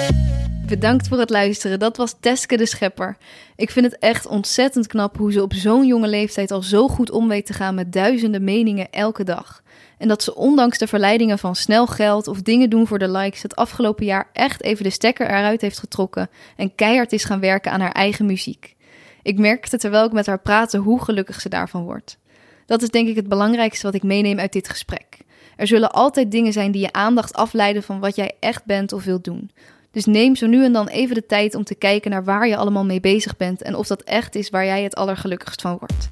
Bedankt 0.69 1.09
voor 1.09 1.19
het 1.19 1.31
luisteren. 1.31 1.79
Dat 1.79 1.97
was 1.97 2.15
Teske 2.21 2.57
de 2.57 2.67
Schepper. 2.67 3.17
Ik 3.57 3.71
vind 3.71 3.85
het 3.87 3.99
echt 3.99 4.27
ontzettend 4.27 4.87
knap 4.87 5.17
hoe 5.17 5.33
ze 5.33 5.43
op 5.43 5.53
zo'n 5.55 5.87
jonge 5.87 6.09
leeftijd 6.09 6.51
al 6.51 6.63
zo 6.63 6.89
goed 6.89 7.11
om 7.11 7.29
weet 7.29 7.47
te 7.47 7.53
gaan 7.53 7.75
met 7.75 7.93
duizenden 7.93 8.45
meningen 8.45 8.91
elke 8.91 9.25
dag. 9.25 9.63
En 9.99 10.09
dat 10.09 10.23
ze 10.23 10.35
ondanks 10.35 10.79
de 10.79 10.87
verleidingen 10.87 11.39
van 11.39 11.57
snel 11.57 11.87
geld 11.87 12.27
of 12.27 12.43
dingen 12.43 12.71
doen 12.71 12.87
voor 12.87 12.99
de 12.99 13.09
likes 13.09 13.43
het 13.43 13.57
afgelopen 13.57 14.05
jaar 14.05 14.31
echt 14.33 14.63
even 14.63 14.85
de 14.85 14.91
stekker 14.91 15.27
eruit 15.27 15.61
heeft 15.61 15.79
getrokken 15.79 16.31
en 16.57 16.75
keihard 16.75 17.13
is 17.13 17.25
gaan 17.25 17.41
werken 17.41 17.73
aan 17.73 17.81
haar 17.81 17.93
eigen 17.93 18.27
muziek. 18.27 18.77
Ik 19.23 19.39
merkte 19.39 19.79
terwijl 19.79 20.05
ik 20.05 20.13
met 20.13 20.27
haar 20.27 20.41
praatte 20.41 20.79
hoe 20.79 21.05
gelukkig 21.05 21.41
ze 21.41 21.49
daarvan 21.49 21.83
wordt. 21.83 22.19
Dat 22.67 22.83
is 22.83 22.91
denk 22.91 23.09
ik 23.09 23.17
het 23.17 23.29
belangrijkste 23.29 23.87
wat 23.87 23.95
ik 23.95 24.03
meeneem 24.03 24.39
uit 24.39 24.53
dit 24.53 24.69
gesprek. 24.69 25.19
Er 25.57 25.67
zullen 25.67 25.93
altijd 25.93 26.31
dingen 26.31 26.53
zijn 26.53 26.71
die 26.71 26.83
je 26.83 26.93
aandacht 26.93 27.35
afleiden 27.35 27.83
van 27.83 28.01
wat 28.01 28.17
jij 28.17 28.37
echt 28.41 28.65
bent 28.65 28.93
of 28.93 29.05
wilt 29.05 29.25
doen. 29.25 29.51
Dus 29.91 30.05
neem 30.05 30.37
zo 30.37 30.47
nu 30.47 30.65
en 30.65 30.73
dan 30.73 30.89
even 30.89 31.15
de 31.15 31.27
tijd 31.27 31.55
om 31.55 31.65
te 31.65 31.75
kijken 31.75 32.11
naar 32.11 32.25
waar 32.25 32.49
je 32.49 32.57
allemaal 32.57 32.85
mee 32.85 33.01
bezig 33.01 33.37
bent 33.37 33.63
en 33.63 33.75
of 33.75 33.87
dat 33.87 34.03
echt 34.03 34.35
is 34.35 34.51
waar 34.51 34.65
jij 34.65 34.83
het 34.83 34.95
allergelukkigst 34.95 35.61
van 35.61 35.77
wordt. 35.79 36.09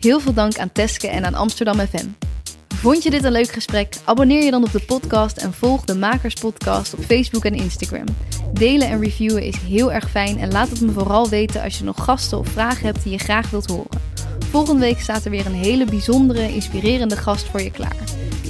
Heel 0.00 0.20
veel 0.20 0.32
dank 0.32 0.58
aan 0.58 0.72
Teske 0.72 1.08
en 1.08 1.24
aan 1.24 1.34
Amsterdam 1.34 1.78
FM. 1.78 2.06
Vond 2.74 3.02
je 3.02 3.10
dit 3.10 3.24
een 3.24 3.32
leuk 3.32 3.52
gesprek? 3.52 3.94
Abonneer 4.04 4.44
je 4.44 4.50
dan 4.50 4.64
op 4.64 4.72
de 4.72 4.84
podcast 4.86 5.36
en 5.36 5.52
volg 5.52 5.84
de 5.84 5.94
Makers 5.94 6.34
Podcast 6.34 6.94
op 6.94 7.04
Facebook 7.04 7.44
en 7.44 7.54
Instagram. 7.54 8.04
Delen 8.52 8.88
en 8.88 9.00
reviewen 9.00 9.42
is 9.42 9.56
heel 9.56 9.92
erg 9.92 10.10
fijn 10.10 10.38
en 10.38 10.52
laat 10.52 10.68
het 10.68 10.80
me 10.80 10.92
vooral 10.92 11.28
weten 11.28 11.62
als 11.62 11.78
je 11.78 11.84
nog 11.84 12.04
gasten 12.04 12.38
of 12.38 12.48
vragen 12.48 12.86
hebt 12.86 13.02
die 13.02 13.12
je 13.12 13.18
graag 13.18 13.50
wilt 13.50 13.66
horen. 13.66 14.00
Volgende 14.50 14.80
week 14.80 15.00
staat 15.00 15.24
er 15.24 15.30
weer 15.30 15.46
een 15.46 15.52
hele 15.52 15.84
bijzondere, 15.84 16.54
inspirerende 16.54 17.16
gast 17.16 17.46
voor 17.46 17.62
je 17.62 17.70
klaar. 17.70 17.96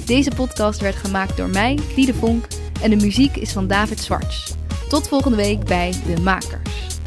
Deze 0.05 0.31
podcast 0.35 0.79
werd 0.79 0.95
gemaakt 0.95 1.37
door 1.37 1.49
mij, 1.49 1.79
Diede 1.95 2.13
Vonk, 2.13 2.47
en 2.81 2.89
de 2.89 2.95
muziek 2.95 3.35
is 3.35 3.51
van 3.51 3.67
David 3.67 3.99
Zwarts. 3.99 4.53
Tot 4.89 5.07
volgende 5.07 5.37
week 5.37 5.63
bij 5.63 5.93
De 6.05 6.21
Makers. 6.21 6.98